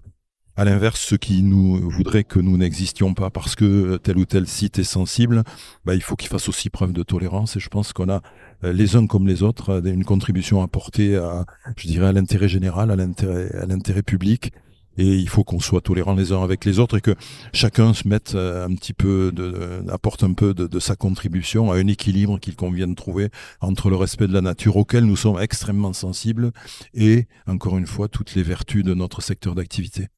À 0.56 0.64
l'inverse, 0.64 1.00
ceux 1.00 1.16
qui 1.16 1.42
nous 1.42 1.88
voudraient 1.88 2.24
que 2.24 2.38
nous 2.38 2.58
n'existions 2.58 3.14
pas 3.14 3.30
parce 3.30 3.54
que 3.54 3.96
tel 4.02 4.18
ou 4.18 4.26
tel 4.26 4.46
site 4.46 4.78
est 4.78 4.84
sensible, 4.84 5.42
bah, 5.86 5.94
il 5.94 6.02
faut 6.02 6.16
qu'ils 6.16 6.28
fassent 6.28 6.50
aussi 6.50 6.68
preuve 6.68 6.92
de 6.92 7.02
tolérance. 7.02 7.56
Et 7.56 7.60
je 7.60 7.68
pense 7.70 7.94
qu'on 7.94 8.10
a 8.10 8.20
les 8.62 8.96
uns 8.96 9.06
comme 9.06 9.26
les 9.26 9.42
autres 9.42 9.70
euh, 9.70 9.92
une 9.92 10.04
contribution 10.04 10.60
à 10.60 10.64
apporter 10.64 11.16
à, 11.16 11.46
je 11.76 11.86
dirais, 11.86 12.06
à 12.06 12.12
l'intérêt 12.12 12.48
général, 12.48 12.90
à 12.90 12.96
l'intérêt, 12.96 14.02
public. 14.02 14.52
Et 14.98 15.16
il 15.16 15.28
faut 15.28 15.44
qu'on 15.44 15.60
soit 15.60 15.80
tolérants 15.80 16.14
les 16.14 16.32
uns 16.32 16.42
avec 16.42 16.64
les 16.64 16.78
autres 16.78 16.98
et 16.98 17.00
que 17.00 17.14
chacun 17.52 17.94
se 17.94 18.06
mette 18.06 18.34
euh, 18.34 18.66
un 18.66 18.74
petit 18.74 18.92
peu, 18.92 19.32
de, 19.32 19.82
apporte 19.90 20.24
un 20.24 20.32
peu 20.32 20.52
de, 20.52 20.66
de 20.66 20.78
sa 20.78 20.96
contribution 20.96 21.70
à 21.70 21.76
un 21.76 21.86
équilibre 21.86 22.38
qu'il 22.38 22.56
convient 22.56 22.88
de 22.88 22.94
trouver 22.94 23.30
entre 23.60 23.88
le 23.88 23.96
respect 23.96 24.26
de 24.26 24.34
la 24.34 24.42
nature 24.42 24.76
auquel 24.76 25.04
nous 25.04 25.16
sommes 25.16 25.40
extrêmement 25.40 25.92
sensibles 25.92 26.52
et, 26.92 27.26
encore 27.46 27.78
une 27.78 27.86
fois, 27.86 28.08
toutes 28.08 28.34
les 28.34 28.42
vertus 28.42 28.84
de 28.84 28.94
notre 28.94 29.22
secteur 29.22 29.54
d'activité. 29.54 30.08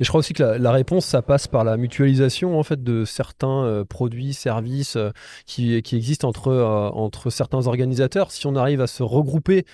Et 0.00 0.04
je 0.04 0.08
crois 0.08 0.20
aussi 0.20 0.32
que 0.32 0.42
la, 0.42 0.72
réponse, 0.72 1.04
ça 1.04 1.20
passe 1.20 1.46
par 1.46 1.64
la 1.64 1.76
mutualisation 1.76 2.58
en 2.58 2.62
fait 2.62 2.82
de 2.82 3.04
certains 3.04 3.64
euh, 3.64 3.84
produits, 3.84 4.32
services 4.32 4.96
euh, 4.96 5.10
qui, 5.46 5.74
existent 5.74 6.28
entre, 6.28 6.48
euh, 6.48 6.88
entre 6.90 7.28
certains 7.28 7.66
organisateurs. 7.66 8.32
Si 8.32 8.46
on 8.46 8.56
arrive 8.56 8.80
à 8.80 8.86
se 8.86 9.02
regrouper 9.02 9.66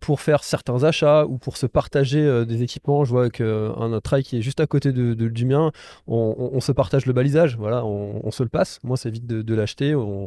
pour 0.00 0.20
faire 0.20 0.44
certains 0.44 0.84
achats 0.84 1.26
ou 1.26 1.38
pour 1.38 1.56
se 1.56 1.66
partager 1.66 2.46
des 2.46 2.62
équipements, 2.62 3.04
je 3.04 3.10
vois 3.10 3.28
qu'un 3.30 4.00
trail 4.00 4.22
qui 4.22 4.38
est 4.38 4.42
juste 4.42 4.60
à 4.60 4.66
côté 4.66 4.92
de, 4.92 5.14
du 5.14 5.44
mien, 5.44 5.72
on, 6.06 6.60
se 6.60 6.72
partage 6.72 7.06
le 7.06 7.12
balisage, 7.12 7.56
voilà, 7.58 7.84
on, 7.84 8.30
se 8.30 8.42
le 8.42 8.48
passe. 8.48 8.78
Moi, 8.84 8.96
c'est 8.96 9.10
vite 9.10 9.26
de, 9.26 9.42
de 9.42 9.54
l'acheter. 9.54 9.92
Euh, 9.92 10.26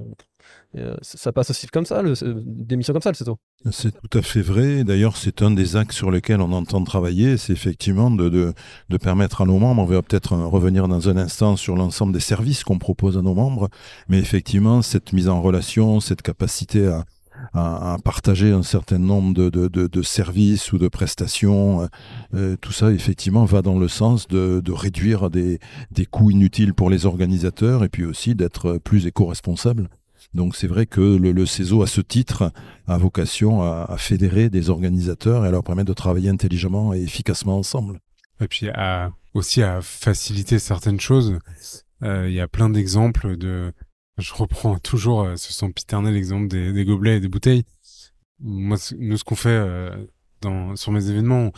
ça 1.01 1.31
passe 1.31 1.49
aussi 1.49 1.67
comme 1.67 1.85
ça, 1.85 2.01
le, 2.01 2.13
des 2.45 2.75
missions 2.75 2.93
comme 2.93 3.01
ça, 3.01 3.09
le 3.09 3.15
CETO. 3.15 3.37
C'est 3.71 3.91
tout 3.91 4.17
à 4.17 4.21
fait 4.21 4.41
vrai. 4.41 4.83
D'ailleurs, 4.83 5.17
c'est 5.17 5.41
un 5.41 5.51
des 5.51 5.75
axes 5.75 5.95
sur 5.95 6.11
lesquels 6.11 6.41
on 6.41 6.51
entend 6.51 6.83
travailler. 6.83 7.37
C'est 7.37 7.53
effectivement 7.53 8.11
de, 8.11 8.53
permettre 9.01 9.41
à 9.41 9.45
nos 9.45 9.57
membres, 9.57 9.81
on 9.81 9.85
va 9.85 10.01
peut-être 10.01 10.35
revenir 10.35 10.87
dans 10.87 11.09
un 11.09 11.17
instant 11.17 11.55
sur 11.55 11.75
l'ensemble 11.75 12.13
des 12.13 12.19
services 12.19 12.63
qu'on 12.63 12.77
propose 12.77 13.17
à 13.17 13.21
nos 13.21 13.33
membres, 13.33 13.69
mais 14.09 14.19
effectivement, 14.19 14.81
cette 14.81 15.13
mise 15.13 15.29
en 15.29 15.41
relation, 15.41 15.99
cette 15.99 16.21
capacité 16.21 16.87
à, 17.53 17.97
partager 18.03 18.51
un 18.51 18.63
certain 18.63 18.97
nombre 18.97 19.33
de, 19.33 20.01
services 20.01 20.73
ou 20.73 20.77
de 20.77 20.87
prestations. 20.87 21.81
Euh, 21.81 21.87
euh, 22.33 22.55
tout 22.59 22.71
ça, 22.71 22.91
effectivement, 22.91 23.45
va 23.45 23.61
dans 23.61 23.77
le 23.77 23.87
sens 23.87 24.27
de, 24.27 24.61
réduire 24.71 25.29
des, 25.29 25.59
des 25.91 26.05
coûts 26.05 26.31
inutiles 26.31 26.73
pour 26.73 26.89
les 26.89 27.05
organisateurs 27.05 27.83
et 27.83 27.89
puis 27.89 28.05
aussi 28.05 28.35
d'être 28.35 28.79
plus 28.83 29.07
éco-responsable. 29.07 29.89
Donc 30.33 30.55
c'est 30.55 30.67
vrai 30.67 30.85
que 30.85 31.01
le, 31.01 31.45
CESO, 31.45 31.81
à 31.81 31.87
ce 31.87 32.01
titre, 32.01 32.51
a 32.87 32.97
vocation 32.97 33.61
à, 33.61 33.95
fédérer 33.97 34.49
des 34.49 34.69
organisateurs 34.69 35.45
et 35.45 35.47
à 35.47 35.51
leur 35.51 35.63
permettre 35.63 35.87
de 35.87 35.93
travailler 35.93 36.29
intelligemment 36.29 36.93
et 36.93 37.01
efficacement 37.01 37.57
ensemble. 37.57 37.99
Et 38.39 38.47
puis 38.47 38.69
aussi 39.33 39.63
à 39.63 39.81
faciliter 39.81 40.59
certaines 40.59 40.99
choses. 40.99 41.39
Euh, 42.03 42.27
il 42.29 42.35
y 42.35 42.41
a 42.41 42.47
plein 42.47 42.69
d'exemples 42.69 43.37
de... 43.37 43.73
Je 44.17 44.33
reprends 44.33 44.77
toujours 44.79 45.21
euh, 45.21 45.35
ce 45.35 45.53
sempiternel 45.53 46.15
exemple 46.15 46.47
des, 46.47 46.73
des, 46.73 46.85
gobelets 46.85 47.17
et 47.17 47.19
des 47.19 47.27
bouteilles. 47.27 47.65
Moi, 48.39 48.77
nous, 48.97 49.17
ce 49.17 49.23
qu'on 49.23 49.35
fait 49.35 49.49
euh, 49.49 50.05
sur 50.75 50.91
mes 50.91 51.09
événements, 51.09 51.51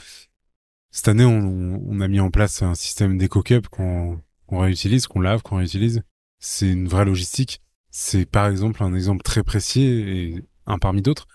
cette 0.91 1.08
année, 1.08 1.25
on, 1.25 2.01
a 2.01 2.08
mis 2.08 2.19
en 2.19 2.32
place 2.32 2.62
un 2.62 2.75
système 2.75 3.17
d'éco-cup 3.17 3.67
qu'on 3.67 4.21
réutilise, 4.49 5.08
qu'on 5.08 5.19
lave, 5.19 5.41
qu'on 5.43 5.58
réutilise. 5.58 6.01
C'est 6.39 6.69
une 6.69 6.88
vraie 6.88 7.05
logistique. 7.05 7.62
C'est 7.91 8.25
par 8.25 8.47
exemple 8.47 8.84
un 8.84 8.93
exemple 8.93 9.23
très 9.23 9.43
précis 9.43 9.84
et 9.84 10.43
un 10.65 10.78
parmi 10.78 11.02
d'autres 11.02 11.28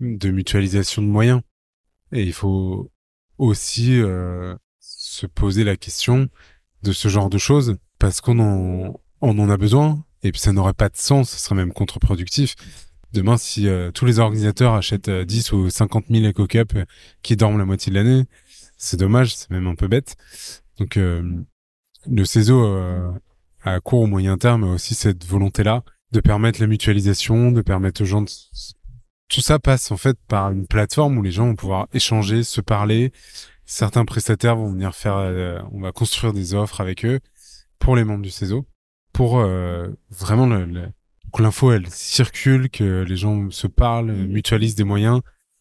de 0.00 0.30
mutualisation 0.30 1.02
de 1.02 1.06
moyens. 1.06 1.42
Et 2.12 2.22
il 2.22 2.32
faut 2.32 2.90
aussi 3.38 4.00
euh, 4.00 4.56
se 4.80 5.26
poser 5.26 5.64
la 5.64 5.76
question 5.76 6.28
de 6.82 6.92
ce 6.92 7.08
genre 7.08 7.30
de 7.30 7.38
choses 7.38 7.76
parce 7.98 8.20
qu'on 8.20 8.38
en, 8.40 9.00
on 9.20 9.38
en 9.38 9.50
a 9.50 9.56
besoin 9.56 10.04
et 10.22 10.32
puis 10.32 10.40
ça 10.40 10.52
n'aurait 10.52 10.74
pas 10.74 10.88
de 10.88 10.96
sens, 10.96 11.30
ce 11.30 11.38
serait 11.38 11.54
même 11.54 11.72
contre-productif. 11.72 12.56
Demain, 13.12 13.36
si 13.36 13.68
euh, 13.68 13.90
tous 13.90 14.04
les 14.04 14.18
organisateurs 14.18 14.74
achètent 14.74 15.10
10 15.10 15.52
euh, 15.52 15.56
ou 15.56 15.70
50 15.70 16.06
000 16.10 16.24
éco-cups 16.24 16.74
qui 17.22 17.36
dorment 17.36 17.58
la 17.58 17.64
moitié 17.64 17.90
de 17.90 17.96
l'année, 17.96 18.24
c'est 18.76 18.98
dommage, 18.98 19.36
c'est 19.36 19.50
même 19.50 19.66
un 19.66 19.74
peu 19.74 19.88
bête. 19.88 20.16
Donc 20.78 20.96
le 20.96 22.24
CESO 22.24 22.64
à 23.62 23.80
court 23.80 24.02
ou 24.02 24.06
moyen 24.06 24.38
terme 24.38 24.64
aussi 24.64 24.94
cette 24.94 25.24
volonté-là 25.24 25.84
de 26.12 26.20
permettre 26.20 26.60
la 26.60 26.66
mutualisation, 26.66 27.52
de 27.52 27.62
permettre 27.62 28.02
aux 28.02 28.06
gens 28.06 28.22
de... 28.22 28.30
Tout 29.28 29.40
ça 29.40 29.58
passe 29.58 29.92
en 29.92 29.96
fait 29.96 30.18
par 30.26 30.50
une 30.50 30.66
plateforme 30.66 31.18
où 31.18 31.22
les 31.22 31.30
gens 31.30 31.46
vont 31.46 31.54
pouvoir 31.54 31.86
échanger, 31.92 32.42
se 32.42 32.60
parler. 32.60 33.12
Certains 33.64 34.04
prestataires 34.04 34.56
vont 34.56 34.72
venir 34.72 34.94
faire... 34.94 35.16
Euh, 35.16 35.60
on 35.72 35.80
va 35.80 35.92
construire 35.92 36.32
des 36.32 36.54
offres 36.54 36.80
avec 36.80 37.04
eux 37.04 37.20
pour 37.78 37.96
les 37.96 38.04
membres 38.04 38.22
du 38.22 38.30
CESO, 38.30 38.66
pour 39.12 39.38
euh, 39.38 39.88
vraiment 40.10 40.46
le, 40.46 40.88
que 41.32 41.42
l'info 41.42 41.72
elle 41.72 41.88
circule, 41.88 42.70
que 42.70 43.02
les 43.02 43.16
gens 43.16 43.50
se 43.50 43.66
parlent, 43.66 44.12
mutualisent 44.12 44.74
des 44.74 44.84
moyens, 44.84 45.20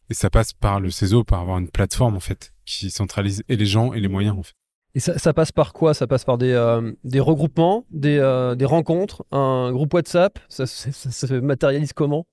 et 0.10 0.14
ça 0.14 0.30
passe 0.30 0.54
par 0.54 0.80
le 0.80 0.90
CESO, 0.90 1.24
par 1.24 1.42
avoir 1.42 1.60
une 1.60 1.70
plateforme 1.70 2.16
en 2.16 2.20
fait 2.20 2.54
qui 2.66 2.90
centralise 2.90 3.44
et 3.48 3.56
les 3.56 3.66
gens 3.66 3.94
et 3.94 4.00
les 4.00 4.08
moyens 4.08 4.38
en 4.38 4.44
fait. 4.44 4.56
Et 4.96 5.00
ça, 5.00 5.34
passe 5.34 5.52
par 5.52 5.74
quoi? 5.74 5.94
Ça 5.94 6.08
passe 6.08 6.26
par 6.26 6.38
des, 6.38 6.52
euh, 6.52 6.92
regroupements, 7.06 7.86
des, 7.92 8.18
euh, 8.18 8.56
des, 8.56 8.66
rencontres, 8.66 9.24
un 9.32 9.72
groupe 9.72 9.94
WhatsApp? 9.94 10.40
Ça, 10.50 10.66
se 10.66 11.34
matérialise 11.40 11.94
comment? 11.94 12.26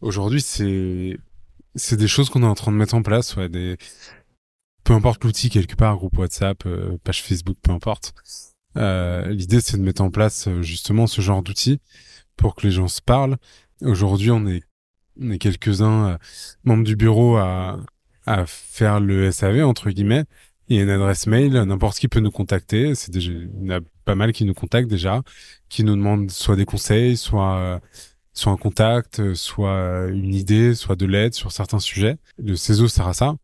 Aujourd'hui, 0.00 0.40
c'est 0.40 1.96
des 1.96 2.08
choses 2.08 2.30
qu'on 2.30 2.42
est 2.44 2.46
en 2.46 2.54
train 2.54 2.70
de 2.70 2.76
mettre 2.76 2.94
en 2.94 3.02
place, 3.02 3.34
peu 4.84 4.94
importe 4.94 5.24
l'outil 5.24 5.50
quelque 5.50 5.74
part, 5.74 5.96
groupe 5.96 6.16
WhatsApp, 6.18 6.64
euh, 6.66 6.96
page 7.02 7.22
Facebook, 7.22 7.56
peu 7.62 7.72
importe. 7.72 8.14
L'idée 8.76 9.60
c'est 9.60 9.76
de 9.76 9.82
mettre 9.82 10.02
en 10.02 10.10
place 10.10 10.48
justement 10.60 11.08
ce 11.08 11.20
genre 11.20 11.42
d'outils 11.42 11.80
pour 12.36 12.54
que 12.54 12.64
les 12.64 12.70
gens 12.70 12.86
se 12.86 13.02
parlent. 13.02 13.36
Aujourd'hui, 13.82 14.30
on 14.30 14.46
est 14.46 14.62
quelques-uns 15.38 16.16
membres 16.62 16.84
du 16.84 16.94
bureau 16.94 17.38
à 17.38 17.76
faire 18.46 19.00
le 19.00 19.32
SAV 19.32 19.64
entre 19.64 19.90
guillemets. 19.90 20.26
Il 20.68 20.76
y 20.76 20.80
a 20.80 20.82
une 20.82 20.90
adresse 20.90 21.26
mail, 21.26 21.52
n'importe 21.52 21.98
qui 21.98 22.08
peut 22.08 22.20
nous 22.20 22.30
contacter. 22.30 22.94
C'est 22.94 23.10
déjà, 23.10 23.32
il 23.32 23.50
y 23.62 23.72
en 23.72 23.78
a 23.78 23.80
pas 24.04 24.14
mal 24.14 24.32
qui 24.32 24.44
nous 24.44 24.54
contactent 24.54 24.88
déjà, 24.88 25.22
qui 25.68 25.82
nous 25.82 25.96
demandent 25.96 26.30
soit 26.30 26.56
des 26.56 26.66
conseils, 26.66 27.16
soit 27.16 27.80
soit 28.38 28.52
un 28.52 28.56
contact, 28.56 29.34
soit 29.34 30.06
une 30.10 30.34
idée, 30.34 30.74
soit 30.74 30.96
de 30.96 31.06
l'aide 31.06 31.34
sur 31.34 31.50
certains 31.52 31.80
sujets. 31.80 32.18
Le 32.38 32.54
CESO 32.54 32.86
sert 32.88 33.08
à 33.08 33.14
ça. 33.14 33.34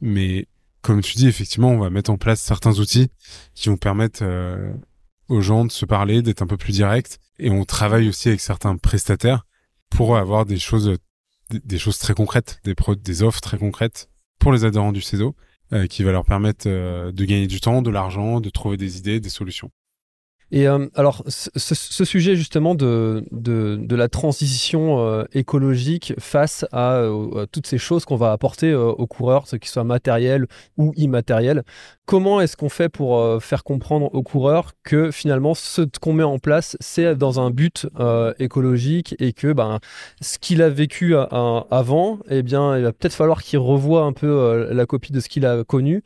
Mais 0.00 0.46
comme 0.82 1.02
tu 1.02 1.16
dis, 1.16 1.28
effectivement, 1.28 1.70
on 1.70 1.78
va 1.78 1.90
mettre 1.90 2.10
en 2.10 2.18
place 2.18 2.40
certains 2.40 2.78
outils 2.78 3.10
qui 3.54 3.68
vont 3.68 3.76
permettre 3.76 4.20
euh, 4.22 4.72
aux 5.28 5.40
gens 5.40 5.64
de 5.64 5.70
se 5.70 5.84
parler, 5.84 6.22
d'être 6.22 6.42
un 6.42 6.46
peu 6.46 6.56
plus 6.56 6.72
direct. 6.72 7.18
Et 7.38 7.50
on 7.50 7.64
travaille 7.64 8.08
aussi 8.08 8.28
avec 8.28 8.40
certains 8.40 8.76
prestataires 8.76 9.46
pour 9.90 10.16
avoir 10.16 10.46
des 10.46 10.58
choses, 10.58 10.96
des 11.50 11.78
choses 11.78 11.98
très 11.98 12.14
concrètes, 12.14 12.60
des, 12.64 12.74
des 12.96 13.22
offres 13.22 13.40
très 13.40 13.58
concrètes 13.58 14.08
pour 14.38 14.52
les 14.52 14.64
adhérents 14.64 14.92
du 14.92 15.00
CESO, 15.00 15.28
euh, 15.28 15.32
qui 15.86 16.02
va 16.02 16.12
leur 16.12 16.24
permettre 16.24 16.66
euh, 16.66 17.12
de 17.12 17.24
gagner 17.24 17.46
du 17.46 17.60
temps, 17.60 17.82
de 17.82 17.90
l'argent, 17.90 18.40
de 18.40 18.50
trouver 18.50 18.76
des 18.76 18.98
idées, 18.98 19.20
des 19.20 19.28
solutions. 19.28 19.70
Et 20.50 20.66
euh, 20.66 20.86
alors, 20.94 21.24
ce, 21.26 22.04
sujet 22.04 22.34
justement 22.34 22.74
de, 22.74 23.24
de, 23.32 23.96
la 23.96 24.08
transition 24.08 25.00
euh, 25.00 25.24
écologique 25.32 26.14
face 26.18 26.64
euh, 26.72 27.42
à, 27.42 27.46
toutes 27.46 27.66
ces 27.66 27.76
choses 27.76 28.06
qu'on 28.06 28.16
va 28.16 28.32
apporter 28.32 28.74
aux 28.74 29.06
coureurs, 29.06 29.46
ce 29.46 29.56
qui 29.56 29.68
soit 29.68 29.84
matériel 29.84 30.46
ou 30.78 30.92
immatériel, 30.96 31.64
comment 32.06 32.40
est-ce 32.40 32.56
qu'on 32.56 32.70
fait 32.70 32.88
pour 32.88 33.42
faire 33.42 33.64
comprendre 33.64 34.08
aux 34.14 34.22
coureurs 34.22 34.72
que 34.82 35.10
finalement 35.10 35.54
ce 35.54 35.82
qu'on 36.00 36.14
met 36.14 36.22
en 36.22 36.38
place, 36.38 36.76
c'est 36.80 37.14
dans 37.14 37.40
un 37.40 37.50
but 37.50 37.86
écologique 38.38 39.14
et 39.18 39.32
que 39.32 39.52
ben, 39.52 39.80
ce 40.22 40.38
qu'il 40.38 40.62
a 40.62 40.70
vécu 40.70 41.14
avant, 41.14 42.18
eh 42.30 42.42
bien, 42.42 42.76
il 42.78 42.84
va 42.84 42.92
peut-être 42.92 43.14
falloir 43.14 43.42
qu'il 43.42 43.58
revoie 43.58 44.02
un 44.02 44.12
peu 44.12 44.68
la 44.70 44.86
copie 44.86 45.12
de 45.12 45.20
ce 45.20 45.28
qu'il 45.28 45.44
a 45.44 45.64
connu. 45.64 46.02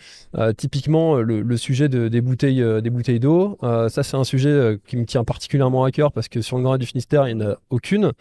typiquement, 0.56 1.16
le, 1.16 1.56
sujet 1.56 1.88
de, 1.88 2.08
des 2.08 2.20
bouteilles 2.20 2.64
des 2.82 2.90
bouteilles 2.90 3.20
d'eau, 3.20 3.58
ça 3.60 4.02
c'est 4.02 4.16
un 4.16 4.24
sujet 4.32 4.48
euh, 4.48 4.78
qui 4.86 4.96
me 4.96 5.04
tient 5.04 5.24
particulièrement 5.24 5.84
à 5.84 5.90
cœur 5.90 6.10
parce 6.10 6.28
que 6.28 6.40
sur 6.40 6.56
le 6.56 6.62
Grand 6.62 6.78
du 6.78 6.86
Finistère, 6.86 7.28
il 7.28 7.36
n'y 7.36 7.44
en 7.44 7.50
a 7.50 7.56
aucune. 7.68 8.12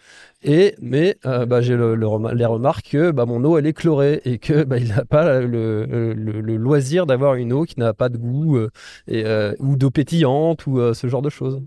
Et, 0.42 0.74
mais 0.80 1.16
euh, 1.24 1.46
bah, 1.46 1.62
j'ai 1.62 1.74
le, 1.74 1.94
les 1.94 2.44
remarques 2.44 2.90
que 2.90 3.10
bah, 3.12 3.24
mon 3.24 3.42
eau, 3.44 3.56
elle 3.56 3.66
est 3.66 3.72
chlorée 3.72 4.20
et 4.26 4.38
que 4.38 4.64
bah, 4.64 4.76
il 4.78 4.88
n'a 4.88 5.06
pas 5.06 5.40
le, 5.40 6.14
loisir 6.56 7.06
d'avoir 7.06 7.34
une 7.36 7.52
eau 7.54 7.64
qui 7.64 7.80
n'a 7.80 7.94
pas 7.94 8.10
de 8.10 8.18
goût 8.18 8.58
euh, 8.58 8.70
et, 9.08 9.24
ou 9.58 9.76
d'eau 9.76 9.90
pétillante 9.90 10.66
ou 10.66 10.92
ce 10.92 11.06
genre 11.06 11.22
de 11.22 11.30
choses. 11.30 11.62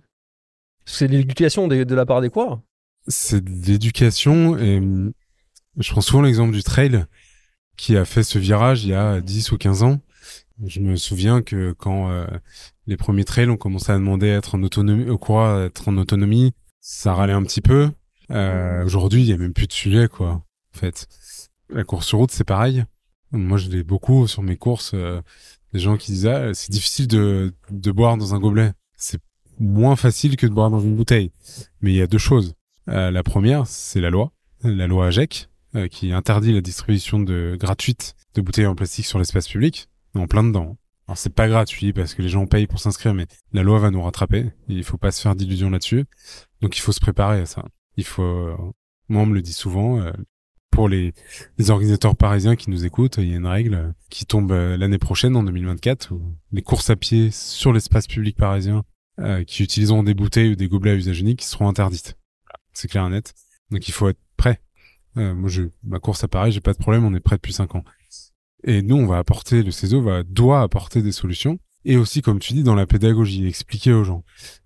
C'est 0.85 1.07
l'éducation 1.07 1.67
de, 1.67 1.95
la 1.95 2.05
part 2.05 2.21
des 2.21 2.29
quoi 2.29 2.61
C'est 3.07 3.43
de 3.43 3.65
l'éducation 3.65 4.57
et 4.57 4.77
hum, 4.77 5.11
je 5.79 5.91
prends 5.91 6.01
souvent 6.01 6.21
l'exemple 6.21 6.53
du 6.53 6.61
trail 6.61 7.05
qui 7.77 7.97
a 7.97 8.05
fait 8.05 8.23
ce 8.23 8.37
virage 8.37 8.85
il 8.85 8.91
y 8.91 8.93
a 8.93 9.21
10 9.21 9.51
ou 9.51 9.57
15 9.57 9.81
ans. 9.81 9.99
Je 10.65 10.79
me 10.79 10.95
souviens 10.95 11.41
que 11.41 11.73
quand 11.73 12.09
les 12.87 12.97
premiers 12.97 13.25
trails 13.25 13.49
ont 13.49 13.57
commencé 13.57 13.91
à 13.91 13.95
demander 13.95 14.29
à 14.29 14.35
être 14.35 14.55
en 14.55 14.63
autonomie, 14.63 15.09
au 15.09 15.17
quoi 15.17 15.65
être 15.65 15.87
en 15.87 15.97
autonomie. 15.97 16.53
Ça 16.81 17.13
râlait 17.13 17.33
un 17.33 17.43
petit 17.43 17.61
peu. 17.61 17.91
Euh, 18.31 18.83
Aujourd'hui, 18.85 19.21
il 19.21 19.27
y 19.27 19.33
a 19.33 19.37
même 19.37 19.53
plus 19.53 19.67
de 19.67 19.73
sujet, 19.73 20.07
quoi. 20.07 20.29
En 20.29 20.77
fait, 20.77 21.07
la 21.69 21.83
course 21.83 22.07
sur 22.07 22.19
route, 22.19 22.31
c'est 22.31 22.43
pareil. 22.43 22.85
Moi, 23.31 23.57
je 23.57 23.69
l'ai 23.69 23.83
beaucoup 23.83 24.27
sur 24.27 24.43
mes 24.43 24.55
courses. 24.55 24.91
Euh, 24.93 25.21
des 25.73 25.79
gens 25.79 25.97
qui 25.97 26.11
disent 26.11 26.27
ah, 26.27 26.53
c'est 26.53 26.71
difficile 26.71 27.07
de, 27.07 27.53
de 27.69 27.91
boire 27.91 28.17
dans 28.17 28.33
un 28.33 28.39
gobelet. 28.39 28.71
C'est 28.97 29.19
moins 29.59 29.95
facile 29.95 30.37
que 30.37 30.47
de 30.47 30.53
boire 30.53 30.69
dans 30.69 30.79
une 30.79 30.95
bouteille. 30.95 31.31
Mais 31.81 31.91
il 31.91 31.95
y 31.95 32.01
a 32.01 32.07
deux 32.07 32.17
choses. 32.17 32.53
Euh, 32.89 33.11
la 33.11 33.23
première, 33.23 33.67
c'est 33.67 33.99
la 33.99 34.09
loi, 34.09 34.31
la 34.63 34.87
loi 34.87 35.07
AGEC, 35.07 35.49
euh, 35.75 35.87
qui 35.87 36.11
interdit 36.11 36.53
la 36.53 36.61
distribution 36.61 37.19
de 37.19 37.57
gratuite 37.59 38.15
de 38.35 38.41
bouteilles 38.41 38.67
en 38.67 38.75
plastique 38.75 39.05
sur 39.05 39.19
l'espace 39.19 39.47
public. 39.47 39.89
En 40.13 40.27
plein 40.27 40.43
dedans. 40.43 40.77
Alors 41.07 41.17
c'est 41.17 41.33
pas 41.33 41.47
gratuit 41.47 41.93
parce 41.93 42.15
que 42.15 42.21
les 42.21 42.29
gens 42.29 42.47
payent 42.47 42.67
pour 42.67 42.79
s'inscrire, 42.79 43.13
mais 43.13 43.27
la 43.53 43.61
loi 43.61 43.79
va 43.79 43.91
nous 43.91 44.01
rattraper. 44.01 44.45
Il 44.67 44.83
faut 44.83 44.97
pas 44.97 45.11
se 45.11 45.21
faire 45.21 45.35
d'illusions 45.35 45.69
là-dessus. 45.69 46.05
Donc 46.61 46.77
il 46.77 46.81
faut 46.81 46.91
se 46.91 46.99
préparer 46.99 47.41
à 47.41 47.45
ça. 47.45 47.63
Il 47.95 48.05
faut, 48.05 48.23
euh, 48.23 48.55
moi 49.07 49.21
on 49.21 49.25
me 49.27 49.35
le 49.35 49.41
dit 49.41 49.53
souvent, 49.53 49.99
euh, 50.01 50.11
pour 50.71 50.89
les, 50.89 51.13
organisateurs 51.69 52.15
parisiens 52.15 52.55
qui 52.55 52.69
nous 52.71 52.85
écoutent, 52.85 53.17
il 53.17 53.29
y 53.29 53.33
a 53.33 53.37
une 53.37 53.45
règle 53.45 53.93
qui 54.09 54.25
tombe 54.25 54.51
euh, 54.51 54.77
l'année 54.77 54.97
prochaine 54.97 55.35
en 55.35 55.43
2024 55.43 56.11
où 56.11 56.35
les 56.51 56.63
courses 56.63 56.89
à 56.89 56.95
pied 56.95 57.29
sur 57.31 57.71
l'espace 57.71 58.07
public 58.07 58.35
parisien 58.35 58.83
qui 59.47 59.63
utiliseront 59.63 60.03
des 60.03 60.13
bouteilles 60.13 60.51
ou 60.51 60.55
des 60.57 60.67
gobelets 60.67 60.91
à 60.91 60.95
usage 60.95 61.21
unique 61.21 61.41
seront 61.41 61.69
interdites. 61.69 62.17
C'est 62.73 62.89
clair 62.89 63.05
et 63.05 63.09
net. 63.09 63.33
Donc 63.71 63.87
il 63.87 63.93
faut 63.93 64.09
être 64.09 64.19
prêt. 64.35 64.59
moi 65.15 65.47
je, 65.47 65.63
ma 65.85 65.99
course 65.99 66.25
à 66.25 66.27
Paris, 66.27 66.51
j'ai 66.51 66.59
pas 66.59 66.73
de 66.73 66.77
problème, 66.77 67.05
on 67.05 67.15
est 67.15 67.21
prêt 67.21 67.37
depuis 67.37 67.53
cinq 67.53 67.75
ans. 67.75 67.85
Et 68.65 68.81
nous, 68.81 68.95
on 68.95 69.05
va 69.05 69.19
apporter, 69.19 69.61
le 69.61 69.69
CESO 69.71 70.01
va, 70.01 70.23
doit 70.23 70.61
apporter 70.61 71.03
des 71.03 71.11
solutions. 71.11 71.59
Et 71.85 71.97
aussi, 71.97 72.23
comme 72.23 72.39
tu 72.39 72.53
dis, 72.53 72.63
dans 72.63 72.73
la 72.73 72.87
pédagogie, 72.87 73.47
expliquer 73.47 73.93
aux 73.93 74.03
gens 74.03 74.23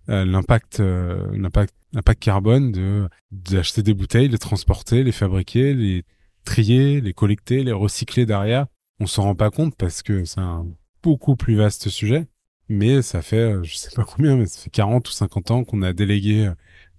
euh, 0.07 0.23
l'impact, 0.23 0.79
euh, 0.79 1.27
l'impact, 1.35 1.75
l'impact 1.91 2.23
carbone 2.23 2.71
de 2.71 3.09
d'acheter 3.31 3.83
des 3.83 3.93
bouteilles, 3.93 4.29
les 4.29 4.37
transporter, 4.37 5.03
les 5.03 5.11
fabriquer, 5.11 5.73
les 5.73 6.05
trier, 6.45 7.01
les 7.01 7.13
collecter, 7.13 7.63
les 7.63 7.73
recycler 7.73 8.25
derrière. 8.25 8.67
On 9.01 9.05
s'en 9.05 9.23
rend 9.23 9.35
pas 9.35 9.51
compte 9.51 9.75
parce 9.75 10.01
que 10.01 10.23
c'est 10.23 10.39
un 10.39 10.65
beaucoup 11.03 11.35
plus 11.35 11.55
vaste 11.55 11.89
sujet. 11.89 12.25
Mais 12.69 13.01
ça 13.01 13.21
fait, 13.21 13.37
euh, 13.37 13.63
je 13.63 13.75
sais 13.75 13.91
pas 13.93 14.05
combien, 14.05 14.37
mais 14.37 14.45
ça 14.45 14.61
fait 14.61 14.69
40 14.69 15.09
ou 15.09 15.11
50 15.11 15.51
ans 15.51 15.63
qu'on 15.65 15.81
a 15.81 15.91
délégué 15.91 16.49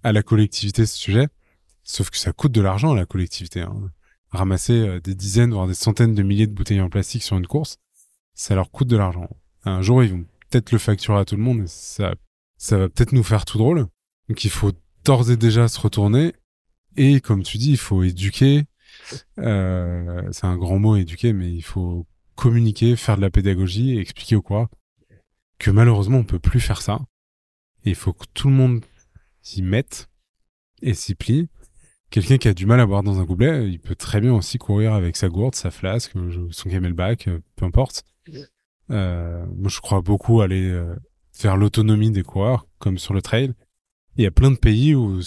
à 0.03 0.11
la 0.11 0.21
collectivité 0.21 0.85
ce 0.85 0.97
sujet. 0.97 1.27
Sauf 1.83 2.11
que 2.11 2.17
ça 2.17 2.31
coûte 2.31 2.51
de 2.51 2.61
l'argent 2.61 2.91
à 2.91 2.95
la 2.95 3.05
collectivité. 3.05 3.61
Hein 3.61 3.91
ramasser 4.31 4.73
euh, 4.73 4.99
des 4.99 5.15
dizaines, 5.15 5.51
voire 5.51 5.67
des 5.67 5.73
centaines 5.73 6.15
de 6.15 6.23
milliers 6.23 6.47
de 6.47 6.53
bouteilles 6.53 6.81
en 6.81 6.89
plastique 6.89 7.23
sur 7.23 7.37
une 7.37 7.47
course, 7.47 7.77
ça 8.33 8.55
leur 8.55 8.71
coûte 8.71 8.87
de 8.87 8.97
l'argent. 8.97 9.29
Un 9.63 9.81
jour, 9.81 10.03
ils 10.03 10.11
vont 10.11 10.25
peut-être 10.49 10.71
le 10.71 10.77
facturer 10.77 11.19
à 11.19 11.25
tout 11.25 11.35
le 11.35 11.43
monde 11.43 11.61
et 11.61 11.67
ça, 11.67 12.15
ça 12.57 12.77
va 12.77 12.89
peut-être 12.89 13.13
nous 13.13 13.23
faire 13.23 13.45
tout 13.45 13.57
drôle. 13.57 13.87
Donc 14.29 14.43
il 14.43 14.49
faut 14.49 14.71
d'ores 15.03 15.31
et 15.31 15.37
déjà 15.37 15.67
se 15.67 15.79
retourner 15.79 16.33
et 16.97 17.21
comme 17.21 17.43
tu 17.43 17.57
dis, 17.57 17.71
il 17.71 17.77
faut 17.77 18.03
éduquer. 18.03 18.65
Euh, 19.39 20.27
c'est 20.31 20.45
un 20.45 20.57
grand 20.57 20.79
mot 20.79 20.95
éduquer, 20.95 21.33
mais 21.33 21.51
il 21.51 21.61
faut 21.61 22.05
communiquer, 22.35 22.95
faire 22.95 23.17
de 23.17 23.21
la 23.21 23.29
pédagogie 23.29 23.97
expliquer 23.97 24.35
au 24.35 24.41
quoi 24.41 24.69
que 25.59 25.69
malheureusement 25.69 26.17
on 26.17 26.23
peut 26.23 26.39
plus 26.39 26.59
faire 26.59 26.81
ça. 26.81 26.99
Et 27.85 27.91
il 27.91 27.95
faut 27.95 28.13
que 28.13 28.25
tout 28.33 28.49
le 28.49 28.55
monde 28.55 28.83
s'y 29.41 29.61
mette 29.61 30.09
et 30.81 30.95
s'y 30.95 31.13
plie 31.13 31.49
quelqu'un 32.11 32.37
qui 32.37 32.47
a 32.47 32.53
du 32.53 32.67
mal 32.67 32.79
à 32.79 32.85
boire 32.85 33.01
dans 33.01 33.19
un 33.19 33.23
gobelet, 33.23 33.67
il 33.69 33.79
peut 33.79 33.95
très 33.95 34.21
bien 34.21 34.33
aussi 34.33 34.59
courir 34.59 34.93
avec 34.93 35.15
sa 35.15 35.29
gourde, 35.29 35.55
sa 35.55 35.71
flasque, 35.71 36.13
son 36.51 36.69
camelback, 36.69 37.27
euh, 37.27 37.39
peu 37.55 37.65
importe. 37.65 38.03
Euh, 38.91 39.43
moi, 39.55 39.69
je 39.69 39.79
crois 39.79 40.01
beaucoup 40.01 40.41
aller 40.41 40.69
euh, 40.69 40.95
vers 41.41 41.57
l'autonomie 41.57 42.11
des 42.11 42.21
coureurs, 42.21 42.67
comme 42.77 42.99
sur 42.99 43.13
le 43.13 43.21
trail. 43.21 43.53
Il 44.17 44.23
y 44.23 44.27
a 44.27 44.31
plein 44.31 44.51
de 44.51 44.57
pays 44.57 44.93
où 44.93 45.21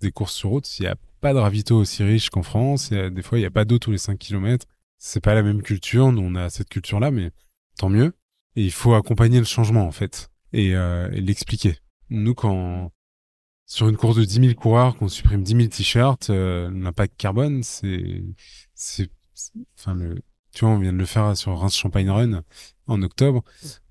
des 0.00 0.12
courses 0.12 0.34
sur 0.34 0.50
route, 0.50 0.78
il 0.78 0.82
n'y 0.82 0.88
a 0.88 0.96
pas 1.20 1.34
de 1.34 1.38
ravito 1.38 1.76
aussi 1.76 2.04
riche 2.04 2.30
qu'en 2.30 2.44
France. 2.44 2.90
des 2.90 3.22
fois, 3.22 3.38
il 3.38 3.42
n'y 3.42 3.46
a 3.46 3.50
pas 3.50 3.64
d'eau 3.64 3.80
tous 3.80 3.90
les 3.90 3.98
5 3.98 4.16
km. 4.16 4.66
C'est 4.98 5.20
pas 5.20 5.34
la 5.34 5.42
même 5.42 5.62
culture. 5.62 6.12
Nous, 6.12 6.22
on 6.22 6.36
a 6.36 6.48
cette 6.48 6.68
culture-là, 6.68 7.10
mais 7.10 7.32
tant 7.76 7.88
mieux. 7.88 8.12
Et 8.54 8.64
il 8.64 8.70
faut 8.70 8.94
accompagner 8.94 9.40
le 9.40 9.44
changement, 9.44 9.84
en 9.84 9.90
fait, 9.90 10.30
et, 10.52 10.68
et 10.70 11.20
l'expliquer. 11.20 11.78
Nous, 12.08 12.34
quand 12.34 12.92
sur 13.68 13.86
une 13.88 13.96
course 13.96 14.16
de 14.16 14.24
10 14.24 14.40
000 14.40 14.54
coureurs, 14.54 14.96
qu'on 14.96 15.08
supprime 15.08 15.42
10 15.42 15.52
000 15.52 15.68
t-shirts, 15.68 16.30
euh, 16.30 16.70
l'impact 16.72 17.14
carbone, 17.18 17.62
c'est, 17.62 18.24
c'est, 18.74 19.10
enfin 19.78 19.94
le, 19.94 20.22
tu 20.54 20.64
vois, 20.64 20.74
on 20.74 20.78
vient 20.78 20.92
de 20.92 20.98
le 20.98 21.04
faire 21.04 21.36
sur 21.36 21.56
Reims 21.58 21.76
Champagne 21.76 22.10
Run 22.10 22.42
en 22.86 23.02
octobre. 23.02 23.44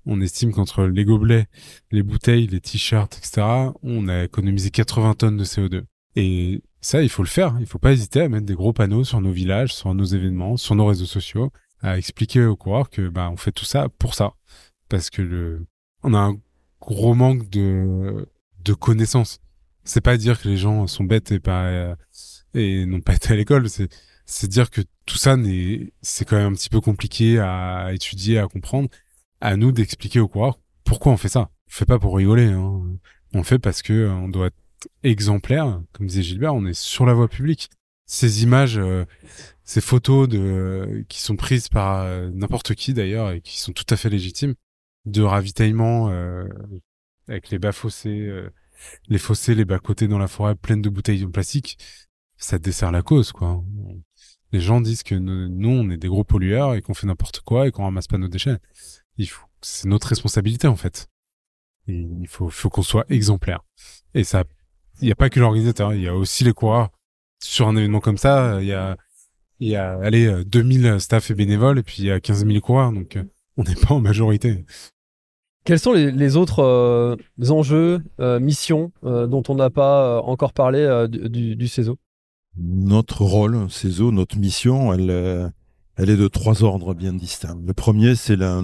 On 0.04 0.20
estime 0.20 0.52
qu'entre 0.52 0.84
les 0.84 1.04
gobelets, 1.04 1.46
les 1.92 2.02
bouteilles, 2.02 2.48
les 2.48 2.60
t-shirts, 2.60 3.16
etc., 3.16 3.70
on 3.82 4.08
a 4.08 4.24
économisé 4.24 4.70
80 4.70 5.14
tonnes 5.14 5.36
de 5.36 5.44
CO2. 5.44 5.84
Et 6.16 6.60
ça, 6.80 7.00
il 7.02 7.08
faut 7.08 7.22
le 7.22 7.28
faire. 7.28 7.56
Il 7.60 7.66
faut 7.66 7.78
pas 7.78 7.92
hésiter 7.92 8.22
à 8.22 8.28
mettre 8.28 8.46
des 8.46 8.54
gros 8.54 8.72
panneaux 8.72 9.04
sur 9.04 9.20
nos 9.20 9.30
villages, 9.30 9.72
sur 9.72 9.94
nos 9.94 10.04
événements, 10.04 10.56
sur 10.56 10.74
nos 10.74 10.86
réseaux 10.86 11.06
sociaux, 11.06 11.52
à 11.82 11.98
expliquer 11.98 12.44
aux 12.44 12.56
coureurs 12.56 12.90
que, 12.90 13.08
bah, 13.08 13.30
on 13.32 13.36
fait 13.36 13.52
tout 13.52 13.64
ça 13.64 13.88
pour 13.88 14.14
ça. 14.14 14.32
Parce 14.88 15.08
que 15.08 15.22
le, 15.22 15.66
on 16.02 16.14
a 16.14 16.18
un 16.18 16.36
gros 16.80 17.14
manque 17.14 17.48
de, 17.48 18.28
de 18.64 18.74
connaissances 18.74 19.38
c'est 19.88 20.00
pas 20.00 20.16
dire 20.16 20.40
que 20.40 20.48
les 20.48 20.56
gens 20.56 20.86
sont 20.86 21.04
bêtes 21.04 21.32
et 21.32 21.40
pas 21.40 21.64
euh, 21.64 21.94
et 22.54 22.86
n'ont 22.86 23.00
pas 23.00 23.14
été 23.14 23.32
à 23.32 23.36
l'école. 23.36 23.68
C'est 23.68 23.88
c'est 24.26 24.48
dire 24.48 24.70
que 24.70 24.82
tout 25.06 25.16
ça 25.16 25.36
n'est 25.36 25.92
c'est 26.02 26.24
quand 26.26 26.36
même 26.36 26.52
un 26.52 26.56
petit 26.56 26.68
peu 26.68 26.80
compliqué 26.80 27.38
à 27.38 27.90
étudier, 27.92 28.38
à 28.38 28.46
comprendre. 28.46 28.88
À 29.40 29.56
nous 29.56 29.72
d'expliquer 29.72 30.20
au 30.20 30.28
coureurs 30.28 30.58
pourquoi 30.88 31.12
on 31.12 31.16
fait 31.16 31.28
ça. 31.28 31.50
On 31.68 31.70
fait 31.70 31.84
pas 31.84 31.98
pour 31.98 32.16
rigoler. 32.16 32.46
Hein. 32.46 32.82
On 33.34 33.42
fait 33.42 33.58
parce 33.58 33.82
que 33.82 33.92
euh, 33.92 34.10
on 34.12 34.28
doit 34.28 34.46
être 34.46 34.88
exemplaire. 35.02 35.82
Comme 35.92 36.06
disait 36.06 36.22
Gilbert, 36.22 36.54
on 36.54 36.64
est 36.66 36.74
sur 36.74 37.06
la 37.06 37.12
voie 37.12 37.28
publique. 37.28 37.70
ces 38.06 38.42
images, 38.42 38.78
euh, 38.78 39.04
ces 39.64 39.82
photos 39.82 40.28
de 40.28 41.04
qui 41.08 41.20
sont 41.20 41.36
prises 41.36 41.68
par 41.68 42.02
euh, 42.02 42.30
n'importe 42.32 42.74
qui 42.74 42.94
d'ailleurs 42.94 43.32
et 43.32 43.42
qui 43.42 43.58
sont 43.60 43.72
tout 43.72 43.84
à 43.90 43.96
fait 43.96 44.08
légitimes 44.08 44.54
de 45.04 45.22
ravitaillement 45.22 46.08
avec 47.28 47.50
les 47.50 47.58
bas 47.58 47.72
fossés, 47.72 48.30
les 49.08 49.18
fossés, 49.18 49.54
les 49.54 49.64
bas 49.64 49.78
côtés 49.78 50.08
dans 50.08 50.18
la 50.18 50.28
forêt 50.28 50.54
pleines 50.54 50.82
de 50.82 50.88
bouteilles 50.88 51.20
de 51.20 51.26
plastique, 51.26 51.78
ça 52.36 52.58
dessert 52.58 52.92
la 52.92 53.02
cause 53.02 53.32
quoi. 53.32 53.62
Les 54.52 54.60
gens 54.60 54.80
disent 54.80 55.02
que 55.02 55.14
nous, 55.14 55.68
on 55.68 55.90
est 55.90 55.98
des 55.98 56.08
gros 56.08 56.24
pollueurs 56.24 56.74
et 56.74 56.80
qu'on 56.80 56.94
fait 56.94 57.06
n'importe 57.06 57.40
quoi 57.40 57.66
et 57.66 57.70
qu'on 57.70 57.84
ramasse 57.84 58.06
pas 58.06 58.16
nos 58.16 58.28
déchets. 58.28 58.56
Il 59.18 59.28
faut, 59.28 59.46
c'est 59.60 59.88
notre 59.88 60.08
responsabilité 60.08 60.68
en 60.68 60.76
fait. 60.76 61.08
Il 61.86 62.26
faut, 62.28 62.48
faut 62.48 62.70
qu'on 62.70 62.82
soit 62.82 63.04
exemplaire. 63.10 63.60
Et 64.14 64.24
ça, 64.24 64.44
il 65.00 65.06
n'y 65.06 65.12
a 65.12 65.16
pas 65.16 65.30
que 65.30 65.40
l'organisateur, 65.40 65.94
il 65.94 66.02
y 66.02 66.08
a 66.08 66.14
aussi 66.14 66.44
les 66.44 66.52
coureurs. 66.52 66.90
Sur 67.40 67.68
un 67.68 67.76
événement 67.76 68.00
comme 68.00 68.18
ça, 68.18 68.58
il 68.60 68.66
y 68.66 68.72
a, 68.72 68.96
il 69.60 69.68
y 69.68 69.76
a, 69.76 69.98
allez, 70.00 70.44
2000 70.44 71.00
staff 71.00 71.30
et 71.30 71.34
bénévoles 71.34 71.78
et 71.78 71.82
puis 71.82 71.96
il 71.98 72.06
y 72.06 72.10
a 72.10 72.20
15 72.20 72.46
000 72.46 72.60
coureurs, 72.60 72.92
donc 72.92 73.16
euh, 73.16 73.24
on 73.56 73.64
n'est 73.64 73.74
pas 73.74 73.94
en 73.94 74.00
majorité. 74.00 74.64
Quels 75.68 75.78
sont 75.78 75.92
les, 75.92 76.36
autres 76.38 76.60
euh, 76.60 77.16
enjeux, 77.50 78.00
euh, 78.20 78.40
missions 78.40 78.90
dont 79.02 79.42
on 79.50 79.54
n'a 79.54 79.68
pas 79.68 80.22
encore 80.22 80.54
parlé 80.54 81.06
du, 81.10 81.68
CESO? 81.68 81.98
Notre 82.56 83.20
rôle, 83.20 83.66
CESO, 83.68 84.10
notre 84.10 84.38
mission, 84.38 84.94
elle, 84.94 85.52
est 85.98 86.16
de 86.16 86.28
trois 86.28 86.64
ordres 86.64 86.94
bien 86.94 87.12
distincts. 87.12 87.58
Le 87.66 87.74
premier, 87.74 88.14
c'est 88.14 88.36
la, 88.36 88.62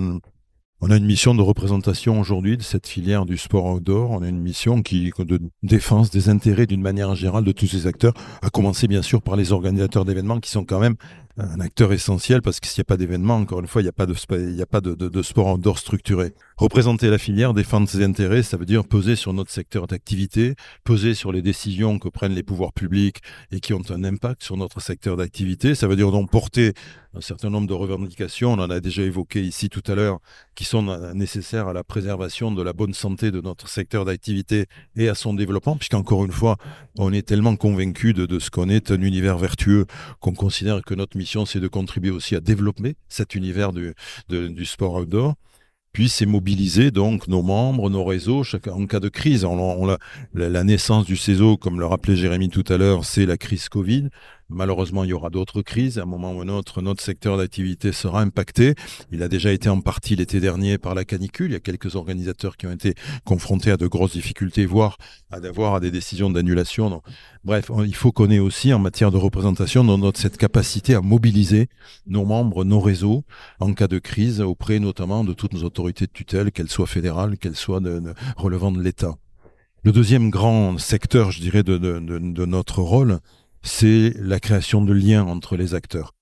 on 0.86 0.90
a 0.90 0.98
une 0.98 1.06
mission 1.06 1.34
de 1.34 1.40
représentation 1.40 2.20
aujourd'hui 2.20 2.58
de 2.58 2.62
cette 2.62 2.86
filière 2.86 3.24
du 3.24 3.38
sport 3.38 3.64
outdoor. 3.64 4.10
On 4.10 4.20
a 4.20 4.28
une 4.28 4.38
mission 4.38 4.82
qui 4.82 5.10
de 5.18 5.40
défense 5.62 6.10
des 6.10 6.28
intérêts 6.28 6.66
d'une 6.66 6.82
manière 6.82 7.14
générale 7.14 7.44
de 7.44 7.52
tous 7.52 7.66
ces 7.66 7.86
acteurs, 7.86 8.12
à 8.42 8.50
commencer 8.50 8.86
bien 8.86 9.00
sûr 9.00 9.22
par 9.22 9.36
les 9.36 9.52
organisateurs 9.52 10.04
d'événements 10.04 10.40
qui 10.40 10.50
sont 10.50 10.66
quand 10.66 10.80
même 10.80 10.96
un 11.38 11.58
acteur 11.60 11.92
essentiel 11.94 12.42
parce 12.42 12.60
que 12.60 12.66
s'il 12.66 12.80
n'y 12.80 12.84
a 12.84 12.84
pas 12.84 12.98
d'événement, 12.98 13.36
encore 13.36 13.60
une 13.60 13.66
fois, 13.66 13.80
il 13.80 13.84
n'y 13.84 13.88
a 13.88 13.92
pas 13.92 14.04
de, 14.06 14.94
de 14.94 15.22
sport 15.22 15.54
outdoor 15.54 15.78
structuré. 15.78 16.34
Représenter 16.56 17.10
la 17.10 17.18
filière, 17.18 17.52
défendre 17.52 17.88
ses 17.88 18.04
intérêts, 18.04 18.44
ça 18.44 18.56
veut 18.56 18.64
dire 18.64 18.84
peser 18.84 19.16
sur 19.16 19.32
notre 19.32 19.50
secteur 19.50 19.88
d'activité, 19.88 20.54
peser 20.84 21.14
sur 21.14 21.32
les 21.32 21.42
décisions 21.42 21.98
que 21.98 22.08
prennent 22.08 22.34
les 22.34 22.44
pouvoirs 22.44 22.72
publics 22.72 23.18
et 23.50 23.58
qui 23.58 23.74
ont 23.74 23.82
un 23.90 24.04
impact 24.04 24.44
sur 24.44 24.56
notre 24.56 24.80
secteur 24.80 25.16
d'activité. 25.16 25.74
Ça 25.74 25.88
veut 25.88 25.96
dire 25.96 26.12
donc 26.12 26.30
porter 26.30 26.72
un 27.12 27.20
certain 27.20 27.50
nombre 27.50 27.66
de 27.66 27.72
revendications, 27.72 28.52
on 28.52 28.60
en 28.60 28.70
a 28.70 28.78
déjà 28.78 29.02
évoqué 29.02 29.42
ici 29.42 29.68
tout 29.68 29.82
à 29.88 29.96
l'heure, 29.96 30.20
qui 30.54 30.64
sont 30.64 30.96
nécessaires 31.12 31.66
à 31.66 31.72
la 31.72 31.82
préservation 31.82 32.52
de 32.52 32.62
la 32.62 32.72
bonne 32.72 32.94
santé 32.94 33.32
de 33.32 33.40
notre 33.40 33.68
secteur 33.68 34.04
d'activité 34.04 34.66
et 34.94 35.08
à 35.08 35.16
son 35.16 35.34
développement, 35.34 35.76
puisqu'encore 35.76 36.24
une 36.24 36.32
fois, 36.32 36.56
on 36.96 37.12
est 37.12 37.26
tellement 37.26 37.56
convaincu 37.56 38.14
de, 38.14 38.38
ce 38.38 38.50
qu'on 38.50 38.68
est 38.68 38.92
un 38.92 39.02
univers 39.02 39.38
vertueux 39.38 39.86
qu'on 40.20 40.34
considère 40.34 40.82
que 40.82 40.94
notre 40.94 41.16
mission, 41.16 41.46
c'est 41.46 41.60
de 41.60 41.68
contribuer 41.68 42.12
aussi 42.12 42.36
à 42.36 42.40
développer 42.40 42.94
cet 43.08 43.34
univers 43.34 43.72
du 43.72 44.64
sport 44.64 44.94
outdoor 44.94 45.34
puis 45.94 46.08
c'est 46.08 46.26
mobiliser 46.26 46.90
donc 46.90 47.28
nos 47.28 47.42
membres, 47.42 47.88
nos 47.88 48.04
réseaux, 48.04 48.42
en 48.70 48.86
cas 48.86 48.98
de 48.98 49.08
crise. 49.08 49.44
On, 49.44 49.86
la, 49.86 49.98
la, 50.34 50.64
naissance 50.64 51.06
du 51.06 51.16
CESO, 51.16 51.56
comme 51.56 51.78
le 51.78 51.86
rappelait 51.86 52.16
Jérémy 52.16 52.48
tout 52.48 52.64
à 52.68 52.76
l'heure, 52.76 53.04
c'est 53.04 53.26
la 53.26 53.36
crise 53.38 53.68
Covid. 53.68 54.08
Malheureusement, 54.54 55.04
il 55.04 55.10
y 55.10 55.12
aura 55.12 55.30
d'autres 55.30 55.62
crises. 55.62 55.98
À 55.98 56.02
un 56.02 56.06
moment 56.06 56.32
ou 56.32 56.40
un 56.40 56.48
autre, 56.48 56.80
notre 56.80 57.02
secteur 57.02 57.36
d'activité 57.36 57.92
sera 57.92 58.20
impacté. 58.20 58.74
Il 59.10 59.22
a 59.22 59.28
déjà 59.28 59.52
été 59.52 59.68
en 59.68 59.80
partie 59.80 60.16
l'été 60.16 60.40
dernier 60.40 60.78
par 60.78 60.94
la 60.94 61.04
canicule. 61.04 61.50
Il 61.50 61.54
y 61.54 61.56
a 61.56 61.60
quelques 61.60 61.96
organisateurs 61.96 62.56
qui 62.56 62.66
ont 62.66 62.72
été 62.72 62.94
confrontés 63.24 63.72
à 63.72 63.76
de 63.76 63.86
grosses 63.86 64.12
difficultés, 64.12 64.64
voire 64.64 64.96
à 65.30 65.40
d'avoir 65.40 65.74
à 65.74 65.80
des 65.80 65.90
décisions 65.90 66.30
d'annulation. 66.30 67.02
Bref, 67.44 67.70
il 67.84 67.94
faut 67.94 68.12
qu'on 68.12 68.30
ait 68.30 68.38
aussi 68.38 68.72
en 68.72 68.78
matière 68.78 69.10
de 69.10 69.16
représentation 69.16 69.84
notre, 69.84 70.20
cette 70.20 70.36
capacité 70.36 70.94
à 70.94 71.00
mobiliser 71.00 71.68
nos 72.06 72.24
membres, 72.24 72.64
nos 72.64 72.80
réseaux 72.80 73.24
en 73.60 73.74
cas 73.74 73.88
de 73.88 73.98
crise 73.98 74.40
auprès 74.40 74.78
notamment 74.78 75.24
de 75.24 75.32
toutes 75.32 75.52
nos 75.52 75.64
autorités 75.64 76.06
de 76.06 76.12
tutelle, 76.12 76.52
qu'elles 76.52 76.70
soient 76.70 76.86
fédérales, 76.86 77.38
qu'elles 77.38 77.56
soient 77.56 77.80
relevant 78.36 78.72
de 78.72 78.80
l'État. 78.80 79.16
Le 79.82 79.92
deuxième 79.92 80.30
grand 80.30 80.78
secteur, 80.78 81.30
je 81.30 81.40
dirais, 81.40 81.62
de 81.62 82.44
notre 82.46 82.80
rôle, 82.80 83.18
c'est 83.64 84.14
la 84.20 84.38
création 84.38 84.82
de 84.82 84.92
liens 84.92 85.24
entre 85.24 85.56
les 85.56 85.74
acteurs. 85.74 86.12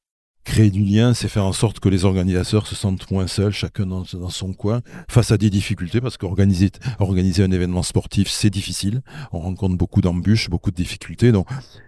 Créer 0.45 0.71
du 0.71 0.83
lien, 0.83 1.15
c'est 1.15 1.29
faire 1.29 1.45
en 1.45 1.53
sorte 1.53 1.79
que 1.79 1.89
les 1.89 2.05
organisateurs 2.05 2.67
se 2.67 2.75
sentent 2.75 3.09
moins 3.13 3.29
seuls, 3.29 3.53
chacun 3.53 3.87
dans, 3.87 4.05
son 4.05 4.53
coin, 4.53 4.81
face 5.09 5.31
à 5.31 5.39
des 5.39 5.51
difficultés, 5.51 6.01
parce 6.01 6.17
qu'organiser 6.17 6.71
organiser 6.99 7.45
un 7.45 7.51
événement 7.53 7.85
sportif, 7.85 8.29
c'est 8.29 8.51
difficile. 8.51 9.03
On 9.33 9.39
rencontre 9.39 9.77
beaucoup 9.77 10.01
d'embûches, 10.01 10.51
beaucoup 10.51 10.73
de 10.73 10.77
difficultés. 10.77 11.31
Donc, 11.31 11.47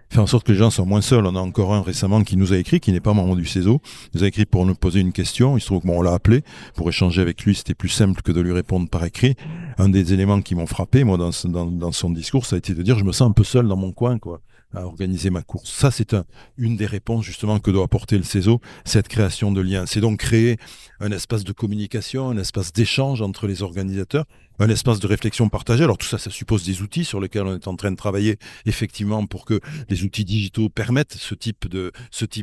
faire 0.09 0.23
en 0.23 0.27
sorte 0.27 0.45
que 0.45 0.53
les 0.53 0.57
gens 0.57 0.69
soient 0.69 0.85
moins 0.85 1.01
seuls. 1.01 1.25
On 1.25 1.35
a 1.35 1.39
encore 1.39 1.73
un 1.73 1.81
récemment 1.81 2.23
qui 2.23 2.37
nous 2.37 2.53
a 2.53 2.57
écrit, 2.57 2.79
qui 2.79 2.93
n'est 2.93 3.01
pas 3.01 3.13
membre 3.13 3.35
du 3.35 3.45
CESO, 3.45 3.81
nous 4.13 4.23
a 4.23 4.27
écrit 4.27 4.45
pour 4.45 4.65
nous 4.65 4.75
poser 4.75 5.01
une 5.01 5.11
question. 5.11 5.57
Il 5.57 5.61
se 5.61 5.65
trouve 5.65 5.81
que 5.81 5.87
bon, 5.87 5.99
on 5.99 6.01
l'a 6.01 6.13
appelé 6.13 6.41
pour 6.75 6.87
échanger 6.87 7.21
avec 7.21 7.43
lui. 7.43 7.55
C'était 7.55 7.75
plus 7.75 7.89
simple 7.89 8.21
que 8.21 8.31
de 8.31 8.39
lui 8.39 8.53
répondre 8.53 8.89
par 8.89 9.03
écrit. 9.03 9.35
Un 9.77 9.89
des 9.89 10.13
éléments 10.13 10.41
qui 10.41 10.55
m'ont 10.55 10.67
frappé, 10.67 11.03
moi, 11.03 11.17
dans, 11.17 11.31
dans, 11.45 11.65
dans 11.65 11.91
son 11.91 12.09
discours, 12.09 12.45
ça 12.45 12.55
a 12.55 12.59
été 12.59 12.73
de 12.73 12.81
dire, 12.83 12.97
je 12.97 13.03
me 13.03 13.11
sens 13.11 13.29
un 13.29 13.33
peu 13.33 13.43
seul 13.43 13.67
dans 13.67 13.77
mon 13.77 13.91
coin, 13.91 14.17
quoi 14.17 14.41
à 14.75 14.85
organiser 14.85 15.29
ma 15.29 15.41
course. 15.41 15.71
Ça, 15.71 15.91
c'est 15.91 16.13
un, 16.13 16.25
une 16.57 16.75
des 16.75 16.85
réponses 16.85 17.25
justement 17.25 17.59
que 17.59 17.71
doit 17.71 17.83
apporter 17.83 18.17
le 18.17 18.23
CESO, 18.23 18.61
cette 18.83 19.07
création 19.07 19.51
de 19.51 19.61
liens. 19.61 19.85
C'est 19.85 20.01
donc 20.01 20.19
créer 20.19 20.57
un 20.99 21.11
espace 21.11 21.43
de 21.43 21.51
communication, 21.51 22.29
un 22.29 22.37
espace 22.37 22.73
d'échange 22.73 23.21
entre 23.21 23.47
les 23.47 23.61
organisateurs, 23.61 24.25
un 24.59 24.69
espace 24.69 24.99
de 24.99 25.07
réflexion 25.07 25.49
partagée. 25.49 25.83
Alors 25.83 25.97
tout 25.97 26.07
ça, 26.07 26.17
ça 26.17 26.29
suppose 26.29 26.65
des 26.65 26.81
outils 26.81 27.05
sur 27.05 27.19
lesquels 27.19 27.43
on 27.43 27.55
est 27.55 27.67
en 27.67 27.75
train 27.75 27.91
de 27.91 27.97
travailler 27.97 28.37
effectivement 28.65 29.25
pour 29.25 29.45
que 29.45 29.59
les 29.89 30.03
outils 30.03 30.25
digitaux 30.25 30.69
permettent 30.69 31.15
ce 31.15 31.35
type 31.35 31.67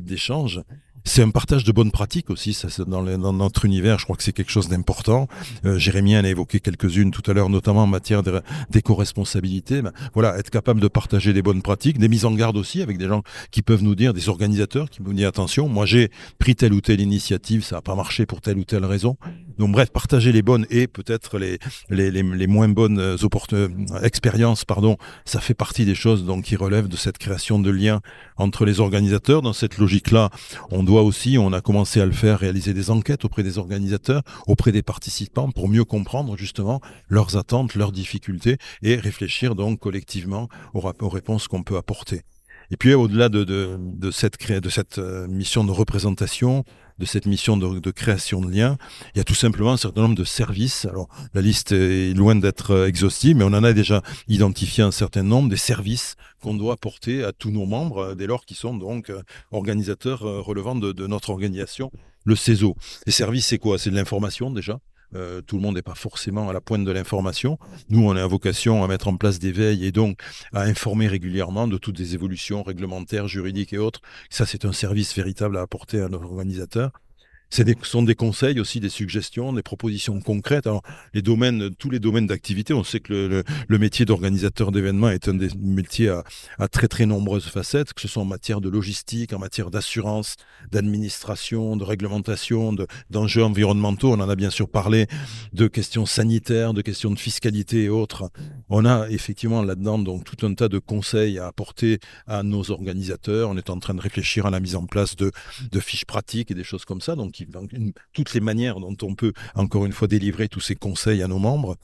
d'échange. 0.04 0.60
C'est 1.05 1.22
un 1.22 1.30
partage 1.30 1.64
de 1.64 1.72
bonnes 1.72 1.90
pratiques 1.90 2.30
aussi. 2.30 2.53
Ça, 2.53 2.68
dans, 2.84 3.03
dans, 3.03 3.32
notre 3.32 3.64
univers, 3.64 3.98
je 3.98 4.05
crois 4.05 4.16
que 4.16 4.22
c'est 4.22 4.32
quelque 4.32 4.50
chose 4.50 4.68
d'important. 4.68 5.28
Euh, 5.64 5.78
Jérémy 5.78 6.16
en 6.16 6.24
a 6.24 6.28
évoqué 6.28 6.61
quelques-unes 6.61 7.11
tout 7.11 7.28
à 7.30 7.34
l'heure, 7.34 7.48
notamment 7.48 7.82
en 7.82 7.86
matière 7.86 8.22
d'éco-responsabilité. 8.70 9.82
Ben, 9.82 9.92
voilà, 10.14 10.38
être 10.38 10.50
capable 10.50 10.80
de 10.80 10.88
partager 10.88 11.32
des 11.32 11.42
bonnes 11.42 11.62
pratiques, 11.62 11.98
des 11.98 12.09
mises 12.09 12.24
en 12.24 12.32
garde 12.32 12.57
aussi 12.57 12.82
avec 12.82 12.98
des 12.98 13.09
gens 13.09 13.22
qui 13.50 13.62
peuvent 13.62 13.82
nous 13.82 13.94
dire, 13.94 14.14
des 14.14 14.28
organisateurs 14.28 14.90
qui 14.90 15.00
peuvent 15.00 15.09
nous 15.09 15.18
dire 15.18 15.28
attention, 15.28 15.68
moi 15.68 15.86
j'ai 15.86 16.11
pris 16.38 16.55
telle 16.55 16.72
ou 16.72 16.80
telle 16.80 17.00
initiative, 17.00 17.64
ça 17.64 17.76
n'a 17.76 17.82
pas 17.82 17.94
marché 17.94 18.26
pour 18.26 18.40
telle 18.40 18.59
ou 18.59 18.64
telle 18.64 18.84
raison. 18.84 19.16
Donc 19.59 19.72
bref, 19.72 19.90
partager 19.90 20.32
les 20.32 20.42
bonnes 20.42 20.66
et 20.70 20.86
peut-être 20.86 21.38
les, 21.38 21.59
les, 21.90 22.11
les, 22.11 22.22
les, 22.22 22.46
moins 22.46 22.68
bonnes 22.68 22.98
euh, 22.98 23.16
euh, 23.53 23.68
expériences, 24.03 24.64
pardon, 24.64 24.96
ça 25.24 25.40
fait 25.40 25.55
partie 25.55 25.84
des 25.84 25.94
choses 25.94 26.24
donc 26.24 26.44
qui 26.44 26.57
relèvent 26.57 26.88
de 26.88 26.96
cette 26.96 27.18
création 27.18 27.59
de 27.59 27.70
liens 27.70 28.00
entre 28.36 28.64
les 28.64 28.80
organisateurs. 28.80 29.42
Dans 29.42 29.53
cette 29.53 29.78
logique-là, 29.78 30.30
on 30.70 30.82
doit 30.82 30.91
aussi, 31.01 31.38
on 31.38 31.55
a 31.55 31.62
commencé 31.62 32.01
à 32.01 32.07
le 32.07 32.12
faire, 32.12 32.40
réaliser 32.40 32.74
des 32.74 32.90
enquêtes 32.90 33.24
auprès 33.24 33.43
des 33.43 33.57
organisateurs, 33.57 34.22
auprès 34.47 34.72
des 34.72 34.82
participants, 34.82 35.51
pour 35.51 35.68
mieux 35.68 35.84
comprendre 35.84 36.36
justement 36.36 36.82
leurs 37.09 37.38
attentes, 37.38 37.74
leurs 37.74 37.93
difficultés, 37.93 38.59
et 38.82 38.97
réfléchir 38.97 39.55
donc 39.55 39.80
collectivement 39.80 40.49
aux, 40.74 40.82
aux 41.01 41.09
réponses 41.09 41.49
qu'on 41.49 41.62
peut 41.62 41.78
apporter. 41.78 42.22
Et 42.72 42.76
puis 42.78 42.94
au-delà 42.94 43.28
de, 43.28 43.44
de, 43.44 43.76
de, 43.78 44.10
cette, 44.10 44.50
de 44.50 44.68
cette 44.70 44.96
euh, 44.96 45.28
mission 45.28 45.62
de 45.62 45.70
représentation, 45.70 46.64
de 46.98 47.04
cette 47.04 47.26
mission 47.26 47.58
de, 47.58 47.90
création 47.90 48.40
de 48.40 48.50
liens, 48.50 48.78
il 49.14 49.18
y 49.18 49.20
a 49.20 49.24
tout 49.24 49.34
simplement 49.34 49.72
un 49.72 49.76
certain 49.76 50.00
nombre 50.00 50.14
de 50.14 50.24
services. 50.24 50.86
Alors 50.86 51.06
la 51.34 51.42
liste 51.42 51.72
est 51.72 52.14
loin 52.16 52.34
d'être 52.34 52.70
euh, 52.70 52.86
exhaustive, 52.86 53.36
mais 53.36 53.44
on 53.44 53.48
en 53.48 53.62
a 53.62 53.74
déjà 53.74 54.00
identifié 54.26 54.82
un 54.82 54.90
certain 54.90 55.22
nombre 55.22 55.50
des 55.50 55.58
services 55.58 56.16
qu'on 56.40 56.54
doit 56.54 56.72
apporter 56.72 57.22
à 57.22 57.32
tous 57.32 57.50
nos 57.50 57.66
membres, 57.66 57.98
euh, 57.98 58.14
dès 58.14 58.26
lors 58.26 58.46
qu'ils 58.46 58.56
sont 58.56 58.74
donc 58.74 59.12
organisateurs 59.50 60.22
relevant 60.22 60.74
de, 60.74 60.92
de 60.92 61.06
notre 61.06 61.28
organisation, 61.28 61.90
le 62.24 62.36
CESO. 62.36 62.74
Les 63.04 63.12
services, 63.12 63.48
c'est 63.48 63.58
quoi? 63.58 63.78
C'est 63.78 63.90
de 63.90 63.96
l'information 63.96 64.50
déjà? 64.50 64.78
Euh, 65.14 65.40
tout 65.42 65.56
le 65.56 65.62
monde 65.62 65.74
n'est 65.74 65.82
pas 65.82 65.94
forcément 65.94 66.48
à 66.48 66.52
la 66.52 66.60
pointe 66.60 66.84
de 66.84 66.90
l'information. 66.92 67.58
Nous, 67.90 68.02
on 68.02 68.16
a 68.16 68.26
vocation 68.26 68.82
à 68.82 68.88
mettre 68.88 69.08
en 69.08 69.16
place 69.16 69.38
des 69.38 69.52
veilles 69.52 69.84
et 69.84 69.92
donc 69.92 70.20
à 70.52 70.62
informer 70.62 71.06
régulièrement 71.06 71.68
de 71.68 71.78
toutes 71.78 71.98
les 71.98 72.14
évolutions 72.14 72.62
réglementaires, 72.62 73.28
juridiques 73.28 73.72
et 73.72 73.78
autres. 73.78 74.00
Ça, 74.30 74.46
c'est 74.46 74.64
un 74.64 74.72
service 74.72 75.14
véritable 75.14 75.56
à 75.56 75.60
apporter 75.62 76.00
à 76.00 76.08
nos 76.08 76.22
organisateurs. 76.22 76.92
Ce 77.53 77.62
sont 77.82 78.03
des 78.03 78.14
conseils 78.14 78.59
aussi, 78.61 78.80
des 78.80 78.88
suggestions, 78.88 79.53
des 79.53 79.62
propositions 79.62 80.18
concrètes. 80.22 80.66
Alors, 80.66 80.80
les 81.12 81.20
domaines, 81.20 81.74
tous 81.74 81.90
les 81.90 82.00
domaines 82.00 82.26
d'activité, 82.26 82.72
on 82.72 82.82
sait 82.82 83.00
que 83.00 83.12
le, 83.12 83.44
le, 83.68 83.78
métier 83.78 84.07
d'organisateur 84.07 84.72
d'événements 84.72 85.11
est 85.11 85.28
un 85.28 85.34
des 85.34 85.50
métiers 85.61 86.09
à, 86.09 86.24
à, 86.59 86.68
très 86.68 86.88
très 86.88 87.05
nombreuses 87.05 87.44
facettes, 87.44 87.92
que 87.92 88.00
ce 88.00 88.09
soit 88.09 88.22
en 88.22 88.24
matière 88.24 88.62
de 88.62 88.70
logistique, 88.70 89.34
en 89.34 89.38
matière 89.38 89.70
d'assurance, 89.70 90.36
d'administration, 90.70 91.76
de 91.76 91.84
réglementation, 91.84 92.74
d'enjeux 93.11 93.44
environnementaux. 93.44 94.12
On 94.12 94.20
en 94.20 94.30
a 94.30 94.34
bien 94.34 94.48
sûr 94.48 94.70
parlé 94.70 95.07
de 95.53 95.66
questions 95.66 96.07
sanitaires, 96.07 96.72
de 96.72 96.80
questions 96.80 97.11
de 97.11 97.18
fiscalité 97.18 97.84
et 97.84 97.88
autres. 97.90 98.30
On 98.70 98.86
a 98.86 99.11
effectivement 99.11 99.62
là-dedans 99.62 99.98
donc 99.98 100.24
tout 100.24 100.46
un 100.46 100.55
tas 100.55 100.70
de 100.70 100.78
conseils 100.78 101.38
à 101.38 101.48
apporter 101.48 101.98
à 102.26 102.42
nos 102.44 102.70
organisateurs. 102.70 103.50
On 103.50 103.59
est 103.59 103.68
en 103.68 103.78
train 103.78 103.92
de 103.92 104.00
réfléchir 104.00 104.46
à 104.46 104.50
la 104.50 104.59
mise 104.61 104.74
en 104.74 104.86
place 104.86 105.16
de, 105.16 105.32
de 105.70 105.80
fiches 105.80 106.07
pratiques 106.07 106.50
et 106.50 106.55
des 106.55 106.64
choses 106.64 106.86
comme 106.86 107.03
ça. 107.03 107.14
Donc, 107.14 107.41
toutes 108.12 108.34
les 108.34 108.40
manières 108.40 108.80
dont 108.80 108.97
on 109.03 109.14
peut, 109.14 109.32
encore 109.55 109.86
une 109.86 109.93
fois, 109.93 110.09
délivrer 110.09 110.49
tous 110.49 110.61
ces 110.61 110.74
conseils 110.74 111.22
à 111.22 111.28
nos 111.28 111.38
membres. 111.38 111.76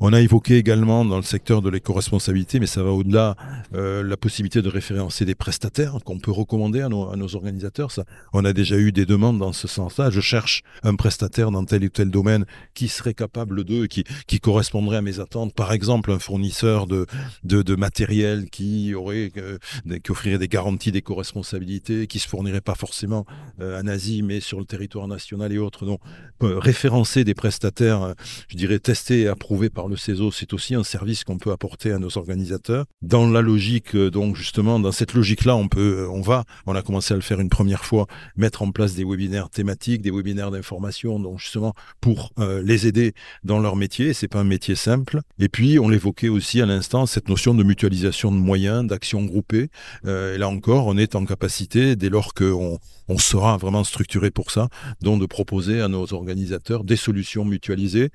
On 0.00 0.12
a 0.12 0.20
évoqué 0.20 0.56
également 0.56 1.04
dans 1.04 1.16
le 1.16 1.22
secteur 1.22 1.62
de 1.62 1.70
l'éco-responsabilité, 1.70 2.58
mais 2.58 2.66
ça 2.66 2.82
va 2.82 2.90
au-delà, 2.90 3.36
euh, 3.74 4.02
la 4.02 4.16
possibilité 4.16 4.60
de 4.60 4.68
référencer 4.68 5.24
des 5.24 5.36
prestataires 5.36 5.98
qu'on 6.04 6.18
peut 6.18 6.32
recommander 6.32 6.80
à 6.80 6.88
nos, 6.88 7.08
à 7.10 7.16
nos, 7.16 7.36
organisateurs. 7.36 7.92
Ça, 7.92 8.04
on 8.32 8.44
a 8.44 8.52
déjà 8.52 8.76
eu 8.76 8.90
des 8.90 9.06
demandes 9.06 9.38
dans 9.38 9.52
ce 9.52 9.68
sens-là. 9.68 10.10
Je 10.10 10.20
cherche 10.20 10.62
un 10.82 10.96
prestataire 10.96 11.52
dans 11.52 11.64
tel 11.64 11.84
ou 11.84 11.88
tel 11.88 12.10
domaine 12.10 12.44
qui 12.74 12.88
serait 12.88 13.14
capable 13.14 13.62
de, 13.62 13.86
qui, 13.86 14.02
qui 14.26 14.40
correspondrait 14.40 14.96
à 14.96 15.02
mes 15.02 15.20
attentes. 15.20 15.54
Par 15.54 15.72
exemple, 15.72 16.10
un 16.10 16.18
fournisseur 16.18 16.88
de, 16.88 17.06
de, 17.44 17.62
de 17.62 17.76
matériel 17.76 18.50
qui 18.50 18.94
aurait, 18.94 19.30
euh, 19.36 19.58
qui 20.02 20.10
offrirait 20.10 20.38
des 20.38 20.48
garanties 20.48 20.90
d'éco-responsabilité, 20.90 22.08
qui 22.08 22.18
se 22.18 22.28
fournirait 22.28 22.60
pas 22.60 22.74
forcément 22.74 23.26
euh, 23.60 23.80
en 23.80 23.86
Asie, 23.86 24.22
mais 24.22 24.40
sur 24.40 24.58
le 24.58 24.64
territoire 24.64 25.06
national 25.06 25.52
et 25.52 25.58
autres. 25.58 25.86
Donc, 25.86 26.00
référencer 26.40 27.22
des 27.22 27.34
prestataires, 27.34 28.02
euh, 28.02 28.12
je 28.48 28.56
dirais 28.56 28.80
testés 28.80 29.22
et 29.22 29.28
approuvés 29.28 29.70
par 29.70 29.83
le 29.88 29.96
CESO, 29.96 30.30
c'est 30.30 30.52
aussi 30.52 30.74
un 30.74 30.84
service 30.84 31.24
qu'on 31.24 31.38
peut 31.38 31.52
apporter 31.52 31.92
à 31.92 31.98
nos 31.98 32.16
organisateurs. 32.18 32.84
Dans 33.02 33.28
la 33.28 33.42
logique, 33.42 33.94
euh, 33.94 34.10
donc 34.10 34.36
justement, 34.36 34.78
dans 34.80 34.92
cette 34.92 35.14
logique-là, 35.14 35.58
euh, 35.76 36.08
on 36.08 36.20
va, 36.20 36.44
on 36.66 36.74
a 36.74 36.82
commencé 36.82 37.12
à 37.14 37.16
le 37.16 37.22
faire 37.22 37.40
une 37.40 37.48
première 37.48 37.84
fois, 37.84 38.06
mettre 38.36 38.62
en 38.62 38.70
place 38.70 38.94
des 38.94 39.04
webinaires 39.04 39.50
thématiques, 39.50 40.02
des 40.02 40.10
webinaires 40.10 40.50
d'information, 40.50 41.18
donc 41.18 41.38
justement 41.38 41.74
pour 42.00 42.32
euh, 42.38 42.62
les 42.62 42.86
aider 42.86 43.14
dans 43.42 43.58
leur 43.58 43.76
métier. 43.76 44.12
C'est 44.12 44.28
pas 44.28 44.40
un 44.40 44.44
métier 44.44 44.74
simple. 44.74 45.20
Et 45.38 45.48
puis, 45.48 45.78
on 45.78 45.88
l'évoquait 45.88 46.28
aussi 46.28 46.60
à 46.60 46.66
l'instant, 46.66 47.06
cette 47.06 47.28
notion 47.28 47.54
de 47.54 47.62
mutualisation 47.62 48.30
de 48.30 48.36
moyens, 48.36 48.86
d'action 48.86 49.24
groupée. 49.24 49.68
et 50.04 50.38
là 50.38 50.48
encore, 50.48 50.86
on 50.86 50.96
est 50.96 51.14
en 51.14 51.24
capacité, 51.24 51.96
dès 51.96 52.08
lors 52.08 52.34
qu'on 52.34 52.78
on 53.08 53.18
sera 53.18 53.56
vraiment 53.56 53.84
structuré 53.84 54.30
pour 54.30 54.50
ça, 54.50 54.68
donc 55.00 55.20
de 55.20 55.26
proposer 55.26 55.80
à 55.80 55.88
nos 55.88 56.12
organisateurs 56.14 56.84
des 56.84 56.96
solutions 56.96 57.44
mutualisées 57.44 58.10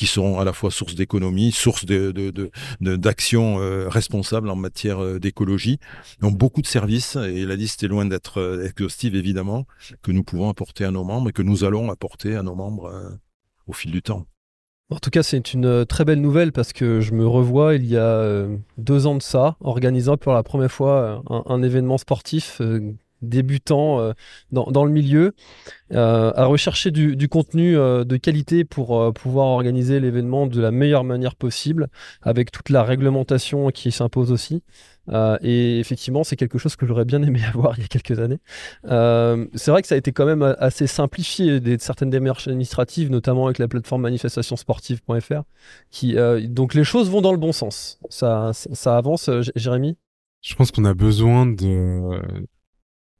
qui 0.00 0.06
seront 0.06 0.40
à 0.40 0.46
la 0.46 0.54
fois 0.54 0.70
source 0.70 0.94
d'économie, 0.94 1.52
source 1.52 1.84
d'action 1.84 3.56
de, 3.56 3.60
de, 3.60 3.64
euh, 3.64 3.88
responsable 3.90 4.48
en 4.48 4.56
matière 4.56 5.04
euh, 5.04 5.20
d'écologie. 5.20 5.78
Donc 6.22 6.38
beaucoup 6.38 6.62
de 6.62 6.66
services, 6.66 7.16
et 7.16 7.44
la 7.44 7.54
liste 7.54 7.82
est 7.82 7.88
loin 7.88 8.06
d'être 8.06 8.40
euh, 8.40 8.66
exhaustive 8.66 9.14
évidemment, 9.14 9.66
que 10.00 10.10
nous 10.10 10.24
pouvons 10.24 10.48
apporter 10.48 10.86
à 10.86 10.90
nos 10.90 11.04
membres 11.04 11.28
et 11.28 11.32
que 11.32 11.42
nous 11.42 11.64
allons 11.64 11.90
apporter 11.90 12.34
à 12.34 12.42
nos 12.42 12.54
membres 12.54 12.90
au 13.66 13.74
fil 13.74 13.90
du 13.90 14.00
temps. 14.00 14.24
En 14.88 14.96
tout 14.96 15.10
cas, 15.10 15.22
c'est 15.22 15.52
une 15.52 15.84
très 15.84 16.06
belle 16.06 16.22
nouvelle 16.22 16.52
parce 16.52 16.72
que 16.72 17.02
je 17.02 17.12
me 17.12 17.26
revois 17.26 17.74
il 17.74 17.84
y 17.84 17.98
a 17.98 18.46
deux 18.78 19.06
ans 19.06 19.16
de 19.16 19.22
ça, 19.22 19.58
organisant 19.60 20.16
pour 20.16 20.32
la 20.32 20.42
première 20.42 20.72
fois 20.72 21.22
un 21.28 21.62
événement 21.62 21.98
sportif 21.98 22.62
débutant 23.22 24.00
euh, 24.00 24.12
dans, 24.52 24.84
le 24.84 24.90
milieu, 24.90 25.34
euh, 25.92 26.32
à 26.34 26.46
rechercher 26.46 26.90
du, 26.90 27.28
contenu 27.28 27.76
euh, 27.76 28.04
de 28.04 28.16
qualité 28.16 28.64
pour 28.64 29.12
pouvoir 29.14 29.46
organiser 29.48 30.00
l'événement 30.00 30.46
de 30.46 30.60
la 30.60 30.70
meilleure 30.70 31.04
manière 31.04 31.36
possible, 31.36 31.88
avec 32.22 32.50
toute 32.50 32.70
la 32.70 32.82
réglementation 32.82 33.70
qui 33.70 33.92
s'impose 33.92 34.32
aussi. 34.32 34.62
et 35.42 35.80
effectivement, 35.80 36.24
c'est 36.24 36.36
quelque 36.36 36.58
chose 36.58 36.76
que 36.76 36.86
j'aurais 36.86 37.04
bien 37.04 37.22
aimé 37.22 37.40
avoir 37.54 37.78
il 37.78 37.82
y 37.82 37.84
a 37.84 37.88
quelques 37.88 38.18
années. 38.20 38.38
c'est 39.54 39.70
vrai 39.70 39.82
que 39.82 39.88
ça 39.88 39.94
a 39.94 39.98
été 39.98 40.12
quand 40.12 40.26
même 40.26 40.42
assez 40.58 40.86
simplifié, 40.86 41.60
certaines 41.78 42.10
démarches 42.10 42.48
administratives, 42.48 43.10
notamment 43.10 43.46
avec 43.46 43.58
la 43.58 43.68
plateforme 43.68 44.02
manifestationsportive.fr. 44.02 45.42
Qui, 45.90 46.16
donc 46.48 46.74
les 46.74 46.84
choses 46.84 47.10
vont 47.10 47.20
dans 47.20 47.32
le 47.32 47.38
bon 47.38 47.52
sens. 47.52 47.98
Ça, 48.08 48.52
ça 48.54 48.96
avance, 48.96 49.30
Jérémy? 49.56 49.96
Je 50.42 50.54
pense 50.54 50.70
qu'on 50.70 50.86
a 50.86 50.94
besoin 50.94 51.44
de 51.44 52.18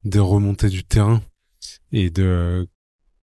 des 0.03 0.19
remontées 0.19 0.69
du 0.69 0.83
terrain 0.83 1.21
et 1.91 2.09
de 2.09 2.67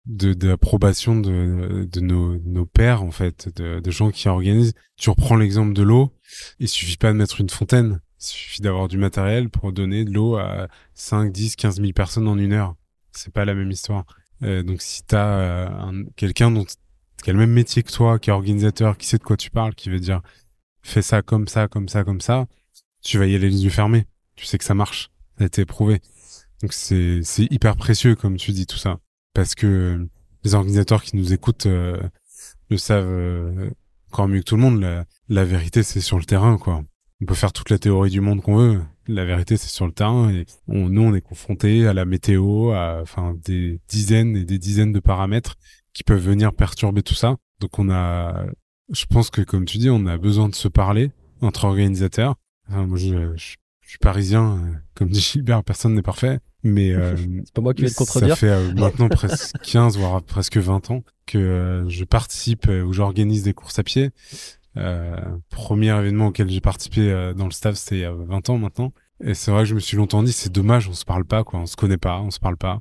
de 0.08 0.34
d'approbation 0.34 1.20
de, 1.20 1.88
de 1.92 2.00
nos, 2.00 2.38
nos 2.46 2.66
pairs 2.66 3.04
en 3.04 3.12
fait 3.12 3.50
de, 3.56 3.80
de 3.80 3.92
gens 3.92 4.10
qui 4.12 4.30
organisent. 4.30 4.74
Tu 4.96 5.10
reprends 5.10 5.36
l'exemple 5.36 5.74
de 5.74 5.84
l'eau. 5.84 6.14
Il 6.60 6.70
suffit 6.70 6.98
pas 6.98 7.12
de 7.12 7.18
mettre 7.18 7.42
une 7.42 7.50
fontaine. 7.50 8.00
Il 8.20 8.26
suffit 8.26 8.62
d'avoir 8.62 8.88
du 8.88 8.98
matériel 8.98 9.50
pour 9.50 9.74
donner 9.74 10.06
de 10.06 10.12
l'eau 10.12 10.38
à 10.38 10.68
5 10.94 11.32
10 11.32 11.56
15 11.58 11.82
000 11.82 11.92
personnes 11.92 12.28
en 12.28 12.38
une 12.38 12.54
heure. 12.54 12.76
C'est 13.12 13.34
pas 13.34 13.46
la 13.46 13.54
même 13.54 13.70
histoire. 13.70 14.06
Euh, 14.44 14.64
donc 14.64 14.82
si 14.82 15.04
t'as 15.04 15.40
euh, 15.40 16.04
quelqu'un 16.16 16.52
dont 16.52 16.66
qui 17.24 17.30
a 17.30 17.34
le 17.34 17.40
même 17.40 17.52
métier 17.52 17.84
que 17.84 17.92
toi 17.92 18.20
qui 18.20 18.30
est 18.30 18.34
organisateur 18.34 18.98
qui 18.98 19.08
sait 19.08 19.18
de 19.18 19.24
quoi 19.24 19.36
tu 19.36 19.50
parles 19.50 19.74
qui 19.74 19.90
veut 19.90 20.00
dire 20.00 20.22
fais 20.84 21.02
ça 21.02 21.24
comme 21.24 21.48
ça 21.48 21.68
comme 21.68 21.90
ça 21.90 22.04
comme 22.04 22.22
ça 22.22 22.46
tu 23.02 23.18
vas 23.18 23.26
y 23.26 23.36
aller 23.36 23.50
les 23.50 23.64
yeux 23.64 23.70
fermés. 23.70 24.06
Tu 24.36 24.46
sais 24.46 24.58
que 24.58 24.64
ça 24.64 24.76
marche. 24.76 25.10
Ça 25.38 25.44
a 25.44 25.48
été 25.48 25.66
prouvé 25.66 26.02
donc 26.62 26.74
c'est 26.74 27.22
hyper 27.52 27.76
précieux 27.76 28.16
comme 28.16 28.38
tu 28.38 28.52
dis 28.52 28.66
tout 28.66 28.78
ça 28.78 29.00
parce 29.34 29.54
que 29.54 30.08
les 30.44 30.56
organisateurs 30.56 31.04
qui 31.04 31.16
nous 31.16 31.34
écoutent 31.34 31.68
euh, 31.68 32.02
le 32.70 32.78
savent 32.78 33.06
euh, 33.08 33.70
encore 34.12 34.28
mieux 34.28 34.40
que 34.40 34.46
tout 34.46 34.56
le 34.56 34.62
monde. 34.62 34.82
La, 34.82 35.06
la 35.30 35.44
vérité 35.44 35.84
c'est 35.84 36.02
sur 36.02 36.18
le 36.18 36.26
terrain 36.26 36.58
quoi. 36.58 36.84
On 37.22 37.26
peut 37.26 37.36
faire 37.36 37.54
toute 37.54 37.70
la 37.70 37.80
théorie 37.80 38.10
du 38.10 38.22
monde 38.22 38.42
qu'on 38.42 38.56
veut. 38.56 38.82
La 39.08 39.26
vérité 39.26 39.58
c'est 39.58 39.70
sur 39.70 39.86
le 39.86 39.92
terrain 39.92 40.32
et 40.32 40.46
on, 40.68 40.90
nous 40.90 41.02
on 41.02 41.14
est 41.14 41.22
confronté 41.22 41.88
à 41.88 41.94
la 41.94 42.06
météo, 42.06 42.72
à 42.72 43.00
enfin 43.02 43.36
des 43.46 43.80
dizaines 43.88 44.36
et 44.36 44.44
des 44.44 44.58
dizaines 44.58 44.92
de 44.92 45.00
paramètres 45.00 45.56
qui 45.94 46.04
peuvent 46.04 46.24
venir 46.24 46.54
perturber 46.54 47.04
tout 47.04 47.16
ça. 47.16 47.36
Donc 47.60 47.78
on 47.80 47.90
a, 47.90 48.46
je 48.92 49.06
pense 49.06 49.30
que 49.30 49.42
comme 49.42 49.66
tu 49.66 49.78
dis, 49.78 49.90
on 49.90 50.06
a 50.06 50.18
besoin 50.18 50.50
de 50.50 50.56
se 50.56 50.68
parler 50.68 51.12
entre 51.42 51.66
organisateurs. 51.66 52.36
Moi, 52.70 52.98
je, 52.98 53.36
je, 53.36 53.56
je 53.88 53.92
suis 53.92 54.00
parisien, 54.00 54.58
euh, 54.58 54.74
comme 54.96 55.10
dit 55.10 55.22
Gilbert, 55.22 55.64
personne 55.64 55.94
n'est 55.94 56.02
parfait. 56.02 56.40
Mais 56.64 56.92
euh, 56.94 57.16
c'est 57.46 57.54
pas 57.54 57.62
moi 57.62 57.74
qui 57.74 57.84
vais 57.84 57.90
te 57.90 57.96
contredire. 57.96 58.30
Ça 58.30 58.36
fait 58.36 58.50
euh, 58.50 58.74
maintenant 58.74 59.10
presque 59.10 59.58
15 59.64 59.98
voire 59.98 60.22
presque 60.24 60.58
20 60.58 60.92
ans 60.92 61.04
que 61.26 61.86
je 61.88 62.04
participe 62.04 62.68
ou 62.68 62.94
j'organise 62.94 63.44
des 63.44 63.54
courses 63.54 63.80
à 63.80 63.84
pied. 63.84 64.12
premier 65.50 65.98
événement 65.98 66.28
auquel 66.28 66.50
j'ai 66.50 66.62
participé 66.62 67.34
dans 67.36 67.46
le 67.46 67.52
staff, 67.52 67.76
c'était 67.76 67.96
il 67.96 68.02
y 68.02 68.06
a 68.06 68.14
20 68.14 68.50
ans 68.50 68.58
maintenant. 68.58 68.94
Et 69.24 69.34
c'est 69.34 69.52
vrai 69.52 69.64
que 69.64 69.70
je 69.70 69.76
me 69.76 69.80
suis 69.80 69.98
longtemps 69.98 70.22
dit, 70.24 70.32
c'est 70.32 70.52
dommage, 70.52 70.88
on 70.88 70.94
se 70.94 71.04
parle 71.04 71.26
pas, 71.26 71.44
quoi, 71.44 71.60
on 71.60 71.66
se 71.66 71.76
connaît 71.76 71.98
pas, 71.98 72.20
on 72.22 72.32
se 72.32 72.40
parle 72.40 72.56
pas. 72.56 72.80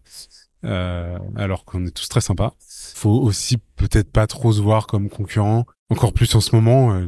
alors 0.62 1.64
qu'on 1.64 1.84
est 1.86 1.90
tous 1.90 2.08
très 2.08 2.20
sympas. 2.20 2.54
Faut 2.94 3.10
aussi 3.10 3.58
peut-être 3.74 4.12
pas 4.12 4.26
trop 4.28 4.52
se 4.52 4.60
voir 4.60 4.86
comme 4.86 5.08
concurrent. 5.08 5.66
Encore 5.90 6.12
plus 6.12 6.32
en 6.36 6.40
ce 6.40 6.54
moment, 6.54 7.00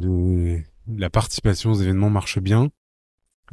la 0.88 1.10
participation 1.10 1.70
aux 1.70 1.80
événements 1.80 2.10
marche 2.10 2.40
bien. 2.40 2.70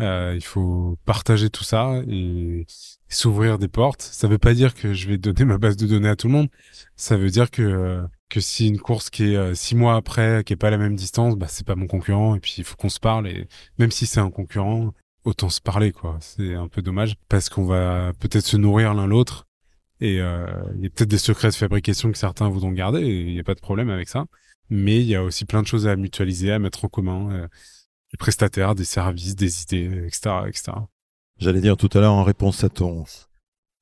Euh, 0.02 0.34
il 0.36 0.44
faut 0.44 0.98
partager 1.06 1.50
tout 1.50 1.64
ça 1.64 2.02
et 2.08 2.66
s'ouvrir 3.10 3.60
des 3.60 3.68
portes. 3.68 4.02
Ça 4.02 4.28
veut 4.28 4.38
pas 4.38 4.54
dire 4.54 4.74
que 4.74 4.94
je 4.94 5.08
vais 5.08 5.18
donner 5.18 5.46
ma 5.46 5.58
base 5.58 5.78
de 5.78 5.88
données 5.88 6.10
à 6.10 6.16
tout 6.16 6.28
le 6.28 6.34
monde. 6.34 6.50
Ça 6.96 7.18
veut 7.18 7.30
dire 7.30 7.52
que 7.52 8.04
que 8.30 8.40
si 8.40 8.68
une 8.68 8.80
course 8.80 9.12
qui 9.12 9.34
est 9.34 9.36
euh, 9.36 9.54
six 9.54 9.76
mois 9.76 9.96
après, 9.96 10.44
qui 10.44 10.54
est 10.54 10.56
pas 10.56 10.68
à 10.68 10.72
la 10.72 10.80
même 10.80 10.96
distance, 10.96 11.36
bah 11.36 11.46
c'est 11.48 11.66
pas 11.66 11.76
mon 11.76 11.88
concurrent 11.88 12.36
et 12.36 12.40
puis 12.40 12.56
il 12.58 12.64
faut 12.64 12.76
qu'on 12.76 12.90
se 12.90 13.00
parle 13.00 13.28
et 13.28 13.48
même 13.78 13.92
si 13.92 14.08
c'est 14.08 14.20
un 14.20 14.32
concurrent, 14.32 14.94
autant 15.26 15.50
se 15.50 15.62
parler 15.62 15.92
quoi. 15.92 16.18
C'est 16.22 16.56
un 16.56 16.68
peu 16.68 16.82
dommage 16.82 17.16
parce 17.30 17.50
qu'on 17.50 17.66
va 17.66 18.14
peut-être 18.20 18.46
se 18.46 18.58
nourrir 18.58 18.94
l'un 18.96 19.06
l'autre 19.08 19.48
et 20.02 20.20
euh, 20.22 20.48
il 20.76 20.84
y 20.84 20.88
a 20.88 20.90
peut-être 20.90 21.10
des 21.10 21.20
secrets 21.20 21.50
de 21.50 21.56
fabrication 21.56 22.12
que 22.12 22.18
certains 22.18 22.50
voudront 22.50 22.72
garder 22.72 23.02
il 23.02 23.34
n'y 23.34 23.40
a 23.40 23.44
pas 23.44 23.56
de 23.56 23.62
problème 23.62 23.90
avec 23.90 24.10
ça. 24.10 24.26
Mais 24.72 25.00
il 25.00 25.06
y 25.06 25.16
a 25.16 25.24
aussi 25.24 25.46
plein 25.46 25.62
de 25.62 25.68
choses 25.68 25.88
à 25.88 25.96
mutualiser, 25.96 26.52
à 26.52 26.58
mettre 26.60 26.86
en 26.86 26.88
commun. 26.90 27.32
Euh, 27.32 27.48
des 28.12 28.18
prestataires, 28.18 28.76
des 28.76 28.86
services, 28.86 29.36
des 29.36 29.64
idées, 29.64 30.06
etc., 30.08 30.46
etc. 30.48 30.72
J'allais 31.38 31.62
dire 31.62 31.78
tout 31.78 31.90
à 31.94 32.00
l'heure 32.00 32.14
en 32.14 32.24
réponse 32.24 32.64
à 32.64 32.70
ton 32.70 33.06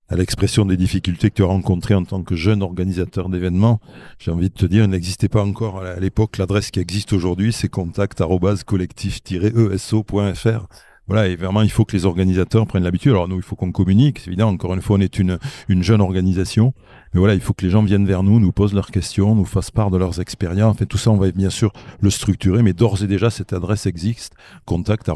à 0.09 0.15
l'expression 0.15 0.65
des 0.65 0.77
difficultés 0.77 1.29
que 1.29 1.35
tu 1.35 1.43
as 1.43 1.47
rencontrées 1.47 1.95
en 1.95 2.03
tant 2.03 2.23
que 2.23 2.35
jeune 2.35 2.61
organisateur 2.61 3.29
d'événements, 3.29 3.79
j'ai 4.19 4.31
envie 4.31 4.49
de 4.49 4.53
te 4.53 4.65
dire, 4.65 4.85
n'existait 4.87 5.29
pas 5.29 5.43
encore 5.43 5.81
à 5.81 5.99
l'époque 5.99 6.37
l'adresse 6.37 6.71
qui 6.71 6.79
existe 6.79 7.13
aujourd'hui, 7.13 7.53
c'est 7.53 7.69
contact-collectif-eso.fr. 7.69 10.67
Voilà, 11.07 11.27
et 11.27 11.35
vraiment, 11.35 11.63
il 11.63 11.71
faut 11.71 11.83
que 11.83 11.97
les 11.97 12.05
organisateurs 12.05 12.65
prennent 12.65 12.83
l'habitude. 12.83 13.11
Alors 13.11 13.27
nous, 13.27 13.35
il 13.35 13.41
faut 13.41 13.57
qu'on 13.57 13.73
communique. 13.73 14.19
C'est 14.19 14.27
évident, 14.27 14.47
encore 14.47 14.73
une 14.73 14.81
fois, 14.81 14.95
on 14.95 15.01
est 15.01 15.19
une, 15.19 15.37
une 15.67 15.83
jeune 15.83 15.99
organisation. 15.99 16.73
Mais 17.13 17.19
voilà, 17.19 17.33
il 17.33 17.41
faut 17.41 17.51
que 17.53 17.65
les 17.65 17.71
gens 17.71 17.83
viennent 17.83 18.05
vers 18.05 18.23
nous, 18.23 18.39
nous 18.39 18.53
posent 18.53 18.73
leurs 18.73 18.89
questions, 18.89 19.35
nous 19.35 19.43
fassent 19.43 19.71
part 19.71 19.91
de 19.91 19.97
leurs 19.97 20.21
expériences. 20.21 20.71
En 20.71 20.75
fait, 20.75 20.85
tout 20.85 20.97
ça, 20.97 21.11
on 21.11 21.17
va 21.17 21.29
bien 21.31 21.49
sûr 21.49 21.73
le 21.99 22.09
structurer, 22.09 22.63
mais 22.63 22.71
d'ores 22.71 23.03
et 23.03 23.07
déjà, 23.07 23.29
cette 23.29 23.51
adresse 23.51 23.85
existe. 23.85 24.31
contact 24.65 25.09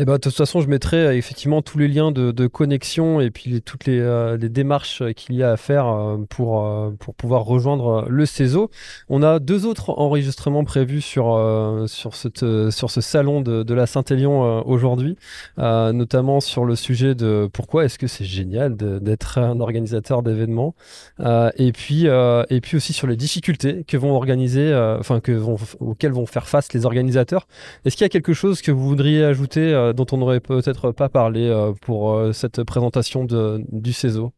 collectif-eso.fr. 0.00 0.02
Eh 0.02 0.04
ben, 0.04 0.14
de 0.14 0.18
toute 0.18 0.34
façon, 0.34 0.60
je 0.62 0.68
mettrai 0.68 0.96
euh, 0.96 1.16
effectivement 1.16 1.60
tous 1.60 1.76
les 1.76 1.88
liens 1.88 2.10
de, 2.10 2.46
connexion 2.46 3.20
et 3.20 3.30
puis 3.30 3.60
toutes 3.60 3.84
les, 3.84 4.00
euh, 4.00 4.38
les 4.38 4.48
démarches 4.48 5.02
qu'il 5.14 5.34
y 5.34 5.42
a 5.42 5.52
à 5.52 5.56
faire 5.58 5.86
euh, 5.86 6.16
pour, 6.28 6.66
pour 6.98 7.14
pouvoir 7.14 7.44
rejoindre 7.44 8.06
le 8.08 8.24
CESO. 8.24 8.70
On 9.10 9.22
a 9.22 9.38
deux 9.38 9.66
autres 9.66 9.90
enregistrements 9.90 10.64
prévus 10.64 11.02
sur, 11.02 11.38
sur, 11.86 12.14
cette, 12.14 12.70
sur 12.70 12.90
ce 12.90 13.00
salon 13.00 13.42
de, 13.42 13.62
de 13.62 13.74
la 13.74 13.86
Saint-Élion 13.86 14.66
aujourd'hui, 14.66 15.16
notamment 15.58 16.40
sur 16.40 16.64
le 16.64 16.76
sujet 16.76 17.14
de 17.14 17.48
pourquoi 17.52 17.84
est-ce 17.84 17.98
que 17.98 18.06
c'est 18.06 18.24
génial 18.24 18.76
d'être 18.76 19.38
un 19.38 19.60
organisateur 19.60 20.22
d'événements 20.22 20.74
et, 21.20 21.72
puis, 21.72 22.06
et 22.06 22.60
puis 22.60 22.76
aussi 22.76 22.92
sur 22.92 23.06
les 23.06 23.16
difficultés 23.16 23.84
que 23.86 23.96
vont 23.96 24.14
organiser, 24.14 24.74
enfin, 24.98 25.20
que 25.20 25.32
vont, 25.32 25.56
auxquelles 25.80 26.12
vont 26.12 26.26
faire 26.26 26.48
face 26.48 26.72
les 26.72 26.86
organisateurs. 26.86 27.46
Est-ce 27.84 27.96
qu'il 27.96 28.04
y 28.04 28.06
a 28.06 28.10
quelque 28.10 28.32
chose 28.32 28.62
que 28.62 28.72
vous 28.72 28.86
voudriez 28.86 29.24
ajouter 29.24 29.89
dont 29.92 30.06
on 30.12 30.18
n'aurait 30.18 30.40
peut-être 30.40 30.92
pas 30.92 31.08
parlé 31.08 31.46
euh, 31.46 31.72
pour 31.80 32.14
euh, 32.14 32.32
cette 32.32 32.62
présentation 32.64 33.24
de, 33.24 33.64
du 33.70 33.92
CESO 33.92 34.32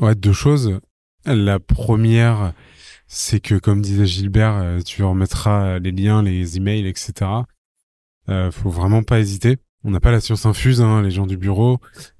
Ouais, 0.00 0.14
deux 0.14 0.32
choses. 0.32 0.78
La 1.24 1.58
première, 1.58 2.52
c'est 3.06 3.40
que, 3.40 3.54
comme 3.54 3.80
disait 3.80 4.06
Gilbert, 4.06 4.56
euh, 4.56 4.80
tu 4.80 5.02
remettras 5.02 5.78
les 5.78 5.92
liens, 5.92 6.22
les 6.22 6.56
emails, 6.56 6.86
etc. 6.86 7.30
Euh, 8.28 8.50
faut 8.50 8.70
vraiment 8.70 9.02
pas 9.02 9.20
hésiter. 9.20 9.58
On 9.84 9.90
n'a 9.90 10.00
pas 10.00 10.10
la 10.10 10.20
science 10.20 10.46
infuse, 10.46 10.80
hein, 10.80 11.02
les 11.02 11.12
gens 11.12 11.26
du 11.26 11.36
bureau, 11.36 11.78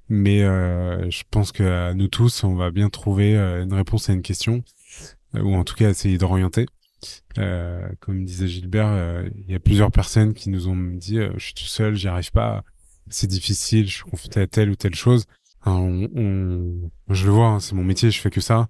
mais 0.09 0.43
euh, 0.43 1.09
je 1.09 1.23
pense 1.29 1.51
que 1.51 1.93
nous 1.93 2.07
tous, 2.07 2.43
on 2.43 2.55
va 2.55 2.71
bien 2.71 2.89
trouver 2.89 3.35
euh, 3.35 3.63
une 3.63 3.73
réponse 3.73 4.09
à 4.09 4.13
une 4.13 4.21
question, 4.21 4.63
euh, 5.35 5.41
ou 5.41 5.53
en 5.55 5.63
tout 5.63 5.75
cas 5.75 5.89
essayer 5.89 6.17
d'orienter. 6.17 6.65
Euh, 7.37 7.87
comme 7.99 8.25
disait 8.25 8.47
Gilbert, 8.47 9.23
il 9.35 9.51
y 9.51 9.55
a 9.55 9.59
plusieurs 9.59 9.91
personnes 9.91 10.33
qui 10.33 10.49
nous 10.49 10.67
ont 10.67 10.75
dit 10.75 11.19
je 11.35 11.43
suis 11.43 11.53
tout 11.53 11.63
seul, 11.63 11.95
j'y 11.95 12.07
arrive 12.07 12.31
pas, 12.31 12.63
c'est 13.09 13.27
difficile, 13.27 13.87
je 13.87 13.95
suis 13.95 14.03
confronté 14.03 14.41
à 14.41 14.47
telle 14.47 14.69
ou 14.69 14.75
telle 14.75 14.95
chose. 14.95 15.25
on, 15.65 16.09
on, 16.15 16.89
je 17.13 17.25
le 17.25 17.31
vois, 17.31 17.47
hein, 17.47 17.59
c'est 17.59 17.75
mon 17.75 17.83
métier, 17.83 18.09
je 18.11 18.19
fais 18.19 18.29
que 18.31 18.41
ça. 18.41 18.69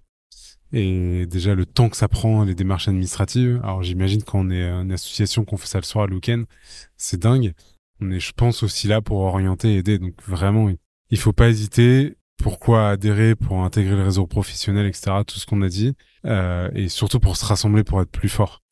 Et 0.74 1.26
déjà 1.26 1.56
le 1.56 1.66
temps 1.66 1.90
que 1.90 1.96
ça 1.96 2.08
prend, 2.08 2.44
les 2.44 2.56
démarches 2.56 2.88
administratives. 2.90 3.60
Alors 3.64 3.84
j'imagine 3.84 4.24
qu'on 4.24 4.50
est 4.52 4.64
une 4.64 4.92
association 4.92 5.46
qu'on 5.46 5.58
fait 5.58 5.68
ça 5.68 5.80
le 5.80 5.86
soir, 5.86 6.08
le 6.08 6.16
week-end, 6.16 6.44
c'est 6.98 7.20
dingue. 7.20 7.54
On 8.02 8.12
est, 8.12 8.20
je 8.20 8.34
pense, 8.34 8.64
aussi 8.64 8.88
là 8.88 9.02
pour 9.02 9.20
orienter 9.20 9.78
aider. 9.78 9.98
Donc 9.98 10.14
vraiment, 10.28 10.70
il 11.10 11.18
faut 11.18 11.34
pas 11.34 11.50
hésiter. 11.50 12.17
Pourquoi 12.38 12.90
adhérer 12.90 13.36
pour 13.36 13.64
intégrer 13.64 13.96
le 13.96 14.04
réseau 14.04 14.28
professionnel, 14.28 14.86
etc. 14.86 15.18
Tout 15.26 15.40
ce 15.40 15.46
qu'on 15.46 15.62
a 15.62 15.70
dit. 15.70 15.96
Euh, 16.26 16.70
et 16.74 16.90
surtout 16.90 17.20
pour 17.20 17.38
se 17.38 17.46
rassembler 17.46 17.84
pour 17.84 18.02
être 18.02 18.12
plus 18.12 18.30
fort. 18.30 18.64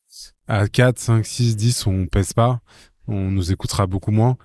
À 0.48 0.68
4, 0.68 0.98
5, 0.98 1.26
6, 1.26 1.56
10, 1.56 1.86
on 1.86 2.06
pèse 2.06 2.32
pas. 2.32 2.60
On 3.08 3.30
nous 3.30 3.52
écoutera 3.52 3.86
beaucoup 3.86 4.12
moins. 4.12 4.36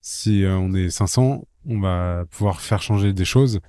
Si 0.00 0.44
euh, 0.44 0.56
on 0.56 0.74
est 0.74 0.90
500, 0.90 1.46
on 1.66 1.80
va 1.80 2.24
pouvoir 2.30 2.60
faire 2.60 2.82
changer 2.82 3.12
des 3.12 3.24
choses. 3.24 3.60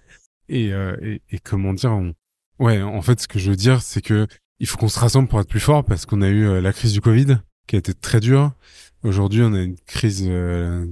Et, 0.50 0.74
euh, 0.74 0.98
et, 1.02 1.22
et 1.30 1.40
comment 1.40 1.74
dire, 1.74 1.92
on... 1.92 2.14
ouais, 2.60 2.82
en 2.82 3.02
fait, 3.02 3.20
ce 3.22 3.28
que 3.28 3.40
je 3.40 3.52
veux 3.52 3.56
dire, 3.56 3.82
c'est 3.82 4.02
que 4.02 4.28
il 4.60 4.68
faut 4.68 4.78
qu'on 4.78 4.88
se 4.88 5.00
rassemble 5.00 5.28
pour 5.28 5.40
être 5.40 5.50
plus 5.50 5.60
fort 5.60 5.84
parce 5.84 6.06
qu'on 6.06 6.22
a 6.22 6.30
eu 6.30 6.46
euh, 6.46 6.62
la 6.62 6.74
crise 6.74 6.94
du 6.94 7.02
Covid 7.02 7.38
qui 7.68 7.76
a 7.76 7.80
été 7.80 7.94
très 7.94 8.20
dure. 8.20 8.52
Aujourd'hui, 9.04 9.42
on 9.44 9.54
a 9.54 9.62
une 9.62 9.78
crise, 9.86 10.24
euh, 10.28 10.86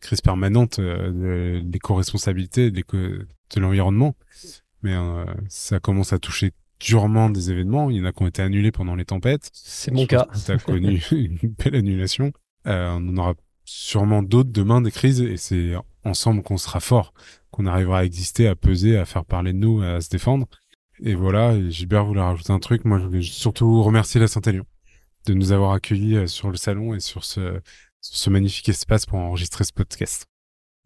crise 0.00 0.20
permanente 0.20 0.78
euh, 0.78 1.10
de 1.10 1.62
l'éco-responsabilité, 1.72 2.70
de, 2.70 3.26
de 3.54 3.60
l'environnement. 3.60 4.14
Mais 4.82 4.94
euh, 4.94 5.24
ça 5.48 5.80
commence 5.80 6.12
à 6.12 6.18
toucher 6.18 6.52
durement 6.80 7.30
des 7.30 7.50
événements. 7.50 7.90
Il 7.90 7.96
y 7.96 8.00
en 8.00 8.04
a 8.04 8.12
qui 8.12 8.22
ont 8.22 8.26
été 8.26 8.42
annulés 8.42 8.72
pendant 8.72 8.94
les 8.94 9.04
tempêtes. 9.04 9.50
C'est 9.52 9.90
mon 9.90 10.06
cas. 10.06 10.26
Tu 10.44 10.50
as 10.50 10.58
connu 10.58 11.02
une 11.10 11.38
belle 11.42 11.76
annulation. 11.76 12.32
Euh, 12.66 12.90
on 12.90 13.08
en 13.08 13.16
aura 13.16 13.34
sûrement 13.64 14.22
d'autres 14.22 14.52
demain 14.52 14.80
des 14.80 14.90
crises 14.90 15.20
et 15.20 15.36
c'est 15.36 15.74
ensemble 16.04 16.42
qu'on 16.42 16.56
sera 16.56 16.80
fort, 16.80 17.12
qu'on 17.50 17.66
arrivera 17.66 18.00
à 18.00 18.04
exister, 18.04 18.46
à 18.46 18.54
peser, 18.54 18.96
à 18.96 19.04
faire 19.04 19.24
parler 19.24 19.52
de 19.52 19.58
nous, 19.58 19.82
à 19.82 20.00
se 20.00 20.08
défendre. 20.08 20.46
Et 21.02 21.14
voilà, 21.14 21.52
et 21.54 21.70
Gilbert 21.70 22.06
voulait 22.06 22.20
rajouter 22.20 22.52
un 22.52 22.58
truc. 22.58 22.84
Moi, 22.84 22.98
je 22.98 23.04
voulais 23.04 23.22
surtout 23.22 23.82
remercier 23.82 24.20
la 24.20 24.28
Saint-Élion 24.28 24.64
de 25.26 25.34
nous 25.34 25.52
avoir 25.52 25.72
accueillis 25.72 26.16
euh, 26.16 26.26
sur 26.26 26.50
le 26.50 26.56
salon 26.56 26.94
et 26.94 27.00
sur 27.00 27.24
ce, 27.24 27.60
sur 28.00 28.16
ce 28.16 28.30
magnifique 28.30 28.68
espace 28.68 29.06
pour 29.06 29.18
enregistrer 29.18 29.64
ce 29.64 29.72
podcast. 29.72 30.26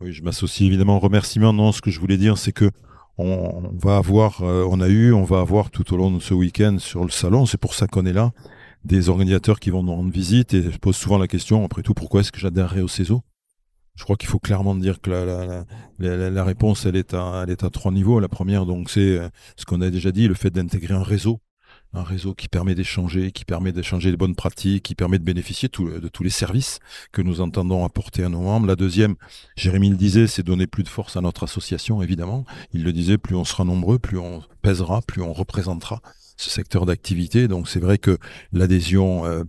Oui, 0.01 0.12
je 0.12 0.22
m'associe 0.22 0.66
évidemment 0.66 0.96
au 0.96 1.01
remerciement. 1.01 1.53
Non, 1.53 1.72
ce 1.72 1.82
que 1.82 1.90
je 1.90 2.01
voulais 2.01 2.16
dire, 2.16 2.38
c'est 2.38 2.53
que 2.53 2.70
on, 3.18 3.70
va 3.74 3.98
avoir, 3.98 4.42
euh, 4.42 4.66
on 4.70 4.80
a 4.80 4.88
eu, 4.88 5.12
on 5.12 5.24
va 5.24 5.40
avoir 5.40 5.70
tout 5.70 5.92
au 5.92 5.96
long 5.98 6.11
de 6.11 6.20
ce 6.20 6.32
week-end 6.32 6.78
sur 6.78 7.05
le 7.05 7.11
salon, 7.11 7.44
c'est 7.44 7.59
pour 7.59 7.74
ça 7.74 7.86
qu'on 7.86 8.07
est 8.07 8.14
là, 8.14 8.32
des 8.84 9.11
organisateurs 9.11 9.61
qui 9.61 9.68
vont 9.68 9.82
nous 9.82 9.94
rendre 9.94 10.11
visite 10.11 10.55
et 10.55 10.70
je 10.70 10.78
pose 10.78 10.96
souvent 10.96 11.18
la 11.18 11.28
question, 11.28 11.62
après 11.62 11.82
tout, 11.82 11.92
pourquoi 11.92 12.20
est-ce 12.20 12.32
que 12.32 12.40
j'adhérerai 12.40 12.80
au 12.80 12.88
CESO? 12.88 13.22
Je 13.96 14.05
crois 14.05 14.16
qu'il 14.16 14.30
faut 14.30 14.38
clairement 14.38 14.74
dire 14.74 15.03
que 15.03 15.11
la, 15.98 16.44
réponse, 16.44 16.86
elle 16.86 16.96
est, 16.96 17.12
à, 17.12 17.42
elle 17.42 17.51
est 17.51 17.62
à 17.62 17.68
trois 17.68 17.92
niveaux. 17.92 18.20
La 18.20 18.28
première, 18.28 18.64
donc, 18.64 18.88
c'est 18.88 19.18
euh, 19.18 19.28
ce 19.57 19.66
qu'on 19.66 19.82
a 19.82 19.90
déjà 19.90 20.11
dit, 20.12 20.26
le 20.26 20.32
fait 20.32 20.48
d'intégrer 20.48 20.94
un 20.94 21.03
réseau 21.03 21.40
un 21.93 22.03
réseau 22.03 22.34
qui 22.34 22.49
permet 22.49 22.74
d'échanger, 22.74 23.32
qui 23.32 23.45
permet 23.45 23.72
d'échanger 23.72 24.11
les 24.11 24.16
bonnes 24.16 24.34
pratiques, 24.34 24.84
qui 24.84 24.95
permet 24.95 25.18
de 25.18 25.24
bénéficier 25.24 25.68
de 25.68 26.09
tous 26.09 26.22
les 26.22 26.30
services 26.30 26.78
que 27.12 27.22
nous 27.22 27.41
entendons 27.41 27.84
apporter 27.84 28.22
à 28.22 28.28
nos 28.28 28.41
membres. 28.41 28.66
La 28.66 28.76
deuxième, 28.76 29.16
Jérémy 29.57 29.91
le 29.91 29.97
disait, 29.97 30.26
c'est 30.26 30.43
donner 30.43 30.66
plus 30.66 30.84
de 30.84 30.88
force 30.88 31.16
à 31.16 31.20
notre 31.20 31.43
association, 31.45 32.03
évidemment. 32.03 32.45
Il 32.72 32.84
le 32.84 32.93
disait, 32.93 33.18
plus 33.18 33.34
on 33.34 33.45
sera 33.45 33.64
nombreux, 33.64 33.99
plus 33.99 34.18
on 34.18 34.43
pèsera, 34.62 35.03
plus 35.03 35.22
on 35.22 35.32
représentera 35.32 36.01
ce 36.36 36.49
secteur 36.49 36.86
d'activité. 36.86 37.49
Donc 37.49 37.68
c'est 37.68 37.80
vrai 37.80 37.99
que 37.99 38.18
l'adhésion 38.53 39.26
euh, 39.26 39.45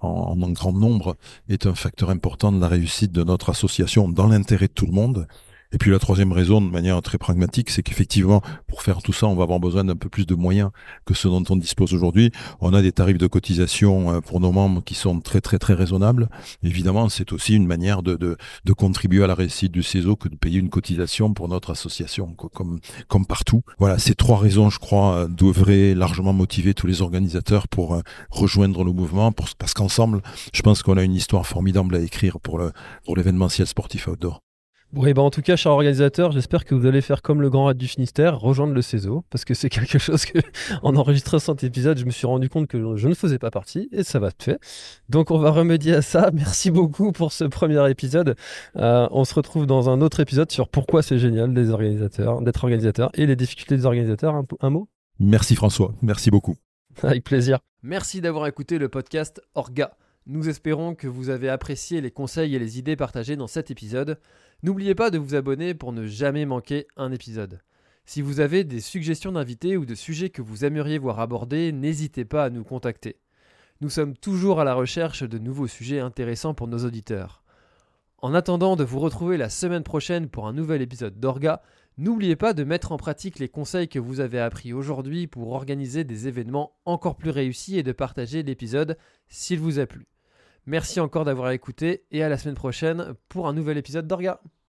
en, 0.00 0.40
en 0.40 0.50
grand 0.50 0.72
nombre 0.72 1.16
est 1.48 1.66
un 1.66 1.74
facteur 1.74 2.10
important 2.10 2.52
de 2.52 2.60
la 2.60 2.68
réussite 2.68 3.12
de 3.12 3.22
notre 3.22 3.50
association 3.50 4.08
dans 4.08 4.26
l'intérêt 4.26 4.66
de 4.66 4.72
tout 4.72 4.86
le 4.86 4.92
monde. 4.92 5.28
Et 5.72 5.78
puis 5.78 5.90
la 5.90 5.98
troisième 5.98 6.32
raison, 6.32 6.60
de 6.60 6.70
manière 6.70 7.00
très 7.00 7.18
pragmatique, 7.18 7.70
c'est 7.70 7.82
qu'effectivement, 7.82 8.42
pour 8.66 8.82
faire 8.82 9.02
tout 9.02 9.12
ça, 9.12 9.26
on 9.26 9.34
va 9.34 9.44
avoir 9.44 9.58
besoin 9.58 9.84
d'un 9.84 9.96
peu 9.96 10.08
plus 10.08 10.26
de 10.26 10.34
moyens 10.34 10.70
que 11.06 11.14
ceux 11.14 11.30
dont 11.30 11.42
on 11.48 11.56
dispose 11.56 11.94
aujourd'hui. 11.94 12.30
On 12.60 12.74
a 12.74 12.82
des 12.82 12.92
tarifs 12.92 13.18
de 13.18 13.26
cotisation 13.26 14.12
euh, 14.12 14.20
pour 14.20 14.40
nos 14.40 14.52
membres 14.52 14.82
qui 14.84 14.94
sont 14.94 15.20
très 15.20 15.40
très 15.40 15.58
très 15.58 15.74
raisonnables. 15.74 16.28
Évidemment, 16.62 17.08
c'est 17.08 17.32
aussi 17.32 17.54
une 17.54 17.66
manière 17.66 18.02
de, 18.02 18.36
contribuer 18.76 19.22
à 19.22 19.26
la 19.26 19.34
réussite 19.34 19.72
du 19.72 19.82
CESO 19.82 20.16
que 20.16 20.28
de 20.28 20.36
payer 20.36 20.58
une 20.58 20.70
cotisation 20.70 21.32
pour 21.34 21.48
notre 21.48 21.70
association, 21.70 22.34
comme, 22.34 23.26
partout. 23.26 23.62
Voilà, 23.78 23.98
ces 23.98 24.14
trois 24.14 24.38
raisons, 24.38 24.70
je 24.70 24.78
crois, 24.78 25.14
euh, 25.14 25.28
devraient 25.28 25.94
largement 25.94 26.32
motiver 26.32 26.74
tous 26.74 26.86
les 26.86 27.00
organisateurs 27.00 27.68
pour 27.68 27.94
euh, 27.94 28.00
rejoindre 28.30 28.84
le 28.84 28.92
mouvement, 28.92 29.32
parce 29.32 29.74
qu'ensemble, 29.74 30.22
je 30.52 30.62
pense 30.62 30.82
qu'on 30.82 30.96
a 30.96 31.02
une 31.02 31.14
histoire 31.14 31.46
formidable 31.46 31.94
à 31.94 32.00
écrire 32.00 32.40
pour 32.40 32.60
l'événementiel 33.16 33.66
sportif 33.66 34.08
outdoor. 34.08 34.42
Bon, 34.92 35.06
et 35.06 35.14
ben 35.14 35.22
en 35.22 35.30
tout 35.30 35.40
cas, 35.40 35.56
cher 35.56 35.72
organisateur, 35.72 36.32
j'espère 36.32 36.66
que 36.66 36.74
vous 36.74 36.84
allez 36.84 37.00
faire 37.00 37.22
comme 37.22 37.40
le 37.40 37.48
Grand 37.48 37.64
Raid 37.64 37.78
du 37.78 37.88
Finistère, 37.88 38.38
rejoindre 38.38 38.74
le 38.74 38.82
CESO, 38.82 39.24
parce 39.30 39.46
que 39.46 39.54
c'est 39.54 39.68
quelque 39.70 39.98
chose 39.98 40.26
que, 40.26 40.38
en 40.82 40.94
enregistrant 40.96 41.38
cet 41.38 41.64
épisode, 41.64 41.96
je 41.96 42.04
me 42.04 42.10
suis 42.10 42.26
rendu 42.26 42.50
compte 42.50 42.66
que 42.66 42.96
je 42.96 43.08
ne 43.08 43.14
faisais 43.14 43.38
pas 43.38 43.50
partie, 43.50 43.88
et 43.90 44.02
ça 44.02 44.18
va 44.18 44.30
te 44.30 44.42
faire. 44.42 44.58
Donc, 45.08 45.30
on 45.30 45.38
va 45.38 45.50
remédier 45.50 45.94
à 45.94 46.02
ça. 46.02 46.30
Merci 46.34 46.70
beaucoup 46.70 47.10
pour 47.10 47.32
ce 47.32 47.44
premier 47.44 47.90
épisode. 47.90 48.36
Euh, 48.76 49.08
on 49.12 49.24
se 49.24 49.34
retrouve 49.34 49.66
dans 49.66 49.88
un 49.88 50.02
autre 50.02 50.20
épisode 50.20 50.52
sur 50.52 50.68
pourquoi 50.68 51.02
c'est 51.02 51.18
génial 51.18 51.54
des 51.54 51.70
organisateurs, 51.70 52.42
d'être 52.42 52.62
organisateur, 52.62 53.10
et 53.14 53.24
les 53.24 53.36
difficultés 53.36 53.76
des 53.76 53.86
organisateurs. 53.86 54.34
Un, 54.34 54.44
un 54.60 54.68
mot? 54.68 54.90
Merci 55.18 55.54
François, 55.54 55.94
merci 56.02 56.30
beaucoup. 56.30 56.56
Avec 57.02 57.24
plaisir. 57.24 57.60
Merci 57.82 58.20
d'avoir 58.20 58.46
écouté 58.46 58.78
le 58.78 58.90
podcast 58.90 59.40
Orga. 59.54 59.96
Nous 60.26 60.48
espérons 60.48 60.94
que 60.94 61.08
vous 61.08 61.30
avez 61.30 61.48
apprécié 61.48 62.00
les 62.00 62.12
conseils 62.12 62.54
et 62.54 62.60
les 62.60 62.78
idées 62.78 62.94
partagées 62.94 63.34
dans 63.34 63.48
cet 63.48 63.72
épisode. 63.72 64.20
N'oubliez 64.62 64.94
pas 64.94 65.10
de 65.10 65.18
vous 65.18 65.34
abonner 65.34 65.74
pour 65.74 65.92
ne 65.92 66.06
jamais 66.06 66.46
manquer 66.46 66.86
un 66.96 67.10
épisode. 67.10 67.60
Si 68.06 68.22
vous 68.22 68.38
avez 68.38 68.62
des 68.62 68.80
suggestions 68.80 69.32
d'invités 69.32 69.76
ou 69.76 69.84
de 69.84 69.96
sujets 69.96 70.30
que 70.30 70.40
vous 70.40 70.64
aimeriez 70.64 70.98
voir 70.98 71.18
abordés, 71.18 71.72
n'hésitez 71.72 72.24
pas 72.24 72.44
à 72.44 72.50
nous 72.50 72.62
contacter. 72.62 73.16
Nous 73.80 73.90
sommes 73.90 74.16
toujours 74.16 74.60
à 74.60 74.64
la 74.64 74.74
recherche 74.74 75.24
de 75.24 75.38
nouveaux 75.38 75.66
sujets 75.66 75.98
intéressants 75.98 76.54
pour 76.54 76.68
nos 76.68 76.84
auditeurs. 76.84 77.42
En 78.18 78.32
attendant 78.32 78.76
de 78.76 78.84
vous 78.84 79.00
retrouver 79.00 79.36
la 79.36 79.50
semaine 79.50 79.82
prochaine 79.82 80.28
pour 80.28 80.46
un 80.46 80.52
nouvel 80.52 80.82
épisode 80.82 81.18
d'Orga, 81.18 81.62
n'oubliez 81.98 82.36
pas 82.36 82.52
de 82.52 82.62
mettre 82.62 82.92
en 82.92 82.96
pratique 82.96 83.40
les 83.40 83.48
conseils 83.48 83.88
que 83.88 83.98
vous 83.98 84.20
avez 84.20 84.38
appris 84.38 84.72
aujourd'hui 84.72 85.26
pour 85.26 85.50
organiser 85.50 86.04
des 86.04 86.28
événements 86.28 86.76
encore 86.84 87.16
plus 87.16 87.30
réussis 87.30 87.76
et 87.76 87.82
de 87.82 87.90
partager 87.90 88.44
l'épisode 88.44 88.96
s'il 89.28 89.58
vous 89.58 89.80
a 89.80 89.86
plu. 89.86 90.11
Merci 90.66 91.00
encore 91.00 91.24
d'avoir 91.24 91.50
écouté 91.50 92.04
et 92.10 92.22
à 92.22 92.28
la 92.28 92.38
semaine 92.38 92.54
prochaine 92.54 93.14
pour 93.28 93.48
un 93.48 93.52
nouvel 93.52 93.78
épisode 93.78 94.06
d'Orga. 94.06 94.40